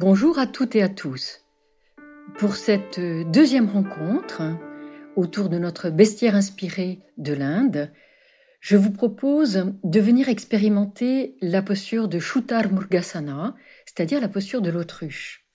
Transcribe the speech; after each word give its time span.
Bonjour 0.00 0.38
à 0.38 0.46
toutes 0.46 0.76
et 0.76 0.82
à 0.84 0.88
tous. 0.88 1.40
Pour 2.38 2.54
cette 2.54 3.00
deuxième 3.00 3.68
rencontre 3.68 4.42
autour 5.16 5.48
de 5.48 5.58
notre 5.58 5.90
bestiaire 5.90 6.36
inspiré 6.36 7.00
de 7.16 7.32
l'Inde, 7.32 7.90
je 8.60 8.76
vous 8.76 8.92
propose 8.92 9.72
de 9.82 9.98
venir 9.98 10.28
expérimenter 10.28 11.36
la 11.42 11.62
posture 11.62 12.06
de 12.06 12.20
Shutar 12.20 12.70
Murgasana, 12.70 13.56
c'est-à-dire 13.86 14.20
la 14.20 14.28
posture 14.28 14.62
de 14.62 14.70
l'autruche. 14.70 15.48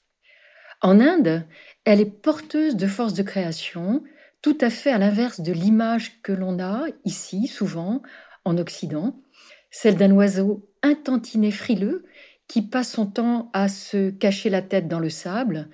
En 0.81 0.99
Inde, 0.99 1.45
elle 1.85 2.01
est 2.01 2.21
porteuse 2.21 2.75
de 2.75 2.87
force 2.87 3.13
de 3.13 3.23
création, 3.23 4.03
tout 4.41 4.57
à 4.59 4.69
fait 4.69 4.91
à 4.91 4.97
l'inverse 4.97 5.39
de 5.39 5.53
l'image 5.53 6.21
que 6.21 6.33
l'on 6.33 6.59
a 6.59 6.83
ici, 7.05 7.47
souvent, 7.47 8.01
en 8.43 8.57
Occident, 8.57 9.15
celle 9.71 9.95
d'un 9.95 10.11
oiseau 10.11 10.69
intantiné 10.81 11.49
frileux 11.49 12.03
qui 12.53 12.61
passe 12.61 12.91
son 12.91 13.07
temps 13.07 13.49
à 13.53 13.67
se 13.67 14.11
cacher 14.11 14.51
la 14.51 14.61
tête 14.61 14.87
dans 14.87 14.99
le 14.99 15.09
sable 15.09 15.71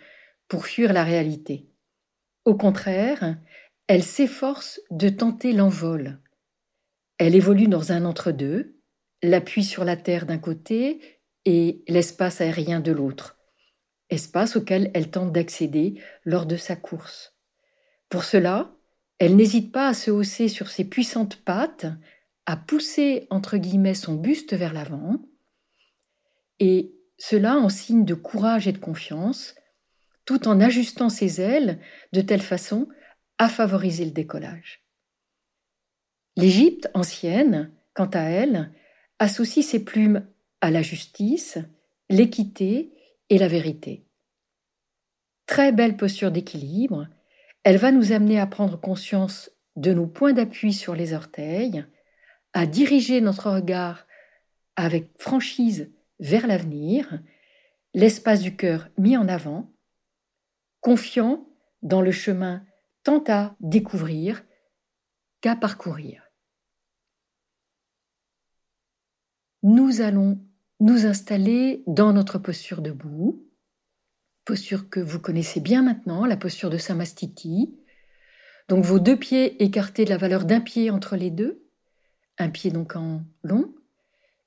pour 0.47 0.65
fuir 0.65 0.93
la 0.93 1.03
réalité. 1.03 1.67
Au 2.45 2.55
contraire, 2.55 3.37
elle 3.87 4.01
s'efforce 4.01 4.79
de 4.89 5.09
tenter 5.09 5.51
l'envol. 5.51 6.21
Elle 7.17 7.35
évolue 7.35 7.67
dans 7.67 7.91
un 7.91 8.05
entre-deux, 8.05 8.79
l'appui 9.21 9.65
sur 9.65 9.83
la 9.83 9.97
terre 9.97 10.25
d'un 10.25 10.37
côté 10.37 11.01
et 11.43 11.83
l'espace 11.89 12.39
aérien 12.39 12.79
de 12.79 12.93
l'autre, 12.93 13.37
espace 14.09 14.55
auquel 14.55 14.89
elle 14.93 15.11
tente 15.11 15.33
d'accéder 15.33 16.01
lors 16.23 16.45
de 16.45 16.55
sa 16.55 16.77
course. 16.77 17.35
Pour 18.07 18.23
cela, 18.23 18.73
elle 19.17 19.35
n'hésite 19.35 19.73
pas 19.73 19.89
à 19.89 19.93
se 19.93 20.11
hausser 20.11 20.47
sur 20.47 20.69
ses 20.69 20.85
puissantes 20.85 21.43
pattes, 21.43 21.87
à 22.45 22.55
pousser 22.55 23.27
entre 23.31 23.57
guillemets 23.57 23.95
son 23.95 24.13
buste 24.13 24.53
vers 24.53 24.71
l'avant, 24.71 25.17
et 26.59 26.93
cela 27.17 27.57
en 27.57 27.69
signe 27.69 28.05
de 28.05 28.13
courage 28.13 28.67
et 28.67 28.71
de 28.71 28.77
confiance, 28.77 29.55
tout 30.25 30.47
en 30.47 30.59
ajustant 30.59 31.09
ses 31.09 31.41
ailes 31.41 31.79
de 32.13 32.21
telle 32.21 32.41
façon 32.41 32.87
à 33.37 33.49
favoriser 33.49 34.05
le 34.05 34.11
décollage. 34.11 34.83
L'Égypte 36.35 36.89
ancienne, 36.93 37.71
quant 37.93 38.09
à 38.13 38.21
elle, 38.21 38.71
associe 39.17 39.65
ses 39.65 39.83
plumes 39.83 40.25
à 40.61 40.71
la 40.71 40.81
justice, 40.81 41.57
l'équité 42.09 42.93
et 43.29 43.37
la 43.37 43.47
vérité. 43.47 44.05
Très 45.45 45.71
belle 45.71 45.97
posture 45.97 46.31
d'équilibre, 46.31 47.07
elle 47.63 47.77
va 47.77 47.91
nous 47.91 48.11
amener 48.11 48.39
à 48.39 48.47
prendre 48.47 48.79
conscience 48.79 49.51
de 49.75 49.93
nos 49.93 50.07
points 50.07 50.33
d'appui 50.33 50.73
sur 50.73 50.95
les 50.95 51.13
orteils, 51.13 51.85
à 52.53 52.65
diriger 52.65 53.21
notre 53.21 53.51
regard 53.51 54.05
avec 54.75 55.09
franchise 55.17 55.91
vers 56.19 56.47
l'avenir, 56.47 57.21
l'espace 57.93 58.41
du 58.41 58.55
cœur 58.55 58.89
mis 58.97 59.17
en 59.17 59.27
avant, 59.27 59.73
confiant 60.81 61.47
dans 61.81 62.01
le 62.01 62.11
chemin 62.11 62.63
tant 63.03 63.23
à 63.27 63.55
découvrir 63.59 64.43
qu'à 65.41 65.55
parcourir. 65.55 66.23
Nous 69.63 70.01
allons 70.01 70.39
nous 70.79 71.05
installer 71.05 71.83
dans 71.87 72.13
notre 72.13 72.37
posture 72.37 72.81
debout, 72.81 73.45
posture 74.45 74.89
que 74.89 74.99
vous 74.99 75.19
connaissez 75.19 75.59
bien 75.59 75.83
maintenant, 75.83 76.25
la 76.25 76.37
posture 76.37 76.69
de 76.69 76.77
Samastiti. 76.77 77.77
Donc 78.69 78.85
vos 78.85 78.99
deux 78.99 79.17
pieds 79.17 79.61
écartés 79.63 80.05
de 80.05 80.09
la 80.09 80.17
valeur 80.17 80.45
d'un 80.45 80.61
pied 80.61 80.89
entre 80.89 81.15
les 81.15 81.31
deux, 81.31 81.65
un 82.37 82.49
pied 82.49 82.71
donc 82.71 82.95
en 82.95 83.23
long, 83.43 83.73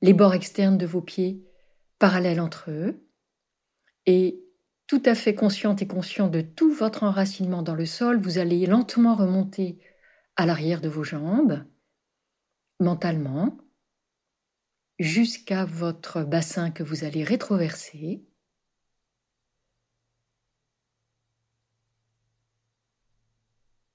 les 0.01 0.15
bords 0.15 0.35
externes 0.35 0.79
de 0.79 0.87
vos 0.87 1.03
pieds 1.03 1.45
parallèles 2.03 2.41
entre 2.41 2.73
eux, 2.73 3.07
et 4.07 4.43
tout 4.89 5.03
à 5.05 5.15
fait 5.15 5.37
consciente 5.37 5.83
et 5.83 5.87
conscient 5.87 6.27
de 6.27 6.41
tout 6.41 6.75
votre 6.75 7.05
enracinement 7.05 7.63
dans 7.63 7.77
le 7.77 7.87
sol, 7.87 8.21
vous 8.21 8.39
allez 8.39 8.67
lentement 8.67 9.15
remonter 9.15 9.79
à 10.35 10.45
l'arrière 10.45 10.81
de 10.81 10.89
vos 10.89 11.05
jambes, 11.05 11.65
mentalement, 12.81 13.57
jusqu'à 14.99 15.65
votre 15.65 16.25
bassin 16.25 16.73
que 16.73 16.83
vous 16.83 17.05
allez 17.05 17.23
rétroverser. 17.23 18.25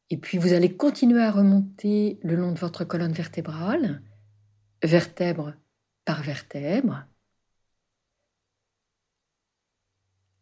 Et 0.10 0.16
puis 0.16 0.38
vous 0.38 0.54
allez 0.54 0.78
continuer 0.78 1.24
à 1.24 1.31
remonter 1.31 2.22
le 2.24 2.38
long 2.38 2.54
de 2.54 2.60
votre 2.60 2.86
colonne 2.86 3.12
vertébrale, 3.12 4.02
vertèbre 4.81 5.56
par 6.06 6.24
vertèbre, 6.24 7.06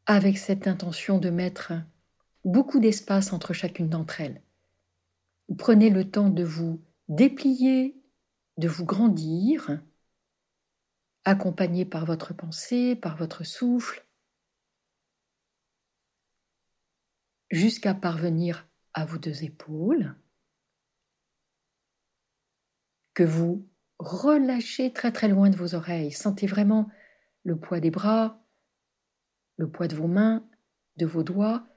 avec 0.06 0.38
cette 0.38 0.68
intention 0.68 1.18
de 1.18 1.30
mettre 1.30 1.74
beaucoup 2.44 2.80
d'espace 2.80 3.34
entre 3.34 3.54
chacune 3.54 3.90
d'entre 3.90 4.22
elles. 4.22 4.42
prenez 5.58 5.90
le 5.90 6.10
temps 6.10 6.30
de 6.30 6.44
vous 6.44 6.84
déplier, 7.08 8.02
de 8.58 8.68
vous 8.68 8.86
grandir, 8.86 9.82
accompagné 11.24 11.86
par 11.86 12.06
votre 12.06 12.34
pensée, 12.34 12.96
par 12.96 13.18
votre 13.18 13.44
souffle, 13.44 14.06
jusqu'à 17.50 17.94
parvenir 17.94 18.68
à 18.94 19.06
vos 19.06 19.18
deux 19.18 19.44
épaules, 19.44 20.16
que 23.14 23.24
vous 23.24 23.68
relâchez 23.98 24.94
très 24.94 25.12
très 25.12 25.28
loin 25.28 25.50
de 25.50 25.56
vos 25.56 25.74
oreilles. 25.74 26.12
Sentez 26.12 26.48
vraiment 26.48 26.90
le 27.44 27.58
poids 27.58 27.80
des 27.80 27.92
bras, 27.92 28.45
le 29.58 29.70
poids 29.70 29.88
de 29.88 29.96
vos 29.96 30.08
mains, 30.08 30.48
de 30.98 31.06
vos 31.06 31.24
doigts, 31.24 31.68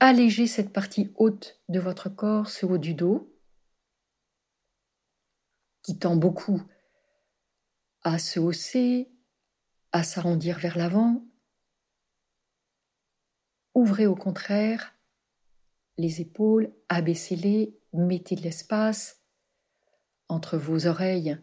allégez 0.00 0.46
cette 0.46 0.72
partie 0.72 1.12
haute 1.16 1.60
de 1.68 1.80
votre 1.80 2.08
corps, 2.08 2.48
ce 2.48 2.66
haut 2.66 2.78
du 2.78 2.94
dos, 2.94 3.32
qui 5.82 5.98
tend 5.98 6.16
beaucoup 6.16 6.62
à 8.02 8.18
se 8.18 8.38
hausser, 8.40 9.10
à 9.92 10.02
s'arrondir 10.02 10.58
vers 10.58 10.76
l'avant. 10.76 11.24
Ouvrez 13.74 14.06
au 14.06 14.16
contraire 14.16 14.94
les 15.98 16.20
épaules, 16.20 16.72
abaissez-les, 16.88 17.78
mettez 17.92 18.36
de 18.36 18.42
l'espace 18.42 19.22
entre 20.28 20.58
vos 20.58 20.86
oreilles 20.86 21.38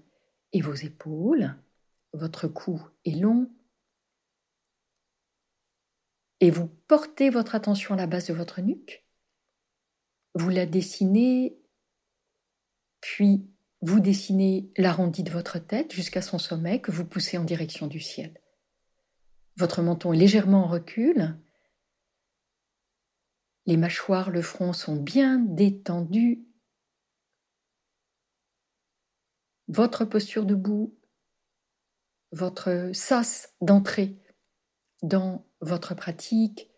et 0.51 0.61
vos 0.61 0.73
épaules. 0.73 1.55
Votre 2.13 2.47
cou 2.47 2.81
est 3.05 3.15
long, 3.15 3.49
et 6.39 6.51
vous 6.51 6.67
portez 6.67 7.29
votre 7.29 7.55
attention 7.55 7.93
à 7.93 7.97
la 7.97 8.07
base 8.07 8.27
de 8.27 8.33
votre 8.33 8.61
nuque, 8.61 9.05
vous 10.35 10.49
la 10.49 10.65
dessinez, 10.65 11.57
puis 13.01 13.47
vous 13.81 13.99
dessinez 13.99 14.71
l'arrondi 14.77 15.23
de 15.23 15.31
votre 15.31 15.59
tête 15.59 15.93
jusqu'à 15.93 16.21
son 16.21 16.39
sommet 16.39 16.81
que 16.81 16.91
vous 16.91 17.05
poussez 17.05 17.37
en 17.37 17.43
direction 17.43 17.87
du 17.87 17.99
ciel. 17.99 18.39
Votre 19.57 19.81
menton 19.81 20.13
est 20.13 20.17
légèrement 20.17 20.63
en 20.63 20.67
recul, 20.67 21.37
les 23.65 23.77
mâchoires, 23.77 24.29
le 24.29 24.41
front 24.41 24.73
sont 24.73 24.95
bien 24.95 25.39
détendus, 25.39 26.45
votre 29.67 30.05
posture 30.05 30.45
debout, 30.45 30.97
votre 32.31 32.91
sas 32.93 33.53
d'entrée 33.61 34.17
dans 35.01 35.45
votre 35.63 35.95
pratique. 35.95 36.69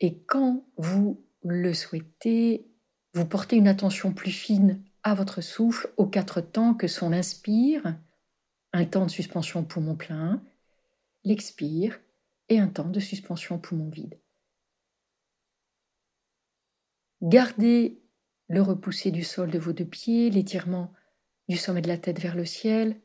Et 0.00 0.18
quand 0.24 0.66
vous 0.76 1.24
le 1.42 1.72
souhaitez, 1.72 2.66
vous 3.14 3.26
portez 3.26 3.56
une 3.56 3.68
attention 3.68 4.12
plus 4.12 4.32
fine 4.32 4.82
à 5.02 5.14
votre 5.14 5.40
souffle 5.40 5.92
aux 5.96 6.06
quatre 6.06 6.40
temps 6.40 6.74
que 6.74 6.88
sont 6.88 7.10
l'inspire, 7.10 7.96
un 8.72 8.84
temps 8.84 9.06
de 9.06 9.10
suspension 9.10 9.64
poumon 9.64 9.94
plein, 9.94 10.42
l'expire 11.22 12.00
et 12.48 12.58
un 12.58 12.68
temps 12.68 12.88
de 12.88 13.00
suspension 13.00 13.58
poumon 13.58 13.88
vide. 13.88 14.18
Gardez 17.22 18.02
le 18.48 18.60
repousser 18.60 19.10
du 19.10 19.24
sol 19.24 19.50
de 19.50 19.58
vos 19.58 19.72
deux 19.72 19.86
pieds, 19.86 20.28
l'étirement 20.28 20.92
du 21.48 21.56
sommet 21.56 21.80
de 21.80 21.88
la 21.88 21.98
tête 21.98 22.20
vers 22.20 22.34
le 22.34 22.44
ciel, 22.44 23.00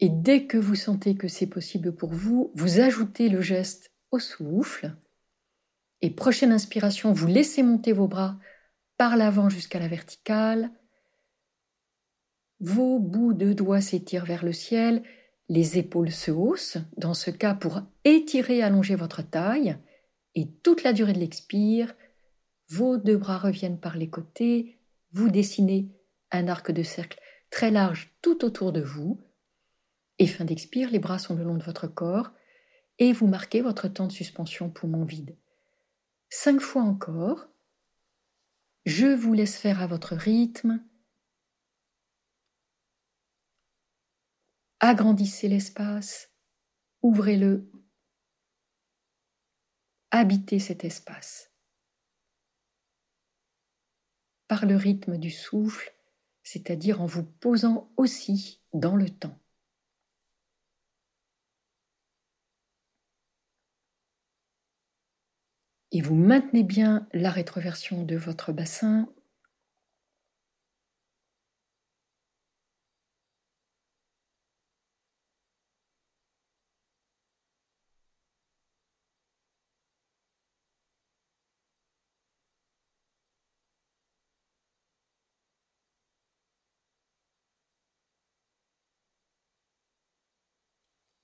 et 0.00 0.08
dès 0.08 0.46
que 0.46 0.58
vous 0.58 0.76
sentez 0.76 1.16
que 1.16 1.28
c'est 1.28 1.46
possible 1.46 1.94
pour 1.94 2.10
vous, 2.10 2.52
vous 2.54 2.80
ajoutez 2.80 3.28
le 3.28 3.40
geste 3.40 3.90
au 4.10 4.18
souffle. 4.18 4.94
Et 6.00 6.10
prochaine 6.10 6.52
inspiration, 6.52 7.12
vous 7.12 7.26
laissez 7.26 7.62
monter 7.62 7.92
vos 7.92 8.06
bras 8.06 8.38
par 8.96 9.16
l'avant 9.16 9.48
jusqu'à 9.48 9.80
la 9.80 9.88
verticale. 9.88 10.70
Vos 12.60 12.98
bouts 12.98 13.32
de 13.32 13.52
doigts 13.52 13.80
s'étirent 13.80 14.24
vers 14.24 14.44
le 14.44 14.52
ciel, 14.52 15.02
les 15.48 15.78
épaules 15.78 16.12
se 16.12 16.30
haussent, 16.30 16.78
dans 16.96 17.14
ce 17.14 17.30
cas 17.30 17.54
pour 17.54 17.82
étirer, 18.04 18.62
allonger 18.62 18.94
votre 18.94 19.22
taille, 19.22 19.76
et 20.34 20.48
toute 20.62 20.82
la 20.82 20.92
durée 20.92 21.12
de 21.12 21.18
l'expire, 21.18 21.94
vos 22.68 22.96
deux 22.98 23.16
bras 23.16 23.38
reviennent 23.38 23.80
par 23.80 23.96
les 23.96 24.10
côtés, 24.10 24.78
vous 25.12 25.30
dessinez 25.30 25.88
un 26.30 26.48
arc 26.48 26.70
de 26.70 26.82
cercle 26.82 27.18
très 27.50 27.70
large 27.70 28.12
tout 28.20 28.44
autour 28.44 28.72
de 28.72 28.82
vous, 28.82 29.20
Et 30.18 30.26
fin 30.26 30.44
d'expire, 30.44 30.90
les 30.90 30.98
bras 30.98 31.18
sont 31.18 31.34
le 31.34 31.44
long 31.44 31.56
de 31.56 31.62
votre 31.62 31.86
corps 31.86 32.30
et 32.98 33.12
vous 33.12 33.26
marquez 33.26 33.60
votre 33.60 33.88
temps 33.88 34.06
de 34.06 34.12
suspension 34.12 34.70
poumon 34.70 35.04
vide. 35.04 35.36
Cinq 36.30 36.60
fois 36.60 36.82
encore. 36.82 37.48
Je 38.84 39.06
vous 39.06 39.32
laisse 39.32 39.56
faire 39.56 39.80
à 39.80 39.86
votre 39.86 40.14
rythme. 40.16 40.84
Agrandissez 44.80 45.48
l'espace, 45.48 46.30
ouvrez-le, 47.02 47.70
habitez 50.12 50.60
cet 50.60 50.84
espace. 50.84 51.50
Par 54.46 54.66
le 54.66 54.76
rythme 54.76 55.18
du 55.18 55.30
souffle, 55.30 55.92
c'est-à-dire 56.44 57.02
en 57.02 57.06
vous 57.06 57.24
posant 57.24 57.92
aussi 57.96 58.62
dans 58.72 58.94
le 58.94 59.10
temps. 59.10 59.38
Et 65.92 66.00
vous 66.00 66.14
maintenez 66.14 66.62
bien 66.62 67.06
la 67.12 67.30
rétroversion 67.30 68.02
de 68.02 68.16
votre 68.16 68.52
bassin. 68.52 69.06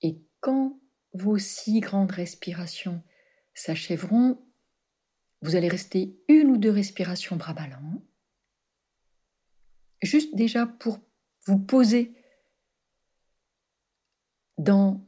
Et 0.01 0.21
quand 0.39 0.79
vos 1.13 1.37
six 1.37 1.81
grandes 1.81 2.11
respirations 2.11 3.03
s'achèveront, 3.53 4.41
vous 5.45 5.55
allez 5.55 5.69
rester 5.69 6.19
une 6.27 6.49
ou 6.49 6.57
deux 6.57 6.71
respirations 6.71 7.35
bras 7.35 7.53
ballants, 7.53 8.01
juste 10.01 10.35
déjà 10.35 10.65
pour 10.65 10.99
vous 11.45 11.59
poser 11.59 12.13
dans 14.57 15.05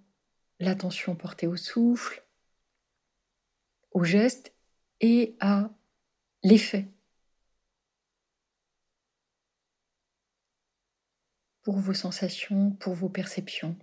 l'attention 0.60 1.16
portée 1.16 1.48
au 1.48 1.56
souffle, 1.56 2.24
au 3.92 4.04
geste 4.04 4.54
et 5.01 5.36
à 5.39 5.72
l'effet. 6.44 6.88
Pour 11.63 11.80
vos 11.80 11.95
sensations, 11.95 12.72
pour 12.72 12.94
vos 12.94 13.10
perceptions. 13.10 13.75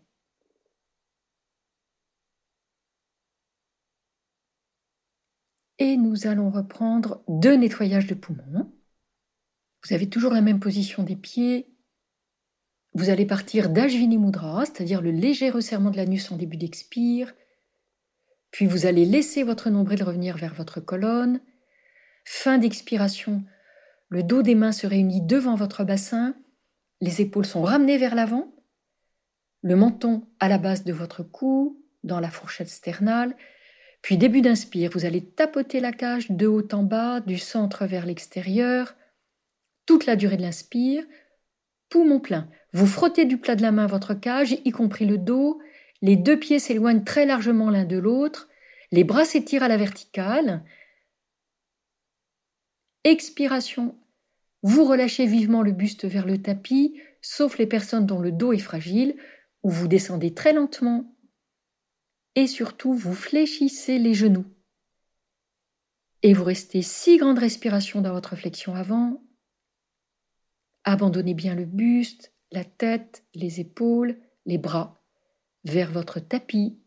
Et 5.79 5.97
nous 5.97 6.27
allons 6.27 6.51
reprendre 6.51 7.23
deux 7.29 7.55
nettoyages 7.55 8.07
de 8.07 8.15
poumons. 8.15 8.73
Vous 9.85 9.95
avez 9.95 10.09
toujours 10.09 10.33
la 10.33 10.41
même 10.41 10.61
position 10.61 11.03
des 11.03 11.17
pieds. 11.17 11.75
Vous 12.95 13.11
allez 13.11 13.27
partir 13.27 13.71
d'Ajvini 13.71 14.19
Mudra, 14.19 14.65
c'est-à-dire 14.65 15.03
le 15.03 15.11
léger 15.11 15.51
resserrement 15.51 15.91
de 15.91 15.97
l'anus 15.97 16.31
en 16.31 16.37
début 16.37 16.57
d'expire. 16.57 17.35
Puis 18.53 18.67
vous 18.67 18.87
allez 18.87 19.05
laisser 19.05 19.43
votre 19.43 19.69
nombril 19.69 20.03
revenir 20.05 20.37
vers 20.37 20.55
votre 20.55 20.81
colonne. 20.81 21.41
Fin 22.25 22.57
d'expiration, 22.59 23.43
le 24.09 24.23
dos 24.23 24.43
des 24.43 24.55
mains 24.55 24.73
se 24.73 24.87
réunit 24.87 25.21
devant 25.21 25.57
votre 25.57 25.83
bassin. 25.83 26.37
Les 27.01 27.21
épaules 27.21 27.47
sont 27.47 27.63
ramenées 27.63 27.99
vers 27.99 28.15
l'avant. 28.15 28.55
Le 29.63 29.75
menton 29.75 30.27
à 30.39 30.49
la 30.49 30.59
base 30.59 30.85
de 30.85 30.93
votre 30.93 31.25
cou, 31.25 31.83
dans 32.05 32.21
la 32.21 32.31
fourchette 32.31 32.69
sternale, 32.69 33.35
puis 34.05 34.19
début 34.19 34.43
d'inspire, 34.43 34.91
vous 34.93 35.07
allez 35.07 35.25
tapoter 35.25 35.81
la 35.81 35.91
cage 35.91 36.31
de 36.31 36.47
haut 36.47 36.69
en 36.73 36.83
bas, 36.83 37.21
du 37.21 37.39
centre 37.39 37.87
vers 37.87 38.05
l'extérieur, 38.05 38.95
toute 39.87 40.05
la 40.05 40.15
durée 40.15 40.37
de 40.37 40.43
l'inspire, 40.43 41.03
poumon 41.89 42.21
plein. 42.21 42.51
Vous 42.75 42.87
frottez 42.87 43.25
du 43.25 43.39
plat 43.39 43.57
de 43.57 43.63
la 43.63 43.73
main 43.73 43.87
votre 43.87 44.13
cage, 44.13 44.59
y 44.63 44.71
compris 44.73 45.07
le 45.07 45.17
dos, 45.17 45.59
les 46.03 46.17
deux 46.17 46.39
pieds 46.39 46.59
s'éloignent 46.59 47.03
très 47.03 47.25
largement 47.25 47.71
l'un 47.71 47.87
de 47.87 47.97
l'autre, 47.97 48.51
les 48.93 49.05
bras 49.05 49.25
s'étirent 49.25 49.63
à 49.63 49.69
la 49.69 49.79
verticale. 49.79 50.63
Expiration, 53.05 53.97
vous 54.63 54.85
relâchez 54.85 55.25
vivement 55.25 55.63
le 55.63 55.73
buste 55.73 56.05
vers 56.05 56.27
le 56.27 56.43
tapis, 56.43 57.01
sauf 57.23 57.57
les 57.57 57.67
personnes 57.67 58.05
dont 58.05 58.21
le 58.21 58.33
dos 58.33 58.53
est 58.53 58.59
fragile, 58.59 59.17
ou 59.63 59.71
vous 59.71 59.89
descendez 59.89 60.35
très 60.35 60.53
lentement 60.53 61.14
et 62.35 62.47
surtout 62.47 62.95
vous 62.95 63.15
fléchissez 63.15 63.99
les 63.99 64.15
genoux. 64.15 64.47
Et 66.23 66.33
vous 66.33 66.45
restez 66.45 66.83
six 66.83 67.19
grandes 67.19 67.39
respirations 67.39 68.01
dans 68.01 68.13
votre 68.13 68.37
flexion 68.37 68.75
avant. 68.75 69.23
Abandonnez 70.85 71.35
bien 71.35 71.55
le 71.55 71.65
buste, 71.65 72.33
la 72.51 72.65
tête, 72.65 73.25
les 73.35 73.61
épaules, 73.61 74.19
les 74.47 74.59
bras 74.59 75.03
vers 75.65 75.93
votre 75.93 76.21
tapis. 76.21 76.79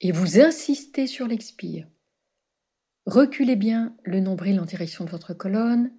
Et 0.00 0.12
vous 0.12 0.40
insistez 0.40 1.06
sur 1.06 1.26
l'expire. 1.26 1.88
Reculez 3.06 3.56
bien 3.56 3.96
le 4.04 4.20
nombril 4.20 4.60
en 4.60 4.64
direction 4.64 5.04
de 5.04 5.10
votre 5.10 5.34
colonne. 5.34 5.92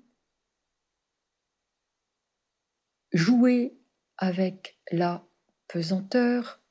Jouez 3.11 3.77
avec 4.17 4.79
la 4.91 5.28
pesanteur 5.69 6.61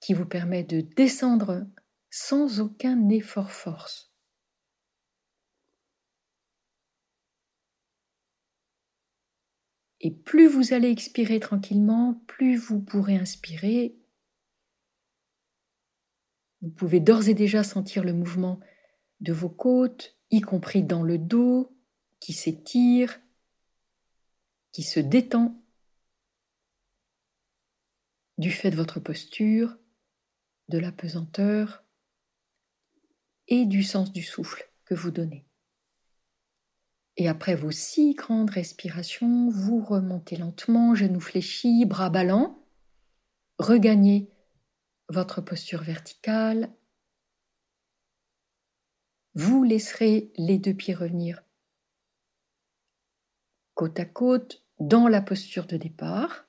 qui 0.00 0.14
vous 0.14 0.26
permet 0.26 0.62
de 0.62 0.80
descendre 0.80 1.66
sans 2.10 2.60
aucun 2.60 3.08
effort 3.08 3.50
force. 3.50 4.12
Et 10.00 10.12
plus 10.12 10.46
vous 10.46 10.72
allez 10.72 10.90
expirer 10.90 11.40
tranquillement, 11.40 12.22
plus 12.28 12.56
vous 12.56 12.80
pourrez 12.80 13.16
inspirer. 13.16 13.98
Vous 16.62 16.70
pouvez 16.70 17.00
d'ores 17.00 17.28
et 17.28 17.34
déjà 17.34 17.64
sentir 17.64 18.04
le 18.04 18.12
mouvement 18.12 18.60
de 19.20 19.32
vos 19.32 19.48
côtes, 19.48 20.16
y 20.30 20.40
compris 20.40 20.84
dans 20.84 21.02
le 21.02 21.18
dos, 21.18 21.76
qui 22.20 22.32
s'étire, 22.32 23.20
qui 24.70 24.84
se 24.84 25.00
détend 25.00 25.60
du 28.38 28.50
fait 28.50 28.70
de 28.70 28.76
votre 28.76 29.00
posture, 29.00 29.76
de 30.68 30.78
la 30.78 30.92
pesanteur 30.92 31.84
et 33.48 33.66
du 33.66 33.82
sens 33.82 34.12
du 34.12 34.22
souffle 34.22 34.70
que 34.84 34.94
vous 34.94 35.10
donnez. 35.10 35.46
Et 37.16 37.28
après 37.28 37.54
vos 37.54 37.72
six 37.72 38.14
grandes 38.14 38.50
respirations, 38.50 39.50
vous 39.50 39.84
remontez 39.84 40.36
lentement, 40.36 40.94
genoux 40.94 41.20
fléchis, 41.20 41.84
bras 41.84 42.10
ballants, 42.10 42.64
regagnez 43.58 44.30
votre 45.08 45.40
posture 45.40 45.82
verticale. 45.82 46.72
Vous 49.34 49.64
laisserez 49.64 50.32
les 50.36 50.58
deux 50.58 50.74
pieds 50.74 50.94
revenir 50.94 51.42
côte 53.78 54.00
à 54.00 54.04
côte 54.04 54.64
dans 54.80 55.06
la 55.06 55.22
posture 55.22 55.68
de 55.68 55.76
départ 55.76 56.47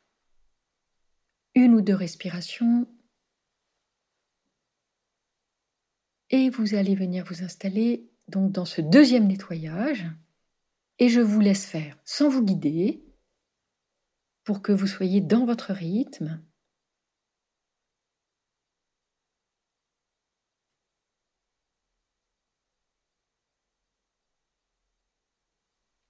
une 1.59 1.75
ou 1.75 1.81
deux 1.81 1.93
respirations 1.93 2.87
et 6.29 6.49
vous 6.49 6.73
allez 6.73 6.95
venir 6.95 7.25
vous 7.25 7.43
installer 7.43 8.09
donc 8.29 8.53
dans 8.53 8.63
ce 8.63 8.79
deuxième 8.79 9.27
nettoyage 9.27 10.05
et 10.99 11.09
je 11.09 11.19
vous 11.19 11.41
laisse 11.41 11.65
faire 11.65 11.97
sans 12.05 12.29
vous 12.29 12.45
guider 12.45 13.03
pour 14.45 14.61
que 14.61 14.71
vous 14.71 14.87
soyez 14.87 15.19
dans 15.19 15.45
votre 15.45 15.73
rythme. 15.73 16.41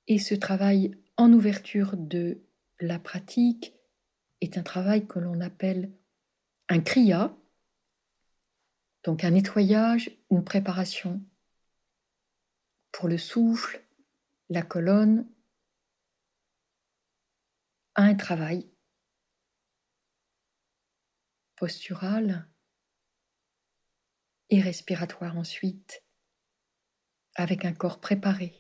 Et 0.08 0.20
ce 0.20 0.36
travail 0.36 0.96
en 1.18 1.34
ouverture 1.34 1.98
de 1.98 2.44
la 2.79 3.00
pratique 3.00 3.78
est 4.41 4.58
un 4.58 4.63
travail 4.63 5.08
que 5.08 5.19
l'on 5.19 5.41
appelle 5.41 5.91
un 6.69 6.79
kriya, 6.81 7.36
donc 9.03 9.24
un 9.24 9.31
nettoyage, 9.31 10.12
une 10.29 10.43
préparation 10.43 11.22
pour 12.91 13.08
le 13.08 13.17
souffle, 13.17 13.84
la 14.50 14.62
colonne, 14.62 15.27
un 17.96 18.15
travail 18.15 18.69
postural 21.55 22.48
et 24.50 24.62
respiratoire 24.62 25.38
ensuite, 25.38 26.03
avec 27.36 27.65
un 27.65 27.74
corps 27.74 28.00
préparé. 28.00 28.58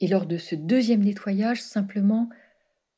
Et 0.00 0.08
lors 0.08 0.26
de 0.26 0.38
ce 0.38 0.54
deuxième 0.54 1.04
nettoyage, 1.04 1.62
simplement, 1.62 2.30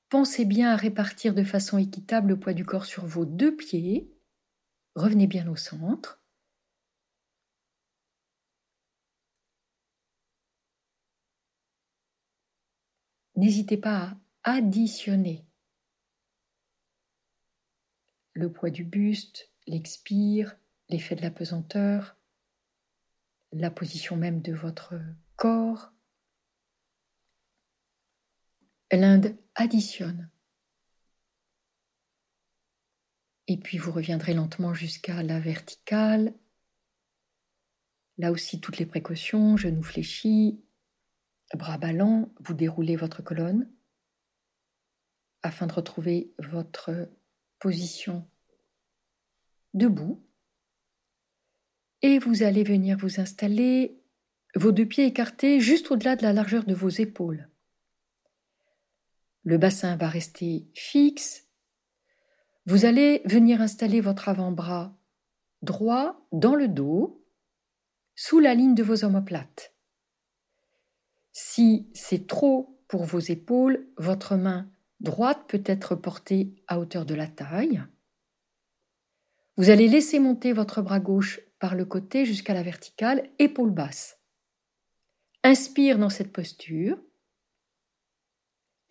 pensez 0.09 0.45
bien 0.45 0.71
à 0.71 0.77
répartir 0.77 1.35
de 1.35 1.43
façon 1.43 1.79
équitable 1.79 2.29
le 2.29 2.39
poids 2.39 2.55
du 2.55 2.65
corps 2.65 2.85
sur 2.85 3.05
vos 3.07 3.25
deux 3.25 3.57
pieds. 3.57 4.11
Revenez 4.95 5.27
bien 5.27 5.49
au 5.49 5.57
centre. 5.57 6.23
N'hésitez 13.35 13.79
pas 13.79 14.15
à 14.45 14.53
additionner 14.53 15.45
le 18.35 18.53
poids 18.53 18.71
du 18.71 18.85
buste, 18.85 19.51
l'expire, 19.67 20.57
l'effet 20.89 21.17
de 21.17 21.23
la 21.23 21.31
pesanteur, 21.31 22.17
la 23.53 23.71
position 23.71 24.17
même 24.17 24.43
de 24.43 24.53
votre 24.53 24.95
corps. 25.37 25.92
L'Inde 28.93 29.35
additionne. 29.55 30.29
Et 33.49 33.57
puis 33.57 33.79
vous 33.79 33.91
reviendrez 33.91 34.35
lentement 34.35 34.75
jusqu'à 34.75 35.23
la 35.23 35.41
verticale. 35.41 36.35
Là 38.19 38.31
aussi, 38.31 38.61
toutes 38.61 38.77
les 38.77 38.85
précautions, 38.87 39.57
genoux 39.57 39.83
fléchis, 39.83 40.63
bras 41.55 41.79
ballants, 41.79 42.33
vous 42.41 42.53
déroulez 42.53 42.97
votre 42.97 43.23
colonne 43.23 43.71
afin 45.43 45.67
de 45.67 45.73
retrouver 45.73 46.33
votre 46.39 47.09
position 47.59 48.29
debout. 49.75 50.23
Et 52.03 52.19
vous 52.19 52.43
allez 52.43 52.63
venir 52.63 52.99
vous 52.99 53.21
installer, 53.21 53.99
vos 54.55 54.71
deux 54.71 54.87
pieds 54.87 55.07
écartés 55.07 55.61
juste 55.61 55.91
au-delà 55.91 56.15
de 56.15 56.23
la 56.23 56.35
largeur 56.35 56.65
de 56.65 56.75
vos 56.75 56.91
épaules. 56.91 57.49
Le 59.45 59.59
bassin 59.59 59.97
va 59.97 60.09
rester 60.09 60.67
fixe. 60.75 61.49
Vous 62.67 62.85
allez 62.85 63.23
venir 63.25 63.61
installer 63.61 64.01
votre 64.01 64.29
avant-bras 64.29 64.97
droit 65.63 66.27
dans 66.33 66.55
le 66.55 66.69
dos, 66.69 67.25
sous 68.15 68.41
la 68.41 68.55
ligne 68.55 68.75
de 68.75 68.83
vos 68.83 69.05
omoplates. 69.05 69.75
Si 71.33 71.89
c'est 71.95 72.27
trop 72.27 72.81
pour 72.89 73.05
vos 73.05 73.21
épaules, 73.21 73.87
votre 73.97 74.37
main 74.37 74.71
droite 75.01 75.45
peut 75.49 75.63
être 75.65 75.95
portée 75.95 76.55
à 76.69 76.79
hauteur 76.79 77.07
de 77.07 77.15
la 77.15 77.27
taille. 77.27 77.83
Vous 79.57 79.71
allez 79.71 79.89
laisser 79.89 80.19
monter 80.19 80.53
votre 80.53 80.83
bras 80.83 81.01
gauche 81.01 81.41
par 81.59 81.75
le 81.75 81.85
côté 81.85 82.25
jusqu'à 82.25 82.55
la 82.55 82.63
verticale, 82.63 83.31
épaule 83.39 83.71
basse. 83.71 84.19
Inspire 85.43 85.99
dans 85.99 86.09
cette 86.09 86.33
posture. 86.33 86.99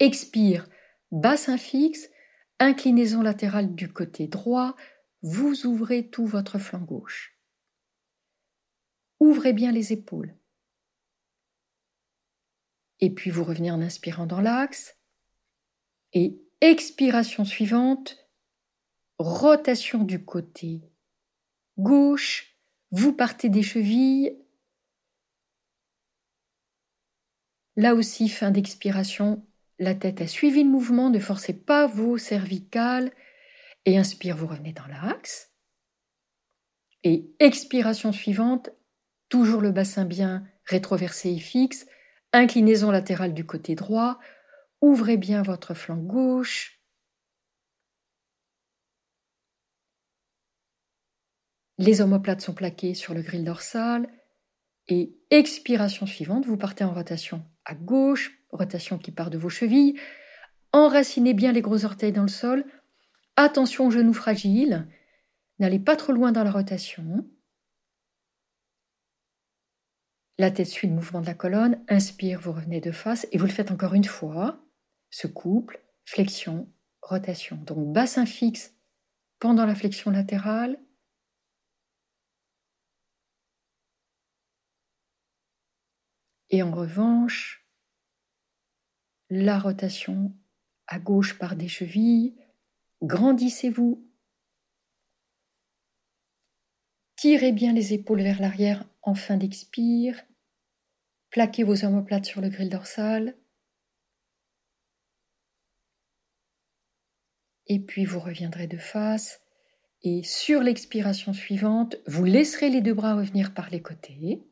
Expire, 0.01 0.67
bassin 1.11 1.59
fixe, 1.59 2.09
inclinaison 2.57 3.21
latérale 3.21 3.75
du 3.75 3.93
côté 3.93 4.25
droit, 4.25 4.75
vous 5.21 5.67
ouvrez 5.67 6.09
tout 6.09 6.25
votre 6.25 6.57
flanc 6.57 6.79
gauche. 6.79 7.37
Ouvrez 9.19 9.53
bien 9.53 9.71
les 9.71 9.93
épaules. 9.93 10.35
Et 12.99 13.13
puis 13.13 13.29
vous 13.29 13.43
revenez 13.43 13.69
en 13.69 13.79
inspirant 13.79 14.25
dans 14.25 14.41
l'axe. 14.41 14.97
Et 16.13 16.41
expiration 16.61 17.45
suivante, 17.45 18.27
rotation 19.19 20.03
du 20.03 20.25
côté 20.25 20.81
gauche, 21.77 22.57
vous 22.89 23.13
partez 23.13 23.49
des 23.49 23.61
chevilles. 23.61 24.35
Là 27.75 27.93
aussi, 27.93 28.29
fin 28.29 28.49
d'expiration, 28.49 29.45
la 29.81 29.95
tête 29.95 30.21
a 30.21 30.27
suivi 30.27 30.63
le 30.63 30.69
mouvement, 30.69 31.09
ne 31.09 31.19
forcez 31.19 31.53
pas 31.53 31.87
vos 31.87 32.17
cervicales. 32.17 33.11
Et 33.85 33.97
inspire, 33.97 34.37
vous 34.37 34.47
revenez 34.47 34.73
dans 34.73 34.85
l'axe. 34.85 35.51
Et 37.03 37.33
expiration 37.39 38.11
suivante, 38.11 38.69
toujours 39.27 39.59
le 39.59 39.71
bassin 39.71 40.05
bien 40.05 40.45
rétroversé 40.65 41.31
et 41.31 41.39
fixe, 41.39 41.87
inclinaison 42.31 42.91
latérale 42.91 43.33
du 43.33 43.43
côté 43.43 43.73
droit, 43.73 44.19
ouvrez 44.81 45.17
bien 45.17 45.41
votre 45.41 45.73
flanc 45.73 45.97
gauche, 45.97 46.81
Les 51.81 51.99
omoplates 51.99 52.41
sont 52.41 52.53
plaquées 52.53 52.93
sur 52.93 53.15
le 53.15 53.23
grill 53.23 53.43
dorsal. 53.43 54.07
Et 54.87 55.15
expiration 55.31 56.05
suivante, 56.05 56.45
vous 56.45 56.55
partez 56.55 56.83
en 56.83 56.93
rotation 56.93 57.43
gauche, 57.75 58.39
rotation 58.51 58.97
qui 58.97 59.11
part 59.11 59.29
de 59.29 59.37
vos 59.37 59.49
chevilles. 59.49 59.99
Enracinez 60.71 61.33
bien 61.33 61.51
les 61.51 61.61
gros 61.61 61.85
orteils 61.85 62.11
dans 62.11 62.21
le 62.23 62.27
sol. 62.27 62.65
Attention 63.35 63.87
aux 63.87 63.91
genoux 63.91 64.13
fragiles. 64.13 64.87
N'allez 65.59 65.79
pas 65.79 65.95
trop 65.95 66.11
loin 66.11 66.31
dans 66.31 66.43
la 66.43 66.51
rotation. 66.51 67.29
La 70.37 70.49
tête 70.49 70.67
suit 70.67 70.87
le 70.87 70.95
mouvement 70.95 71.21
de 71.21 71.27
la 71.27 71.33
colonne. 71.33 71.83
Inspire, 71.87 72.39
vous 72.39 72.51
revenez 72.51 72.81
de 72.81 72.91
face 72.91 73.27
et 73.31 73.37
vous 73.37 73.45
le 73.45 73.51
faites 73.51 73.71
encore 73.71 73.93
une 73.93 74.05
fois. 74.05 74.59
Ce 75.09 75.27
couple, 75.27 75.79
flexion, 76.05 76.71
rotation. 77.01 77.57
Donc 77.57 77.91
bassin 77.93 78.25
fixe 78.25 78.73
pendant 79.39 79.65
la 79.65 79.75
flexion 79.75 80.11
latérale, 80.11 80.79
Et 86.51 86.61
en 86.63 86.71
revanche, 86.71 87.60
la 89.31 89.57
rotation 89.57 90.31
à 90.85 90.99
gauche 90.99 91.39
par 91.39 91.55
des 91.55 91.67
chevilles, 91.67 92.35
grandissez-vous. 93.01 94.07
Tirez 97.15 97.51
bien 97.51 97.73
les 97.73 97.93
épaules 97.93 98.21
vers 98.21 98.39
l'arrière 98.39 98.85
en 99.01 99.15
fin 99.15 99.37
d'expire. 99.37 100.21
Plaquez 101.31 101.63
vos 101.63 101.83
omoplates 101.85 102.25
sur 102.25 102.41
le 102.41 102.49
grill 102.49 102.69
dorsal. 102.69 103.35
Et 107.65 107.79
puis 107.79 108.05
vous 108.05 108.19
reviendrez 108.19 108.67
de 108.67 108.77
face. 108.77 109.41
Et 110.03 110.23
sur 110.23 110.61
l'expiration 110.61 111.31
suivante, 111.31 111.95
vous 112.05 112.25
laisserez 112.25 112.69
les 112.69 112.81
deux 112.81 112.93
bras 112.93 113.15
revenir 113.15 113.53
par 113.53 113.69
les 113.69 113.81
côtés 113.81 114.43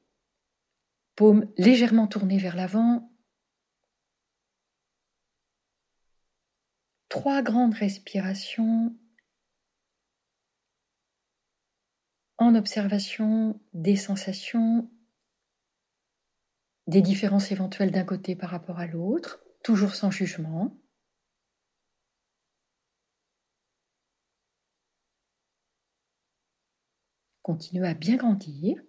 paume 1.19 1.51
légèrement 1.57 2.07
tournée 2.07 2.37
vers 2.37 2.55
l'avant. 2.55 3.11
Trois 7.09 7.41
grandes 7.43 7.73
respirations 7.73 8.95
en 12.39 12.55
observation 12.55 13.59
des 13.73 13.95
sensations, 13.95 14.89
des 16.87 17.01
différences 17.01 17.53
éventuelles 17.53 17.91
d'un 17.91 18.03
côté 18.03 18.35
par 18.35 18.49
rapport 18.49 18.79
à 18.79 18.85
l'autre, 18.85 19.39
toujours 19.63 19.95
sans 19.95 20.11
jugement. 20.11 20.75
Continuez 27.41 27.85
à 27.85 27.93
bien 27.93 28.15
grandir. 28.15 28.81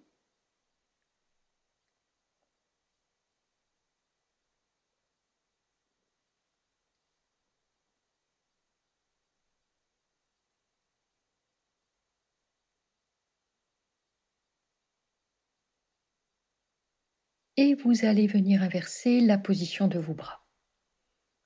Et 17.57 17.75
vous 17.75 18.05
allez 18.05 18.27
venir 18.27 18.63
inverser 18.63 19.21
la 19.21 19.37
position 19.37 19.87
de 19.87 19.99
vos 19.99 20.13
bras. 20.13 20.45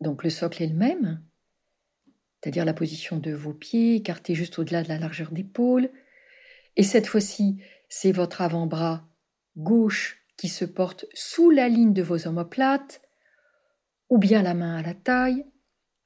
Donc 0.01 0.23
le 0.23 0.29
socle 0.29 0.63
est 0.63 0.67
le 0.67 0.75
même, 0.75 1.23
c'est-à-dire 2.41 2.65
la 2.65 2.73
position 2.73 3.17
de 3.17 3.31
vos 3.31 3.53
pieds 3.53 3.95
écartés 3.95 4.35
juste 4.35 4.59
au-delà 4.59 4.83
de 4.83 4.89
la 4.89 4.99
largeur 4.99 5.31
d'épaule. 5.31 5.89
Et 6.75 6.83
cette 6.83 7.07
fois-ci, 7.07 7.57
c'est 7.89 8.11
votre 8.11 8.41
avant-bras 8.41 9.07
gauche 9.57 10.21
qui 10.37 10.49
se 10.49 10.65
porte 10.65 11.05
sous 11.13 11.49
la 11.49 11.69
ligne 11.69 11.93
de 11.93 12.03
vos 12.03 12.27
omoplates, 12.27 13.01
ou 14.09 14.17
bien 14.17 14.41
la 14.41 14.53
main 14.53 14.75
à 14.77 14.81
la 14.81 14.93
taille. 14.93 15.45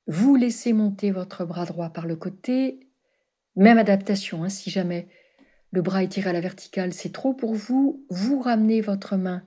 Vous 0.07 0.35
laissez 0.35 0.71
monter 0.71 1.11
votre 1.11 1.45
bras 1.45 1.65
droit 1.65 1.89
par 1.89 2.07
le 2.07 2.15
côté. 2.15 2.87
Même 3.55 3.77
adaptation, 3.77 4.43
hein, 4.43 4.49
si 4.49 4.69
jamais 4.69 5.09
le 5.71 5.81
bras 5.81 6.03
est 6.03 6.07
tiré 6.07 6.29
à 6.29 6.33
la 6.33 6.41
verticale, 6.41 6.93
c'est 6.93 7.11
trop 7.11 7.33
pour 7.33 7.53
vous. 7.53 8.05
Vous 8.09 8.39
ramenez 8.39 8.81
votre 8.81 9.17
main 9.17 9.43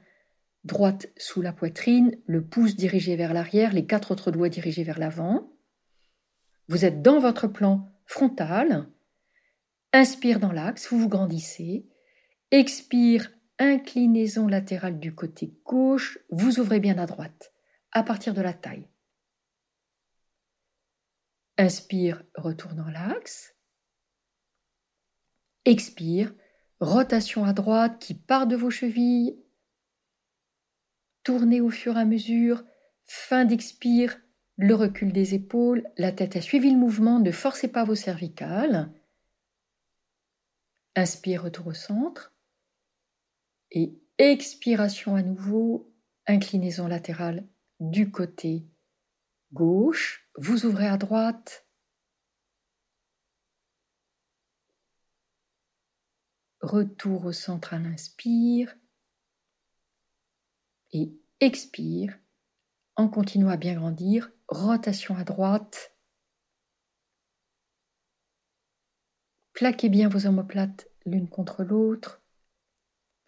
droite 0.65 1.09
sous 1.17 1.43
la 1.43 1.53
poitrine, 1.53 2.17
le 2.27 2.45
pouce 2.45 2.77
dirigé 2.77 3.17
vers 3.17 3.35
l'arrière, 3.35 3.73
les 3.73 3.87
quatre 3.87 4.11
autres 4.13 4.31
doigts 4.31 4.49
dirigés 4.49 4.85
vers 4.85 4.99
l'avant. 4.99 5.53
Vous 6.69 6.85
êtes 6.85 7.03
dans 7.03 7.19
votre 7.19 7.49
plan 7.49 7.93
frontal. 8.07 8.89
Inspire 9.93 10.41
dans 10.41 10.53
l'axe, 10.53 10.89
vous 10.89 10.99
vous 10.99 11.09
grandissez. 11.09 11.87
Expire, 12.51 13.31
inclinaison 13.59 14.47
latérale 14.47 14.99
du 14.99 15.15
côté 15.15 15.55
gauche, 15.65 16.19
vous 16.31 16.61
ouvrez 16.61 16.81
bien 16.81 16.99
à 16.99 17.07
droite. 17.07 17.53
à 17.95 18.03
partir 18.03 18.33
de 18.33 18.41
la 18.41 18.55
taille. 18.55 18.89
Inspire, 21.59 22.25
retour 22.35 22.73
dans 22.73 22.89
l'axe. 22.89 23.55
Expire, 25.67 26.35
rotation 26.81 27.45
à 27.45 27.53
droite 27.53 27.99
qui 28.01 28.15
part 28.15 28.47
de 28.47 28.57
vos 28.57 28.71
chevilles. 28.71 29.39
Tournez 31.23 31.61
au 31.61 31.71
fur 31.71 31.97
et 31.97 32.01
à 32.01 32.05
mesure. 32.05 32.65
Fin 33.05 33.45
d'expire, 33.45 34.21
le 34.57 34.75
recul 34.75 35.13
des 35.13 35.35
épaules. 35.35 35.89
La 35.97 36.13
tête 36.13 36.37
a 36.37 36.41
suivi 36.41 36.71
le 36.71 36.79
mouvement. 36.79 37.21
Ne 37.21 37.31
forcez 37.31 37.69
pas 37.69 37.85
vos 37.85 37.95
cervicales. 37.95 38.93
Inspire, 40.97 41.45
retour 41.45 41.69
au 41.69 41.75
centre. 41.75 42.35
Et 43.71 43.99
expiration 44.19 45.15
à 45.15 45.23
nouveau, 45.23 45.95
inclinaison 46.27 46.87
latérale 46.87 47.47
du 47.81 48.11
côté 48.11 48.67
gauche. 49.53 50.29
Vous 50.37 50.67
ouvrez 50.67 50.87
à 50.87 50.97
droite. 50.97 51.67
Retour 56.61 57.25
au 57.25 57.33
centre 57.33 57.75
à 57.75 57.79
l'inspire. 57.79 58.77
Et 60.93 61.13
expire 61.41 62.19
en 62.97 63.09
continuant 63.09 63.49
à 63.49 63.57
bien 63.57 63.75
grandir. 63.75 64.31
Rotation 64.49 65.17
à 65.17 65.25
droite. 65.25 65.97
Plaquez 69.55 69.89
bien 69.89 70.09
vos 70.09 70.27
omoplates 70.27 70.89
l'une 71.07 71.29
contre 71.29 71.65
l'autre, 71.65 72.23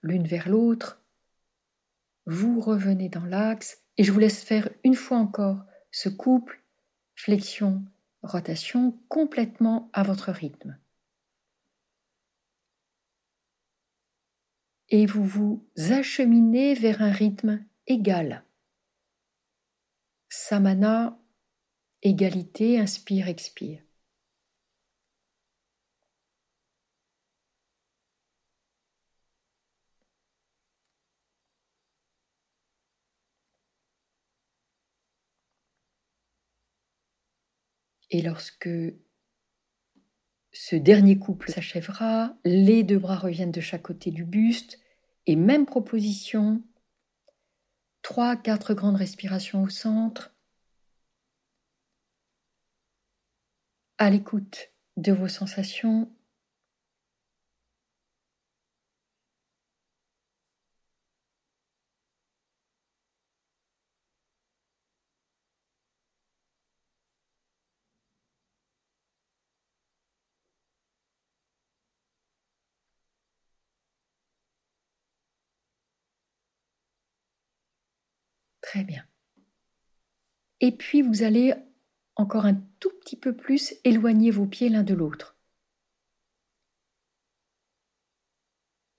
l'une 0.03 0.27
vers 0.27 0.49
l'autre. 0.49 1.03
Vous 2.27 2.61
revenez 2.61 3.09
dans 3.09 3.25
l'axe 3.25 3.83
et 3.97 4.05
je 4.05 4.13
vous 4.13 4.19
laisse 4.19 4.43
faire 4.43 4.69
une 4.83 4.95
fois 4.95 5.19
encore 5.19 5.65
ce 5.91 6.09
couple, 6.09 6.63
flexion, 7.15 7.85
rotation 8.23 8.99
complètement 9.09 9.91
à 9.93 10.03
votre 10.03 10.33
rythme. 10.33 10.79
Et 14.91 15.07
vous 15.07 15.25
vous 15.25 15.67
acheminez 15.77 16.75
vers 16.75 17.03
un 17.03 17.11
rythme 17.11 17.65
égal. 17.87 18.45
Samana, 20.29 21.19
égalité, 22.03 22.79
inspire, 22.79 23.29
expire. 23.29 23.81
Et 38.11 38.23
lorsque 38.23 38.69
ce 40.55 40.77
dernier 40.77 41.19
couple 41.19 41.51
s'achèvera, 41.51 42.37
les 42.45 42.85
deux 42.85 42.99
bras 42.99 43.17
reviennent 43.17 43.51
de 43.51 43.61
chaque 43.61 43.83
côté 43.83 44.13
du 44.13 44.25
buste, 44.25 44.79
et 45.27 45.35
même 45.35 45.67
proposition, 45.67 46.63
trois, 48.03 48.37
quatre 48.37 48.73
grandes 48.73 48.97
respirations 48.97 49.65
au 49.65 49.69
centre, 49.69 50.33
à 53.99 54.11
l'écoute 54.11 54.71
de 54.97 55.13
vos 55.13 55.29
sensations, 55.29 56.13
Très 78.75 78.83
bien. 78.83 79.05
Et 80.59 80.73
puis 80.73 81.01
vous 81.01 81.23
allez 81.23 81.55
encore 82.17 82.45
un 82.45 82.55
tout 82.81 82.91
petit 82.99 83.15
peu 83.15 83.33
plus 83.33 83.77
éloigner 83.85 84.33
vos 84.33 84.47
pieds 84.47 84.69
l'un 84.69 84.83
de 84.83 84.95
l'autre. 84.95 85.39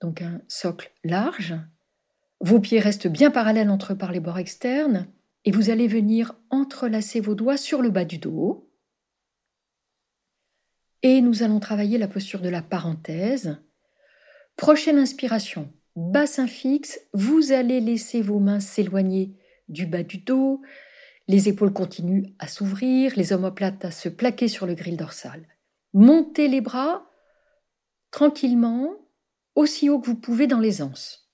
Donc 0.00 0.22
un 0.22 0.40
socle 0.48 0.90
large. 1.04 1.56
Vos 2.40 2.58
pieds 2.58 2.80
restent 2.80 3.06
bien 3.06 3.30
parallèles 3.30 3.68
entre 3.68 3.92
par 3.92 4.12
les 4.12 4.20
bords 4.20 4.38
externes 4.38 5.12
et 5.44 5.50
vous 5.50 5.68
allez 5.68 5.88
venir 5.88 6.34
entrelacer 6.48 7.20
vos 7.20 7.34
doigts 7.34 7.58
sur 7.58 7.82
le 7.82 7.90
bas 7.90 8.06
du 8.06 8.16
dos. 8.16 8.72
Et 11.02 11.20
nous 11.20 11.42
allons 11.42 11.60
travailler 11.60 11.98
la 11.98 12.08
posture 12.08 12.40
de 12.40 12.48
la 12.48 12.62
parenthèse. 12.62 13.58
Prochaine 14.56 14.98
inspiration, 14.98 15.70
bassin 15.96 16.46
fixe, 16.46 16.98
vous 17.12 17.52
allez 17.52 17.82
laisser 17.82 18.22
vos 18.22 18.38
mains 18.38 18.60
s'éloigner 18.60 19.36
du 19.68 19.86
bas 19.86 20.02
du 20.02 20.18
dos, 20.18 20.62
les 21.28 21.48
épaules 21.48 21.72
continuent 21.72 22.26
à 22.38 22.46
s'ouvrir, 22.46 23.12
les 23.16 23.32
omoplates 23.32 23.84
à 23.84 23.90
se 23.90 24.08
plaquer 24.08 24.48
sur 24.48 24.66
le 24.66 24.74
grille 24.74 24.96
dorsal. 24.96 25.46
Montez 25.92 26.48
les 26.48 26.60
bras 26.60 27.06
tranquillement, 28.10 28.94
aussi 29.54 29.90
haut 29.90 29.98
que 29.98 30.06
vous 30.06 30.16
pouvez 30.16 30.46
dans 30.46 30.60
les 30.60 30.82
anses. 30.82 31.28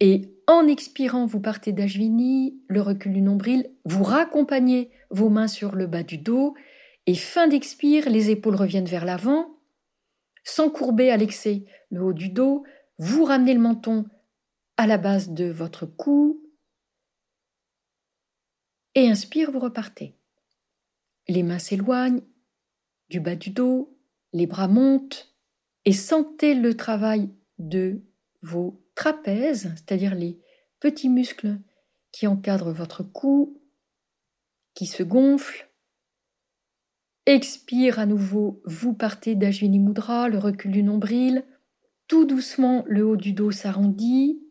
Et 0.00 0.34
en 0.46 0.66
expirant, 0.66 1.26
vous 1.26 1.40
partez 1.40 1.72
d'Ajvini, 1.72 2.62
le 2.68 2.80
recul 2.80 3.12
du 3.12 3.20
nombril, 3.20 3.70
vous 3.84 4.04
raccompagnez 4.04 4.92
vos 5.10 5.28
mains 5.28 5.48
sur 5.48 5.74
le 5.74 5.86
bas 5.86 6.04
du 6.04 6.18
dos, 6.18 6.54
et 7.06 7.14
fin 7.14 7.48
d'expire, 7.48 8.08
les 8.08 8.30
épaules 8.30 8.54
reviennent 8.54 8.84
vers 8.84 9.04
l'avant, 9.04 9.58
sans 10.44 10.70
courber 10.70 11.10
à 11.10 11.16
l'excès 11.16 11.64
le 11.90 12.02
haut 12.02 12.12
du 12.12 12.28
dos, 12.28 12.64
vous 12.98 13.24
ramenez 13.24 13.54
le 13.54 13.60
menton 13.60 14.06
à 14.76 14.86
la 14.86 14.98
base 14.98 15.30
de 15.30 15.50
votre 15.50 15.86
cou, 15.86 16.40
et 18.98 19.08
inspire, 19.08 19.52
vous 19.52 19.60
repartez. 19.60 20.16
Les 21.28 21.42
mains 21.42 21.60
s'éloignent 21.60 22.22
du 23.08 23.20
bas 23.20 23.36
du 23.36 23.50
dos, 23.50 23.96
les 24.32 24.46
bras 24.46 24.68
montent 24.68 25.34
et 25.84 25.92
sentez 25.92 26.54
le 26.54 26.76
travail 26.76 27.30
de 27.58 28.02
vos 28.42 28.82
trapèzes, 28.94 29.72
c'est-à-dire 29.76 30.14
les 30.14 30.40
petits 30.80 31.08
muscles 31.08 31.58
qui 32.10 32.26
encadrent 32.26 32.72
votre 32.72 33.02
cou, 33.04 33.62
qui 34.74 34.86
se 34.86 35.02
gonflent. 35.02 35.68
Expire 37.26 37.98
à 37.98 38.06
nouveau, 38.06 38.60
vous 38.64 38.94
partez 38.94 39.34
d'Ajvini 39.34 39.78
Mudra, 39.78 40.28
le 40.28 40.38
recul 40.38 40.72
du 40.72 40.82
nombril. 40.82 41.44
Tout 42.08 42.24
doucement, 42.24 42.84
le 42.88 43.06
haut 43.06 43.16
du 43.16 43.32
dos 43.32 43.50
s'arrondit. 43.50 44.42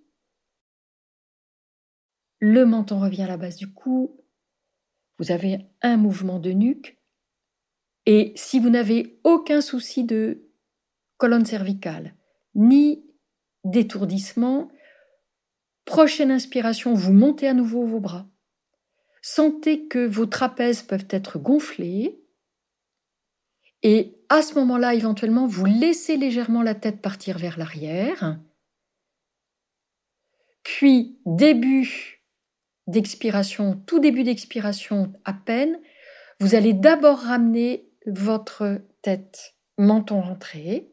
Le 2.40 2.66
menton 2.66 3.00
revient 3.00 3.24
à 3.24 3.28
la 3.28 3.38
base 3.38 3.58
du 3.58 3.74
cou 3.74 4.24
vous 5.20 5.32
avez 5.32 5.60
un 5.82 5.98
mouvement 5.98 6.40
de 6.40 6.52
nuque. 6.52 6.98
Et 8.06 8.34
si 8.36 8.60
vous 8.60 8.70
n'avez 8.70 9.20
aucun 9.24 9.62
souci 9.62 10.04
de 10.04 10.50
colonne 11.18 11.46
cervicale, 11.46 12.16
ni 12.56 13.04
d'étourdissement, 13.64 14.70
prochaine 15.86 16.32
inspiration, 16.32 16.94
vous 16.94 17.14
montez 17.14 17.48
à 17.48 17.54
nouveau 17.54 17.86
vos 17.86 18.00
bras. 18.00 18.28
Sentez 19.22 19.88
que 19.88 20.06
vos 20.06 20.26
trapèzes 20.26 20.84
peuvent 20.84 21.08
être 21.10 21.38
gonflés. 21.40 22.22
Et 23.84 24.18
à 24.30 24.42
ce 24.42 24.56
moment-là, 24.56 24.94
éventuellement, 24.94 25.48
vous 25.48 25.66
laissez 25.66 26.18
légèrement 26.18 26.62
la 26.62 26.76
tête 26.76 27.02
partir 27.02 27.38
vers 27.38 27.58
l'arrière. 27.58 28.40
Puis, 30.64 31.20
début 31.26 32.17
d'expiration, 32.88 33.82
tout 33.86 34.00
début 34.00 34.23
d'expiration 34.23 35.13
à 35.26 35.34
peine, 35.34 35.80
vous 36.39 36.56
allez 36.56 36.73
d'abord 36.73 37.19
ramener 37.19 37.89
votre 38.06 38.82
tête, 39.02 39.56
menton 39.78 40.21
rentré, 40.21 40.91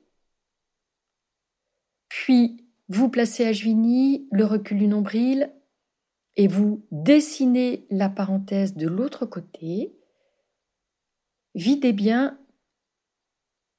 puis 2.09 2.65
vous 2.89 3.09
placez 3.09 3.45
à 3.45 3.53
Jvini, 3.53 4.29
le 4.31 4.45
recul 4.45 4.79
du 4.79 4.87
nombril, 4.87 5.53
et 6.37 6.49
vous 6.49 6.87
dessinez 6.91 7.87
la 7.91 8.09
parenthèse 8.09 8.75
de 8.75 8.89
l'autre 8.89 9.27
côté. 9.27 9.97
Videz 11.55 11.93
bien, 11.93 12.39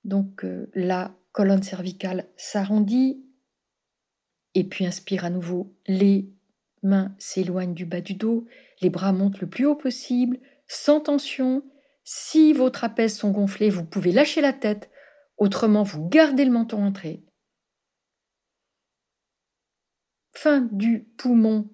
donc 0.06 0.46
euh, 0.46 0.70
la 0.74 1.14
colonne 1.32 1.64
cervicale 1.64 2.28
s'arrondit, 2.38 3.26
et 4.54 4.64
puis 4.64 4.86
inspire 4.86 5.26
à 5.26 5.30
nouveau 5.30 5.76
les 5.88 6.35
mains 6.86 7.16
s'éloignent 7.18 7.74
du 7.74 7.86
bas 7.86 8.02
du 8.02 8.14
dos, 8.14 8.46
les 8.82 8.90
bras 8.90 9.12
montent 9.12 9.42
le 9.42 9.50
plus 9.50 9.66
haut 9.66 9.76
possible, 9.76 10.40
sans 10.68 11.02
tension. 11.02 11.64
Si 12.04 12.54
vos 12.54 12.70
trapèzes 12.70 13.18
sont 13.18 13.32
gonflés, 13.32 13.70
vous 13.70 13.86
pouvez 13.86 14.12
lâcher 14.12 14.42
la 14.42 14.54
tête, 14.54 14.90
autrement 15.38 15.84
vous 15.84 16.08
gardez 16.08 16.46
le 16.46 16.52
menton 16.52 16.84
entré. 16.84 17.26
Fin 20.32 20.62
du 20.72 21.08
poumon 21.18 21.70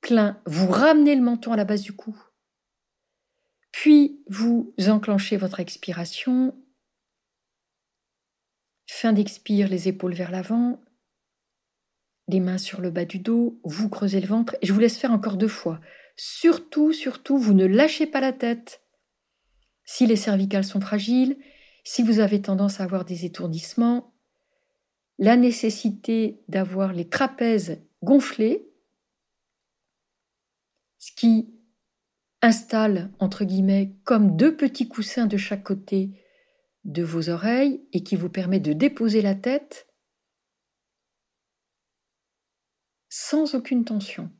plein, 0.00 0.40
vous 0.46 0.68
ramenez 0.68 1.16
le 1.16 1.22
menton 1.22 1.52
à 1.52 1.56
la 1.56 1.64
base 1.64 1.82
du 1.82 1.92
cou. 1.92 2.16
Puis 3.72 4.22
vous 4.28 4.74
enclenchez 4.86 5.36
votre 5.36 5.60
expiration. 5.60 6.56
Fin 8.86 9.12
d'expire, 9.12 9.68
les 9.68 9.88
épaules 9.88 10.14
vers 10.14 10.30
l'avant, 10.30 10.82
les 12.28 12.40
mains 12.40 12.58
sur 12.58 12.80
le 12.80 12.90
bas 12.90 13.06
du 13.06 13.18
dos, 13.18 13.58
vous 13.64 13.88
creusez 13.88 14.20
le 14.20 14.26
ventre 14.26 14.54
et 14.60 14.66
je 14.66 14.72
vous 14.72 14.80
laisse 14.80 14.98
faire 14.98 15.12
encore 15.12 15.36
deux 15.36 15.48
fois. 15.48 15.80
Surtout, 16.16 16.92
surtout, 16.92 17.38
vous 17.38 17.54
ne 17.54 17.66
lâchez 17.66 18.06
pas 18.06 18.20
la 18.20 18.32
tête. 18.32 18.82
Si 19.84 20.06
les 20.06 20.16
cervicales 20.16 20.64
sont 20.64 20.80
fragiles, 20.80 21.38
si 21.84 22.02
vous 22.02 22.20
avez 22.20 22.42
tendance 22.42 22.80
à 22.80 22.84
avoir 22.84 23.06
des 23.06 23.24
étourdissements, 23.24 24.12
la 25.18 25.36
nécessité 25.36 26.42
d'avoir 26.48 26.92
les 26.92 27.08
trapèzes 27.08 27.82
gonflés, 28.02 28.68
ce 30.98 31.12
qui 31.12 31.54
installe, 32.42 33.10
entre 33.18 33.44
guillemets, 33.44 33.96
comme 34.04 34.36
deux 34.36 34.54
petits 34.54 34.88
coussins 34.88 35.26
de 35.26 35.36
chaque 35.36 35.64
côté 35.64 36.10
de 36.84 37.02
vos 37.02 37.30
oreilles 37.30 37.80
et 37.92 38.02
qui 38.02 38.16
vous 38.16 38.28
permet 38.28 38.60
de 38.60 38.72
déposer 38.72 39.22
la 39.22 39.34
tête 39.34 39.87
sans 43.08 43.54
aucune 43.54 43.84
tension. 43.84 44.30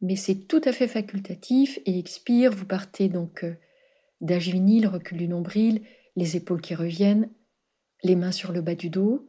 Mais 0.00 0.16
c'est 0.16 0.46
tout 0.46 0.60
à 0.64 0.72
fait 0.72 0.88
facultatif 0.88 1.78
et 1.86 1.98
expire, 1.98 2.52
vous 2.52 2.66
partez 2.66 3.08
donc 3.08 3.44
euh, 3.44 3.54
d'âge 4.20 4.48
vinyle, 4.48 4.88
recul 4.88 5.18
du 5.18 5.28
nombril, 5.28 5.82
les 6.16 6.36
épaules 6.36 6.60
qui 6.60 6.74
reviennent, 6.74 7.30
les 8.02 8.16
mains 8.16 8.32
sur 8.32 8.52
le 8.52 8.60
bas 8.60 8.74
du 8.74 8.90
dos. 8.90 9.28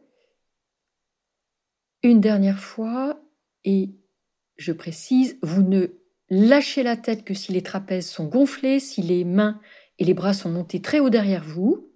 Une 2.02 2.22
dernière 2.22 2.60
fois, 2.60 3.22
et 3.64 3.92
je 4.58 4.72
précise, 4.72 5.38
vous 5.42 5.62
ne 5.62 5.88
lâchez 6.30 6.84
la 6.84 6.98
tête 6.98 7.24
que 7.24 7.36
si 7.36 7.52
les 7.52 7.62
trapèzes 7.62 8.10
sont 8.10 8.26
gonflés, 8.26 8.80
si 8.80 9.02
les 9.02 9.24
mains 9.24 9.62
et 10.00 10.06
les 10.06 10.14
bras 10.16 10.34
sont 10.34 10.50
montés 10.50 10.82
très 10.82 11.00
haut 11.00 11.12
derrière 11.12 11.44
vous, 11.44 11.90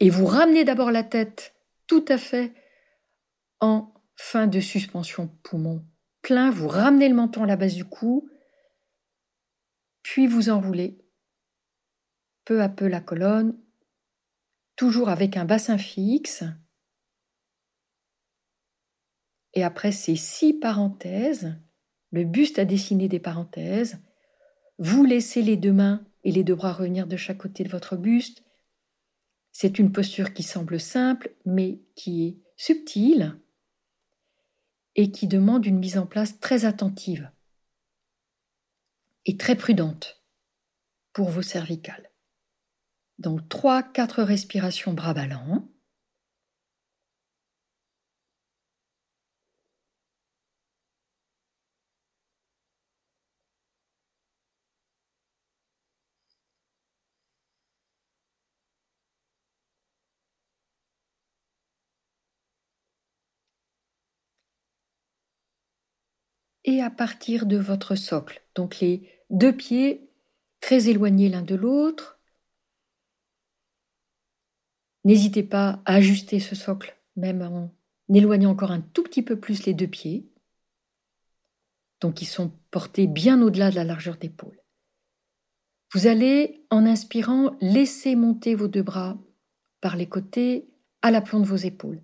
et 0.00 0.10
vous 0.10 0.26
ramenez 0.26 0.64
d'abord 0.64 0.90
la 0.90 1.04
tête 1.04 1.54
tout 1.86 2.04
à 2.08 2.18
fait 2.18 2.54
en 3.60 3.91
fin 4.16 4.46
de 4.46 4.60
suspension 4.60 5.28
poumon 5.42 5.84
plein, 6.22 6.50
vous 6.50 6.68
ramenez 6.68 7.08
le 7.08 7.14
menton 7.14 7.42
à 7.42 7.46
la 7.46 7.56
base 7.56 7.74
du 7.74 7.84
cou, 7.84 8.30
puis 10.02 10.26
vous 10.26 10.48
enroulez 10.48 10.98
peu 12.44 12.62
à 12.62 12.68
peu 12.68 12.88
la 12.88 13.00
colonne, 13.00 13.56
toujours 14.76 15.08
avec 15.08 15.36
un 15.36 15.44
bassin 15.44 15.78
fixe. 15.78 16.44
Et 19.54 19.62
après 19.62 19.92
ces 19.92 20.16
six 20.16 20.54
parenthèses, 20.54 21.54
le 22.10 22.24
buste 22.24 22.58
a 22.58 22.64
dessiné 22.64 23.08
des 23.08 23.20
parenthèses, 23.20 24.00
vous 24.78 25.04
laissez 25.04 25.42
les 25.42 25.56
deux 25.56 25.72
mains 25.72 26.04
et 26.24 26.32
les 26.32 26.42
deux 26.42 26.54
bras 26.54 26.72
revenir 26.72 27.06
de 27.06 27.16
chaque 27.16 27.38
côté 27.38 27.62
de 27.64 27.68
votre 27.68 27.96
buste. 27.96 28.42
C'est 29.52 29.78
une 29.78 29.92
posture 29.92 30.32
qui 30.32 30.42
semble 30.42 30.80
simple, 30.80 31.34
mais 31.44 31.80
qui 31.94 32.26
est 32.26 32.36
subtile 32.56 33.36
et 34.96 35.10
qui 35.10 35.26
demande 35.26 35.66
une 35.66 35.78
mise 35.78 35.98
en 35.98 36.06
place 36.06 36.38
très 36.40 36.64
attentive 36.64 37.30
et 39.24 39.36
très 39.36 39.56
prudente 39.56 40.22
pour 41.12 41.30
vos 41.30 41.42
cervicales. 41.42 42.10
Donc 43.18 43.42
3-4 43.48 44.22
respirations 44.22 44.92
bras 44.92 45.14
ballants. 45.14 45.68
À 66.80 66.90
partir 66.90 67.46
de 67.46 67.56
votre 67.56 67.94
socle. 67.94 68.42
Donc 68.54 68.80
les 68.80 69.08
deux 69.30 69.54
pieds 69.54 70.10
très 70.60 70.88
éloignés 70.88 71.28
l'un 71.28 71.42
de 71.42 71.54
l'autre. 71.54 72.18
N'hésitez 75.04 75.42
pas 75.42 75.82
à 75.84 75.94
ajuster 75.94 76.38
ce 76.38 76.54
socle, 76.54 76.96
même 77.16 77.42
en 77.42 77.70
éloignant 78.14 78.50
encore 78.50 78.70
un 78.70 78.80
tout 78.80 79.02
petit 79.02 79.22
peu 79.22 79.38
plus 79.38 79.64
les 79.66 79.74
deux 79.74 79.86
pieds. 79.86 80.28
Donc 82.00 82.22
ils 82.22 82.26
sont 82.26 82.52
portés 82.70 83.06
bien 83.06 83.42
au-delà 83.42 83.70
de 83.70 83.76
la 83.76 83.84
largeur 83.84 84.16
d'épaule. 84.16 84.58
Vous 85.92 86.06
allez, 86.06 86.64
en 86.70 86.86
inspirant, 86.86 87.56
laisser 87.60 88.16
monter 88.16 88.54
vos 88.54 88.68
deux 88.68 88.82
bras 88.82 89.18
par 89.80 89.96
les 89.96 90.08
côtés 90.08 90.70
à 91.02 91.10
l'aplomb 91.10 91.40
de 91.40 91.46
vos 91.46 91.56
épaules. 91.56 92.00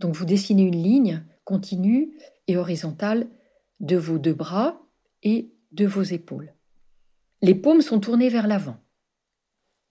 Donc 0.00 0.14
vous 0.14 0.24
dessinez 0.24 0.64
une 0.64 0.82
ligne 0.82 1.24
continue 1.44 2.18
et 2.46 2.56
horizontale 2.56 3.28
de 3.82 3.96
vos 3.96 4.18
deux 4.18 4.32
bras 4.32 4.80
et 5.22 5.52
de 5.72 5.86
vos 5.86 6.02
épaules. 6.02 6.54
Les 7.42 7.54
paumes 7.54 7.82
sont 7.82 8.00
tournées 8.00 8.28
vers 8.28 8.46
l'avant. 8.46 8.78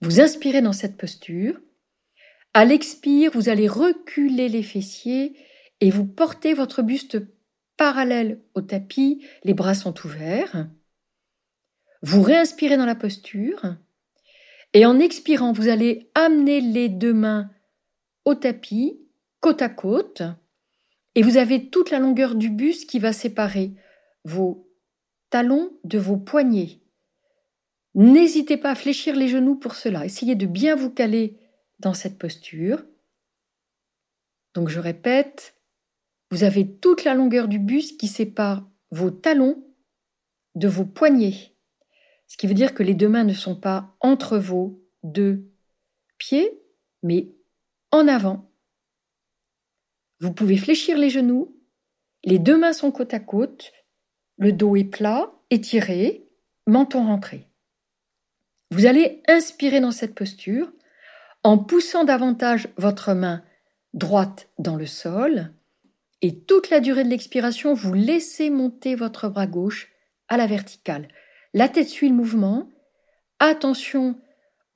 Vous 0.00 0.20
inspirez 0.20 0.62
dans 0.62 0.72
cette 0.72 0.96
posture. 0.96 1.60
À 2.54 2.64
l'expire, 2.64 3.30
vous 3.32 3.48
allez 3.48 3.68
reculer 3.68 4.48
les 4.48 4.62
fessiers 4.62 5.36
et 5.80 5.90
vous 5.90 6.06
portez 6.06 6.54
votre 6.54 6.82
buste 6.82 7.18
parallèle 7.76 8.40
au 8.54 8.60
tapis, 8.60 9.24
les 9.44 9.54
bras 9.54 9.74
sont 9.74 9.94
ouverts. 10.04 10.68
Vous 12.02 12.22
réinspirez 12.22 12.76
dans 12.76 12.86
la 12.86 12.94
posture 12.94 13.76
et 14.74 14.86
en 14.86 14.98
expirant, 14.98 15.52
vous 15.52 15.68
allez 15.68 16.10
amener 16.14 16.60
les 16.60 16.88
deux 16.88 17.12
mains 17.12 17.50
au 18.24 18.34
tapis, 18.34 19.00
côte 19.40 19.62
à 19.62 19.68
côte, 19.68 20.22
et 21.14 21.22
vous 21.22 21.36
avez 21.36 21.68
toute 21.68 21.90
la 21.90 21.98
longueur 21.98 22.34
du 22.34 22.48
buste 22.48 22.88
qui 22.88 22.98
va 22.98 23.12
séparer 23.12 23.72
vos 24.24 24.68
talons 25.30 25.72
de 25.84 25.98
vos 25.98 26.16
poignets. 26.16 26.80
N'hésitez 27.94 28.56
pas 28.56 28.70
à 28.70 28.74
fléchir 28.74 29.14
les 29.14 29.28
genoux 29.28 29.56
pour 29.56 29.74
cela. 29.74 30.04
Essayez 30.04 30.34
de 30.34 30.46
bien 30.46 30.74
vous 30.74 30.90
caler 30.90 31.38
dans 31.78 31.94
cette 31.94 32.18
posture. 32.18 32.84
Donc 34.54 34.68
je 34.68 34.80
répète, 34.80 35.54
vous 36.30 36.44
avez 36.44 36.76
toute 36.78 37.04
la 37.04 37.14
longueur 37.14 37.48
du 37.48 37.58
buste 37.58 37.98
qui 37.98 38.08
sépare 38.08 38.66
vos 38.90 39.10
talons 39.10 39.64
de 40.54 40.68
vos 40.68 40.84
poignets. 40.84 41.54
Ce 42.28 42.36
qui 42.36 42.46
veut 42.46 42.54
dire 42.54 42.74
que 42.74 42.82
les 42.82 42.94
deux 42.94 43.08
mains 43.08 43.24
ne 43.24 43.34
sont 43.34 43.56
pas 43.56 43.94
entre 44.00 44.38
vos 44.38 44.82
deux 45.02 45.50
pieds, 46.18 46.62
mais 47.02 47.34
en 47.90 48.08
avant. 48.08 48.50
Vous 50.20 50.32
pouvez 50.32 50.56
fléchir 50.56 50.96
les 50.96 51.10
genoux, 51.10 51.58
les 52.24 52.38
deux 52.38 52.56
mains 52.56 52.72
sont 52.72 52.92
côte 52.92 53.12
à 53.12 53.20
côte, 53.20 53.72
le 54.38 54.52
dos 54.52 54.76
est 54.76 54.84
plat, 54.84 55.30
étiré, 55.50 56.28
menton 56.66 57.06
rentré. 57.06 57.48
Vous 58.70 58.86
allez 58.86 59.22
inspirer 59.28 59.80
dans 59.80 59.90
cette 59.90 60.14
posture 60.14 60.72
en 61.42 61.58
poussant 61.58 62.04
davantage 62.04 62.68
votre 62.76 63.12
main 63.14 63.42
droite 63.92 64.48
dans 64.58 64.76
le 64.76 64.86
sol 64.86 65.52
et 66.22 66.38
toute 66.38 66.70
la 66.70 66.78
durée 66.78 67.02
de 67.02 67.08
l'expiration, 67.08 67.74
vous 67.74 67.92
laissez 67.92 68.48
monter 68.48 68.94
votre 68.94 69.28
bras 69.28 69.48
gauche 69.48 69.90
à 70.28 70.36
la 70.36 70.46
verticale. 70.46 71.08
La 71.52 71.68
tête 71.68 71.88
suit 71.88 72.08
le 72.08 72.14
mouvement. 72.14 72.70
Attention 73.40 74.16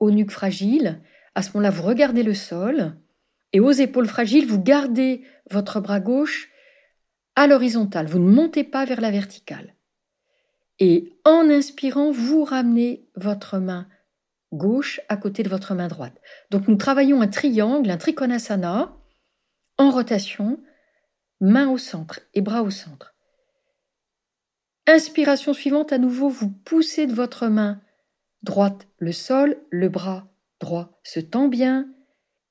aux 0.01 0.11
nuques 0.11 0.31
fragiles. 0.31 0.99
À 1.35 1.41
ce 1.41 1.51
moment-là, 1.51 1.69
vous 1.69 1.83
regardez 1.83 2.21
le 2.21 2.33
sol. 2.33 2.97
Et 3.53 3.61
aux 3.61 3.71
épaules 3.71 4.07
fragiles, 4.07 4.45
vous 4.45 4.61
gardez 4.61 5.23
votre 5.49 5.79
bras 5.79 6.01
gauche 6.01 6.49
à 7.37 7.45
l'horizontale, 7.45 8.07
vous 8.07 8.17
ne 8.17 8.33
montez 8.33 8.63
pas 8.63 8.83
vers 8.83 8.99
la 8.99 9.11
verticale. 9.11 9.75
Et 10.79 11.13
en 11.23 11.49
inspirant, 11.51 12.11
vous 12.11 12.43
ramenez 12.43 13.07
votre 13.15 13.59
main 13.59 13.87
gauche 14.51 14.99
à 15.07 15.17
côté 15.17 15.43
de 15.43 15.49
votre 15.49 15.75
main 15.75 15.87
droite. 15.87 16.19
Donc 16.49 16.67
nous 16.67 16.77
travaillons 16.77 17.21
un 17.21 17.27
triangle, 17.27 17.91
un 17.91 17.97
trikonasana, 17.97 18.97
en 19.77 19.91
rotation, 19.91 20.59
main 21.39 21.69
au 21.69 21.77
centre 21.77 22.21
et 22.33 22.41
bras 22.41 22.63
au 22.63 22.71
centre. 22.71 23.13
Inspiration 24.87 25.53
suivante, 25.53 25.93
à 25.93 25.99
nouveau, 25.99 26.29
vous 26.29 26.49
poussez 26.49 27.05
de 27.05 27.13
votre 27.13 27.47
main 27.47 27.79
droite 28.41 28.87
le 28.97 29.11
sol, 29.11 29.57
le 29.69 29.89
bras 29.89 30.27
droit 30.59 30.99
se 31.03 31.19
tend 31.19 31.49
bien. 31.49 31.87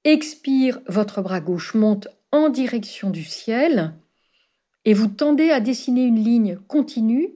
Expire, 0.05 0.79
votre 0.87 1.23
bras 1.23 1.41
gauche 1.41 1.75
monte 1.75 2.07
en 2.31 2.51
direction 2.51 3.11
du 3.11 3.25
ciel 3.25 3.95
et 4.87 4.95
vous 4.95 5.09
tendez 5.09 5.51
à 5.51 5.61
dessiner 5.61 6.05
une 6.05 6.23
ligne 6.23 6.57
continue 6.69 7.35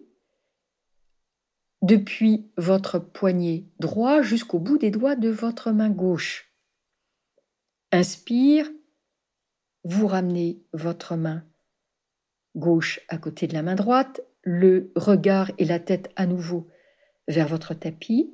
depuis 1.83 2.49
votre 2.57 3.01
poignet 3.01 3.65
droit 3.81 4.23
jusqu'au 4.23 4.61
bout 4.61 4.79
des 4.79 4.93
doigts 4.93 5.17
de 5.17 5.29
votre 5.29 5.73
main 5.73 5.91
gauche. 5.91 6.55
Inspire, 7.91 8.71
vous 9.83 10.07
ramenez 10.07 10.63
votre 10.73 11.17
main 11.17 11.45
gauche 12.55 13.01
à 13.09 13.19
côté 13.19 13.49
de 13.49 13.55
la 13.55 13.63
main 13.63 13.75
droite, 13.75 14.21
le 14.43 14.93
regard 14.95 15.51
et 15.59 15.65
la 15.65 15.81
tête 15.81 16.13
à 16.15 16.27
nouveau 16.27 16.69
vers 17.27 17.49
votre 17.49 17.75
tapis. 17.75 18.33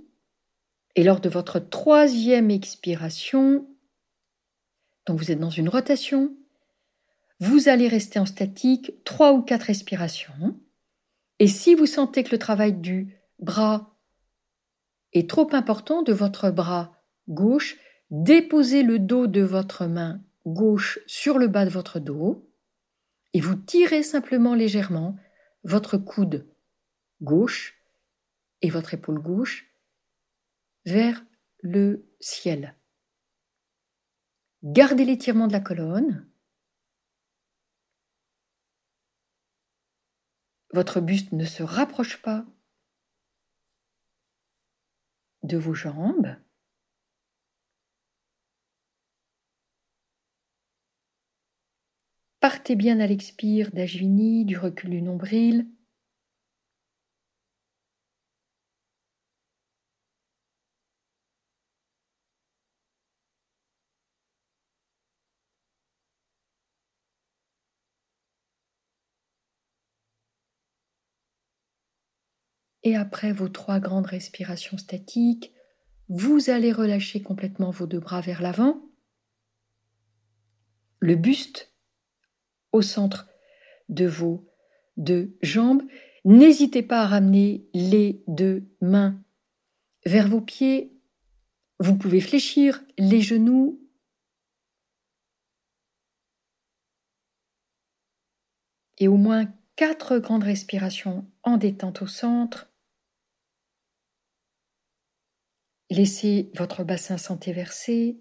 Et 0.94 1.04
lors 1.04 1.20
de 1.20 1.30
votre 1.30 1.58
troisième 1.58 2.50
expiration, 2.50 3.66
donc 5.06 5.18
vous 5.18 5.30
êtes 5.30 5.40
dans 5.40 5.50
une 5.50 5.68
rotation, 5.70 6.36
vous 7.40 7.68
allez 7.68 7.88
rester 7.88 8.18
en 8.18 8.26
statique 8.26 8.92
trois 9.04 9.32
ou 9.32 9.42
quatre 9.42 9.64
respirations. 9.64 10.58
Et 11.38 11.48
si 11.48 11.74
vous 11.74 11.86
sentez 11.86 12.24
que 12.24 12.32
le 12.32 12.38
travail 12.38 12.72
du 12.72 13.16
bras 13.38 13.96
est 15.12 15.28
trop 15.28 15.48
important 15.52 16.02
de 16.02 16.12
votre 16.12 16.50
bras 16.50 16.92
gauche, 17.28 17.76
déposez 18.10 18.82
le 18.82 18.98
dos 18.98 19.26
de 19.26 19.42
votre 19.42 19.86
main 19.86 20.22
gauche 20.46 21.00
sur 21.06 21.38
le 21.38 21.48
bas 21.48 21.64
de 21.64 21.70
votre 21.70 21.98
dos 21.98 22.48
et 23.34 23.40
vous 23.40 23.56
tirez 23.56 24.02
simplement 24.02 24.54
légèrement 24.54 25.16
votre 25.64 25.98
coude 25.98 26.46
gauche 27.20 27.82
et 28.62 28.70
votre 28.70 28.94
épaule 28.94 29.18
gauche 29.18 29.66
vers 30.84 31.24
le 31.60 32.08
ciel. 32.20 32.76
Gardez 34.62 35.04
l'étirement 35.04 35.48
de 35.48 35.52
la 35.52 35.60
colonne. 35.60 36.26
Votre 40.76 41.00
buste 41.00 41.32
ne 41.32 41.46
se 41.46 41.62
rapproche 41.62 42.20
pas 42.20 42.44
de 45.42 45.56
vos 45.56 45.72
jambes. 45.72 46.36
Partez 52.40 52.76
bien 52.76 53.00
à 53.00 53.06
l'expire 53.06 53.70
d'Ajvini, 53.72 54.44
du 54.44 54.58
recul 54.58 54.90
du 54.90 55.00
nombril. 55.00 55.66
Et 72.86 72.94
après 72.94 73.32
vos 73.32 73.48
trois 73.48 73.80
grandes 73.80 74.06
respirations 74.06 74.78
statiques, 74.78 75.52
vous 76.08 76.50
allez 76.50 76.70
relâcher 76.70 77.20
complètement 77.20 77.72
vos 77.72 77.88
deux 77.88 77.98
bras 77.98 78.20
vers 78.20 78.40
l'avant. 78.40 78.80
Le 81.00 81.16
buste 81.16 81.74
au 82.70 82.82
centre 82.82 83.26
de 83.88 84.06
vos 84.06 84.48
deux 84.96 85.36
jambes. 85.42 85.82
N'hésitez 86.24 86.84
pas 86.84 87.00
à 87.00 87.08
ramener 87.08 87.68
les 87.74 88.22
deux 88.28 88.70
mains 88.80 89.20
vers 90.04 90.28
vos 90.28 90.40
pieds. 90.40 90.96
Vous 91.80 91.96
pouvez 91.98 92.20
fléchir 92.20 92.84
les 92.98 93.20
genoux. 93.20 93.84
Et 98.98 99.08
au 99.08 99.16
moins 99.16 99.52
quatre 99.74 100.18
grandes 100.18 100.44
respirations 100.44 101.28
en 101.42 101.56
détente 101.56 102.02
au 102.02 102.06
centre. 102.06 102.70
Laissez 105.90 106.50
votre 106.54 106.84
bassin 106.84 107.16
santé 107.18 107.52
verser. 107.52 108.18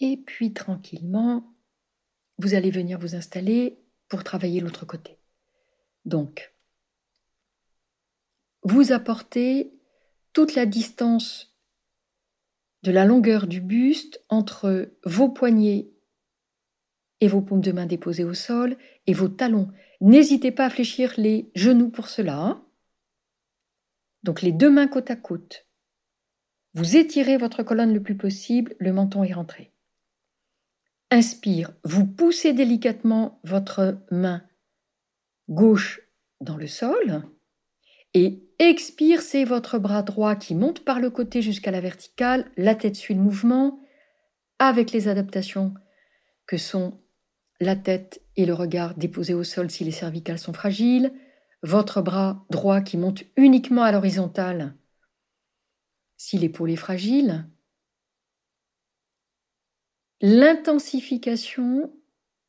Et 0.00 0.16
puis 0.16 0.52
tranquillement, 0.52 1.54
vous 2.38 2.54
allez 2.54 2.70
venir 2.70 2.98
vous 2.98 3.16
installer 3.16 3.80
pour 4.08 4.22
travailler 4.22 4.60
l'autre 4.60 4.86
côté. 4.86 5.18
Donc, 6.04 6.54
vous 8.62 8.92
apportez 8.92 9.72
toute 10.32 10.54
la 10.54 10.66
distance 10.66 11.57
de 12.82 12.92
la 12.92 13.04
longueur 13.04 13.46
du 13.46 13.60
buste 13.60 14.24
entre 14.28 14.92
vos 15.04 15.28
poignets 15.28 15.90
et 17.20 17.28
vos 17.28 17.42
paumes 17.42 17.60
de 17.60 17.72
main 17.72 17.86
déposées 17.86 18.24
au 18.24 18.34
sol 18.34 18.76
et 19.06 19.12
vos 19.12 19.28
talons. 19.28 19.70
N'hésitez 20.00 20.52
pas 20.52 20.66
à 20.66 20.70
fléchir 20.70 21.14
les 21.16 21.50
genoux 21.54 21.90
pour 21.90 22.08
cela. 22.08 22.62
Donc 24.22 24.42
les 24.42 24.52
deux 24.52 24.70
mains 24.70 24.88
côte 24.88 25.10
à 25.10 25.16
côte. 25.16 25.66
Vous 26.74 26.96
étirez 26.96 27.36
votre 27.36 27.62
colonne 27.62 27.94
le 27.94 28.02
plus 28.02 28.16
possible, 28.16 28.76
le 28.78 28.92
menton 28.92 29.24
est 29.24 29.32
rentré. 29.32 29.72
Inspire, 31.10 31.72
vous 31.84 32.06
poussez 32.06 32.52
délicatement 32.52 33.40
votre 33.42 33.98
main 34.10 34.44
gauche 35.48 36.00
dans 36.40 36.56
le 36.56 36.66
sol 36.66 37.22
et 38.14 38.47
expire, 38.58 39.22
c'est 39.22 39.44
votre 39.44 39.78
bras 39.78 40.02
droit 40.02 40.36
qui 40.36 40.54
monte 40.54 40.84
par 40.84 41.00
le 41.00 41.10
côté 41.10 41.42
jusqu'à 41.42 41.70
la 41.70 41.80
verticale, 41.80 42.50
la 42.56 42.74
tête 42.74 42.96
suit 42.96 43.14
le 43.14 43.20
mouvement 43.20 43.80
avec 44.58 44.92
les 44.92 45.08
adaptations 45.08 45.74
que 46.46 46.56
sont 46.56 47.00
la 47.60 47.76
tête 47.76 48.20
et 48.36 48.46
le 48.46 48.54
regard 48.54 48.94
déposés 48.94 49.34
au 49.34 49.44
sol 49.44 49.70
si 49.70 49.84
les 49.84 49.90
cervicales 49.90 50.38
sont 50.38 50.52
fragiles, 50.52 51.12
votre 51.62 52.02
bras 52.02 52.44
droit 52.50 52.80
qui 52.80 52.96
monte 52.96 53.24
uniquement 53.36 53.82
à 53.82 53.92
l'horizontale 53.92 54.74
si 56.16 56.36
l'épaule 56.36 56.72
est 56.72 56.76
fragile, 56.76 57.48
L'intensification 60.20 61.92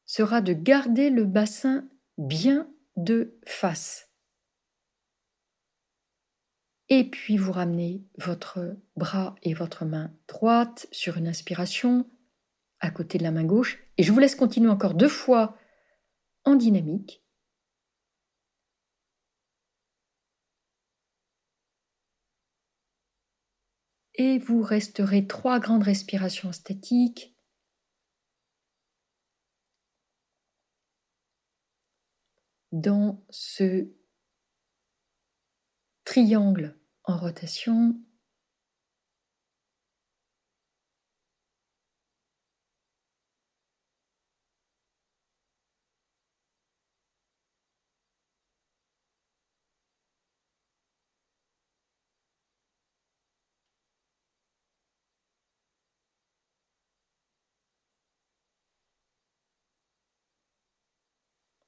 sera 0.05 0.41
de 0.41 0.53
garder 0.53 1.11
le 1.11 1.23
bassin 1.23 1.87
bien 2.17 2.67
de 2.97 3.37
face. 3.45 4.08
Et 6.89 7.07
puis 7.09 7.37
vous 7.37 7.51
ramenez 7.51 8.03
votre 8.17 8.75
bras 8.95 9.35
et 9.43 9.53
votre 9.53 9.85
main 9.85 10.11
droite 10.27 10.87
sur 10.91 11.17
une 11.17 11.27
inspiration 11.27 12.09
à 12.79 12.89
côté 12.89 13.19
de 13.19 13.23
la 13.23 13.31
main 13.31 13.43
gauche. 13.43 13.83
Et 13.97 14.03
je 14.03 14.11
vous 14.11 14.19
laisse 14.19 14.35
continuer 14.35 14.69
encore 14.69 14.95
deux 14.95 15.09
fois 15.09 15.55
en 16.45 16.55
dynamique. 16.55 17.23
Et 24.15 24.39
vous 24.39 24.63
resterez 24.63 25.27
trois 25.27 25.59
grandes 25.59 25.83
respirations 25.83 26.51
statiques 26.51 27.35
dans 32.71 33.23
ce 33.29 33.87
triangle 36.03 36.78
en 37.09 37.17
rotation. 37.17 37.95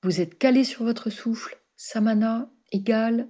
Vous 0.04 0.20
êtes 0.20 0.38
calé 0.38 0.64
sur 0.64 0.84
votre 0.84 1.10
souffle, 1.10 1.60
samana 1.76 2.52
égal. 2.72 3.30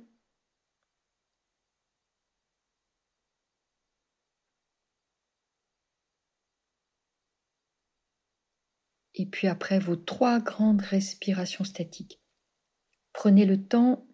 Et 9.21 9.27
puis 9.27 9.47
après 9.47 9.77
vos 9.77 9.95
trois 9.95 10.39
grandes 10.39 10.81
respirations 10.81 11.63
statiques. 11.63 12.19
Prenez 13.13 13.45
le 13.45 13.63
temps 13.63 14.07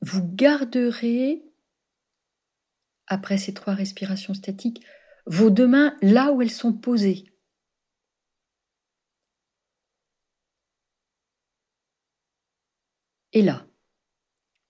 vous 0.00 0.26
garderez, 0.26 1.44
après 3.06 3.38
ces 3.38 3.54
trois 3.54 3.74
respirations 3.74 4.34
statiques, 4.34 4.84
vos 5.26 5.50
deux 5.50 5.68
mains 5.68 5.96
là 6.02 6.32
où 6.32 6.42
elles 6.42 6.50
sont 6.50 6.72
posées. 6.72 7.32
Et 13.32 13.42
là, 13.42 13.68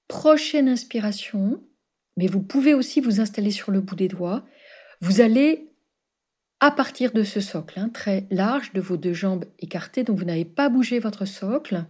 prochaine 0.09 0.69
inspiration, 0.69 1.67
mais 2.17 2.27
vous 2.27 2.43
pouvez 2.43 2.75
aussi 2.75 3.01
vous 3.01 3.21
installer 3.21 3.51
sur 3.51 3.71
le 3.71 3.81
bout 3.81 3.97
des 3.97 4.09
doigts, 4.09 4.45
vous 5.01 5.21
allez 5.21 5.71
à 6.61 6.71
partir 6.71 7.13
de 7.13 7.25
ce 7.25 7.41
socle, 7.41 7.79
hein, 7.79 7.91
très 7.91 8.27
large, 8.31 8.73
de 8.73 8.81
vos 8.81 8.97
deux 8.97 9.13
jambes 9.13 9.45
écartées, 9.59 10.05
donc 10.05 10.19
vous 10.19 10.25
n'avez 10.25 10.45
pas 10.45 10.69
bougé 10.69 10.99
votre 10.99 11.25
socle, 11.27 11.85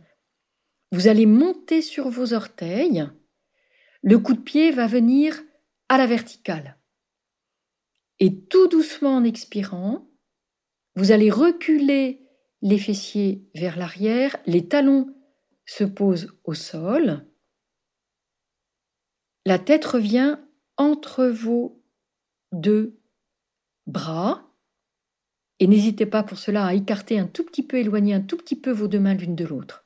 vous 0.90 1.08
allez 1.08 1.26
monter 1.26 1.82
sur 1.82 2.08
vos 2.08 2.32
orteils. 2.32 3.06
Le 4.02 4.18
coup 4.18 4.34
de 4.34 4.40
pied 4.40 4.70
va 4.70 4.86
venir 4.86 5.40
à 5.88 5.98
la 5.98 6.06
verticale. 6.06 6.78
Et 8.20 8.44
tout 8.44 8.68
doucement 8.68 9.16
en 9.16 9.24
expirant, 9.24 10.08
vous 10.96 11.12
allez 11.12 11.30
reculer 11.30 12.26
les 12.62 12.78
fessiers 12.78 13.48
vers 13.54 13.76
l'arrière, 13.76 14.36
les 14.46 14.66
talons 14.68 15.14
se 15.66 15.84
posent 15.84 16.36
au 16.44 16.54
sol, 16.54 17.26
la 19.46 19.58
tête 19.58 19.84
revient 19.84 20.38
entre 20.76 21.26
vos 21.26 21.82
deux 22.52 22.98
bras, 23.86 24.50
et 25.60 25.66
n'hésitez 25.66 26.06
pas 26.06 26.22
pour 26.22 26.38
cela 26.38 26.66
à 26.66 26.74
écarter 26.74 27.18
un 27.18 27.26
tout 27.26 27.44
petit 27.44 27.62
peu, 27.62 27.78
éloigner 27.78 28.14
un 28.14 28.20
tout 28.20 28.36
petit 28.36 28.56
peu 28.56 28.70
vos 28.70 28.88
deux 28.88 28.98
mains 28.98 29.14
l'une 29.14 29.36
de 29.36 29.44
l'autre. 29.44 29.84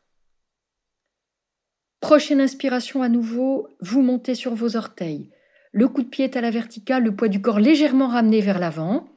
Prochaine 2.00 2.40
inspiration 2.40 3.02
à 3.02 3.08
nouveau, 3.08 3.68
vous 3.80 4.02
montez 4.02 4.34
sur 4.34 4.54
vos 4.54 4.76
orteils. 4.76 5.30
Le 5.72 5.88
coup 5.88 6.02
de 6.02 6.08
pied 6.08 6.24
est 6.24 6.36
à 6.36 6.40
la 6.40 6.50
verticale, 6.50 7.04
le 7.04 7.14
poids 7.14 7.28
du 7.28 7.42
corps 7.42 7.58
légèrement 7.58 8.08
ramené 8.08 8.40
vers 8.40 8.58
l'avant. 8.58 9.08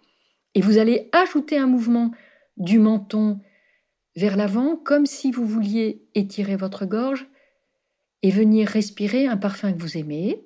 Et 0.56 0.62
vous 0.62 0.78
allez 0.78 1.10
ajouter 1.14 1.58
un 1.58 1.68
mouvement 1.68 2.12
du 2.58 2.80
menton 2.80 3.40
vers 4.16 4.36
l'avant, 4.36 4.76
comme 4.76 5.06
si 5.06 5.32
vous 5.32 5.46
vouliez 5.46 6.06
étirer 6.16 6.58
votre 6.58 6.86
gorge 6.86 7.28
et 8.24 8.32
venir 8.32 8.68
respirer 8.68 9.28
un 9.28 9.38
parfum 9.38 9.74
que 9.74 9.82
vous 9.82 9.98
aimez. 9.98 10.46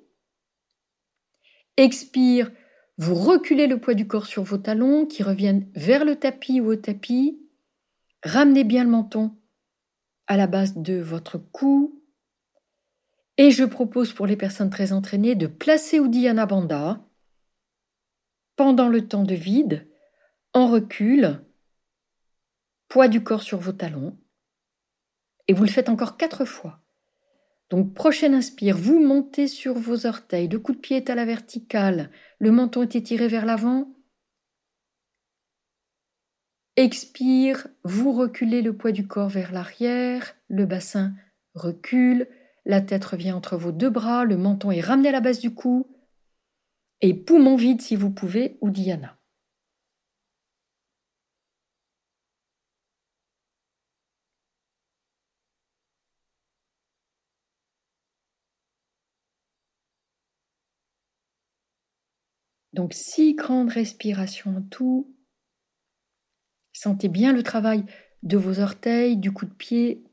Expire, 1.76 2.50
vous 2.98 3.14
reculez 3.14 3.66
le 3.66 3.78
poids 3.78 3.94
du 3.94 4.06
corps 4.06 4.26
sur 4.26 4.42
vos 4.42 4.58
talons 4.58 5.06
qui 5.06 5.22
reviennent 5.22 5.70
vers 5.74 6.04
le 6.04 6.16
tapis 6.16 6.60
ou 6.60 6.72
au 6.72 6.76
tapis. 6.76 7.38
Ramenez 8.22 8.64
bien 8.64 8.84
le 8.84 8.90
menton 8.90 9.36
à 10.26 10.36
la 10.36 10.46
base 10.46 10.76
de 10.76 10.98
votre 10.98 11.38
cou. 11.38 12.02
Et 13.36 13.50
je 13.50 13.64
propose 13.64 14.12
pour 14.12 14.26
les 14.26 14.36
personnes 14.36 14.70
très 14.70 14.92
entraînées 14.92 15.34
de 15.34 15.46
placer 15.46 15.98
Uddiyana 15.98 16.46
Bandha 16.46 17.06
pendant 18.56 18.88
le 18.88 19.06
temps 19.06 19.24
de 19.24 19.34
vide 19.34 19.86
en 20.54 20.68
recul, 20.68 21.44
poids 22.88 23.08
du 23.08 23.22
corps 23.22 23.42
sur 23.42 23.58
vos 23.58 23.72
talons, 23.72 24.18
et 25.48 25.52
vous 25.52 25.64
le 25.64 25.70
faites 25.70 25.90
encore 25.90 26.16
quatre 26.16 26.46
fois. 26.46 26.80
Donc 27.70 27.94
prochaine 27.94 28.34
inspire, 28.34 28.76
vous 28.76 29.00
montez 29.00 29.48
sur 29.48 29.74
vos 29.74 30.06
orteils, 30.06 30.48
le 30.48 30.60
coup 30.60 30.72
de 30.72 30.78
pied 30.78 30.98
est 30.98 31.10
à 31.10 31.14
la 31.16 31.24
verticale, 31.24 32.10
le 32.38 32.52
menton 32.52 32.82
est 32.82 32.94
étiré 32.94 33.26
vers 33.26 33.44
l'avant. 33.44 33.92
Expire, 36.76 37.66
vous 37.82 38.12
reculez 38.12 38.62
le 38.62 38.76
poids 38.76 38.92
du 38.92 39.08
corps 39.08 39.30
vers 39.30 39.52
l'arrière, 39.52 40.36
le 40.48 40.66
bassin 40.66 41.14
recule, 41.54 42.28
la 42.66 42.80
tête 42.80 43.04
revient 43.04 43.32
entre 43.32 43.56
vos 43.56 43.72
deux 43.72 43.90
bras, 43.90 44.24
le 44.24 44.36
menton 44.36 44.70
est 44.70 44.80
ramené 44.80 45.08
à 45.08 45.12
la 45.12 45.20
base 45.20 45.40
du 45.40 45.54
cou, 45.54 45.88
et 47.00 47.14
poumon 47.14 47.56
vide 47.56 47.80
si 47.80 47.96
vous 47.96 48.10
pouvez, 48.10 48.58
ou 48.60 48.70
Diana. 48.70 49.18
Donc 62.76 62.92
six 62.92 63.34
grandes 63.34 63.70
respirations 63.70 64.58
en 64.58 64.60
tout. 64.60 65.16
Sentez 66.74 67.08
bien 67.08 67.32
le 67.32 67.42
travail 67.42 67.86
de 68.22 68.36
vos 68.36 68.60
orteils, 68.60 69.16
du 69.16 69.32
coup 69.32 69.46
de 69.46 69.54
pied. 69.54 70.04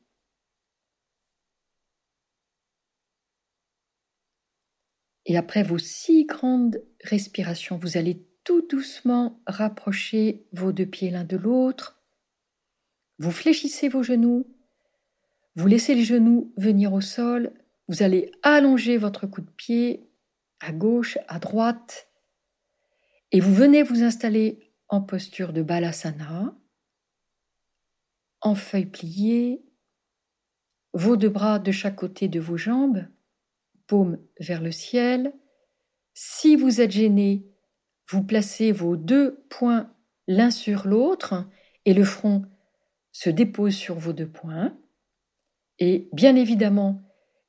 Et 5.25 5.35
après 5.35 5.61
vos 5.61 5.77
six 5.77 6.23
grandes 6.23 6.81
respirations, 7.03 7.77
vous 7.77 7.97
allez 7.97 8.25
tout 8.45 8.65
doucement 8.65 9.41
rapprocher 9.45 10.47
vos 10.53 10.71
deux 10.71 10.85
pieds 10.85 11.09
l'un 11.09 11.25
de 11.25 11.35
l'autre. 11.35 12.01
Vous 13.19 13.31
fléchissez 13.31 13.89
vos 13.89 14.03
genoux. 14.03 14.47
Vous 15.57 15.67
laissez 15.67 15.95
les 15.95 16.05
genoux 16.05 16.53
venir 16.55 16.93
au 16.93 17.01
sol. 17.01 17.51
Vous 17.89 18.03
allez 18.03 18.31
allonger 18.41 18.97
votre 18.97 19.27
coup 19.27 19.41
de 19.41 19.51
pied 19.51 20.09
à 20.61 20.71
gauche, 20.71 21.17
à 21.27 21.39
droite. 21.39 22.07
Et 23.33 23.39
vous 23.39 23.53
venez 23.53 23.81
vous 23.81 24.03
installer 24.03 24.59
en 24.89 25.01
posture 25.01 25.53
de 25.53 25.63
balasana, 25.63 26.55
en 28.41 28.53
feuille 28.53 28.85
pliée, 28.85 29.65
vos 30.93 31.17
deux 31.17 31.29
bras 31.29 31.57
de 31.57 31.71
chaque 31.71 31.95
côté 31.95 32.27
de 32.27 32.39
vos 32.39 32.57
jambes, 32.57 33.07
paume 33.87 34.19
vers 34.39 34.61
le 34.61 34.71
ciel. 34.71 35.33
Si 36.13 36.55
vous 36.55 36.79
êtes 36.79 36.91
gêné, 36.91 37.47
vous 38.07 38.21
placez 38.21 38.71
vos 38.71 38.95
deux 38.95 39.43
poings 39.49 39.91
l'un 40.27 40.51
sur 40.51 40.87
l'autre 40.87 41.49
et 41.85 41.95
le 41.95 42.03
front 42.03 42.45
se 43.11 43.31
dépose 43.31 43.73
sur 43.73 43.95
vos 43.95 44.13
deux 44.13 44.29
poings. 44.29 44.77
Et 45.79 46.07
bien 46.13 46.35
évidemment, 46.35 47.01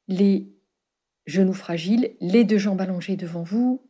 les 0.09 0.51
genoux 1.27 1.53
fragiles, 1.53 2.16
les 2.20 2.44
deux 2.44 2.57
jambes 2.59 2.81
allongées 2.81 3.16
devant 3.16 3.42
vous, 3.42 3.87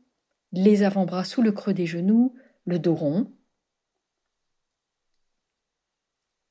les 0.57 0.83
avant-bras 0.83 1.25
sous 1.25 1.43
le 1.43 1.53
creux 1.53 1.75
des 1.75 1.87
genoux, 1.87 2.35
le 2.65 2.79
dos 2.79 2.95
rond. 2.95 3.33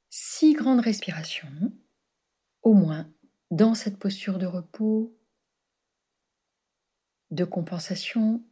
Six 0.09 0.53
grandes 0.53 0.81
respirations, 0.81 1.73
au 2.61 2.73
moins 2.73 3.11
dans 3.51 3.75
cette 3.75 3.97
posture 3.97 4.37
de 4.37 4.45
repos, 4.45 5.17
de 7.31 7.45
compensation, 7.45 8.43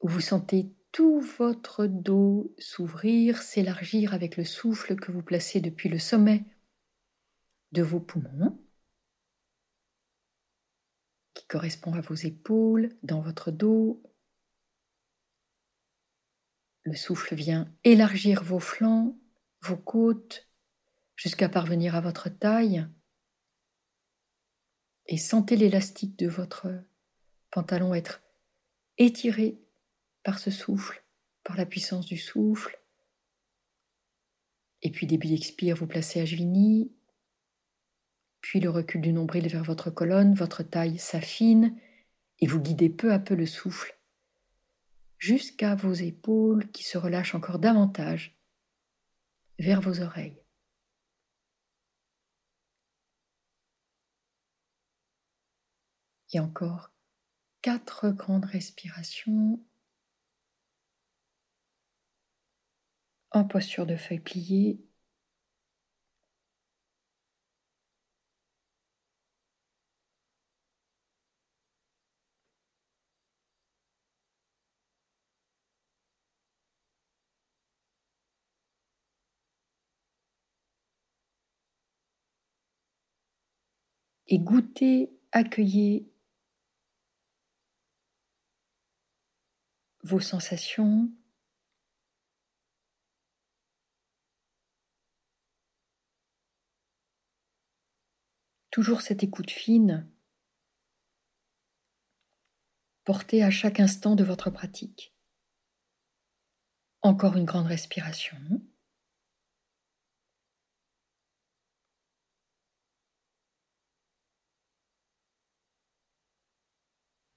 où 0.00 0.08
vous 0.08 0.20
sentez 0.20 0.72
tout 0.92 1.20
votre 1.20 1.86
dos 1.86 2.54
s'ouvrir, 2.58 3.42
s'élargir 3.42 4.12
avec 4.12 4.36
le 4.36 4.44
souffle 4.44 4.96
que 4.96 5.10
vous 5.10 5.22
placez 5.22 5.60
depuis 5.60 5.88
le 5.88 5.98
sommet 5.98 6.44
de 7.72 7.82
vos 7.82 8.00
poumons 8.00 8.61
correspond 11.52 11.92
à 11.92 12.00
vos 12.00 12.14
épaules, 12.14 12.96
dans 13.02 13.20
votre 13.20 13.50
dos. 13.50 14.02
Le 16.84 16.94
souffle 16.94 17.34
vient 17.34 17.70
élargir 17.84 18.42
vos 18.42 18.58
flancs, 18.58 19.18
vos 19.60 19.76
côtes, 19.76 20.48
jusqu'à 21.14 21.50
parvenir 21.50 21.94
à 21.94 22.00
votre 22.00 22.30
taille. 22.30 22.88
Et 25.04 25.18
sentez 25.18 25.56
l'élastique 25.56 26.18
de 26.18 26.26
votre 26.26 26.68
pantalon 27.50 27.92
être 27.92 28.22
étiré 28.96 29.60
par 30.22 30.38
ce 30.38 30.50
souffle, 30.50 31.04
par 31.44 31.58
la 31.58 31.66
puissance 31.66 32.06
du 32.06 32.16
souffle. 32.16 32.80
Et 34.80 34.90
puis 34.90 35.06
début 35.06 35.28
d'expire, 35.28 35.76
vous 35.76 35.86
placez 35.86 36.18
à 36.18 36.24
Jvini, 36.24 36.96
puis 38.42 38.60
le 38.60 38.68
recul 38.68 39.00
du 39.00 39.12
nombril 39.12 39.48
vers 39.48 39.64
votre 39.64 39.90
colonne, 39.90 40.34
votre 40.34 40.62
taille 40.62 40.98
s'affine 40.98 41.78
et 42.40 42.46
vous 42.46 42.60
guidez 42.60 42.90
peu 42.90 43.12
à 43.12 43.18
peu 43.18 43.34
le 43.34 43.46
souffle 43.46 43.98
jusqu'à 45.16 45.76
vos 45.76 45.92
épaules 45.92 46.68
qui 46.72 46.82
se 46.82 46.98
relâchent 46.98 47.36
encore 47.36 47.60
davantage 47.60 48.36
vers 49.60 49.80
vos 49.80 50.00
oreilles. 50.00 50.42
Et 56.32 56.40
encore 56.40 56.90
quatre 57.60 58.10
grandes 58.10 58.46
respirations 58.46 59.64
en 63.30 63.44
posture 63.44 63.86
de 63.86 63.96
feuille 63.96 64.18
pliée 64.18 64.84
et 84.32 84.38
goûtez, 84.38 85.12
accueillez 85.30 86.10
vos 90.04 90.20
sensations. 90.20 91.12
Toujours 98.70 99.02
cette 99.02 99.22
écoute 99.22 99.50
fine 99.50 100.10
porter 103.04 103.42
à 103.42 103.50
chaque 103.50 103.80
instant 103.80 104.16
de 104.16 104.24
votre 104.24 104.48
pratique. 104.48 105.14
Encore 107.02 107.36
une 107.36 107.44
grande 107.44 107.66
respiration. 107.66 108.38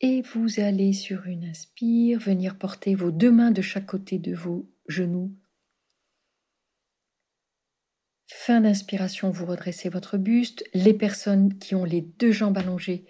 Et 0.08 0.22
vous 0.22 0.60
allez 0.60 0.93
sur 0.93 1.26
une 1.26 1.45
inspire 1.45 2.20
venir 2.20 2.60
porter 2.60 2.93
vos 2.93 3.10
deux 3.10 3.32
mains 3.32 3.49
de 3.49 3.64
chaque 3.64 3.88
côté 3.88 4.20
de 4.20 4.36
vos 4.36 4.72
genoux. 4.88 5.36
Fin 8.28 8.62
d'inspiration, 8.62 9.32
vous 9.32 9.47
redressez 9.47 9.89
votre 9.89 10.20
buste. 10.20 10.64
Les 10.76 10.93
personnes 10.93 11.58
qui 11.58 11.74
ont 11.74 11.86
les 11.86 12.01
deux 12.01 12.32
jambes 12.32 12.60
allongées 12.60 13.08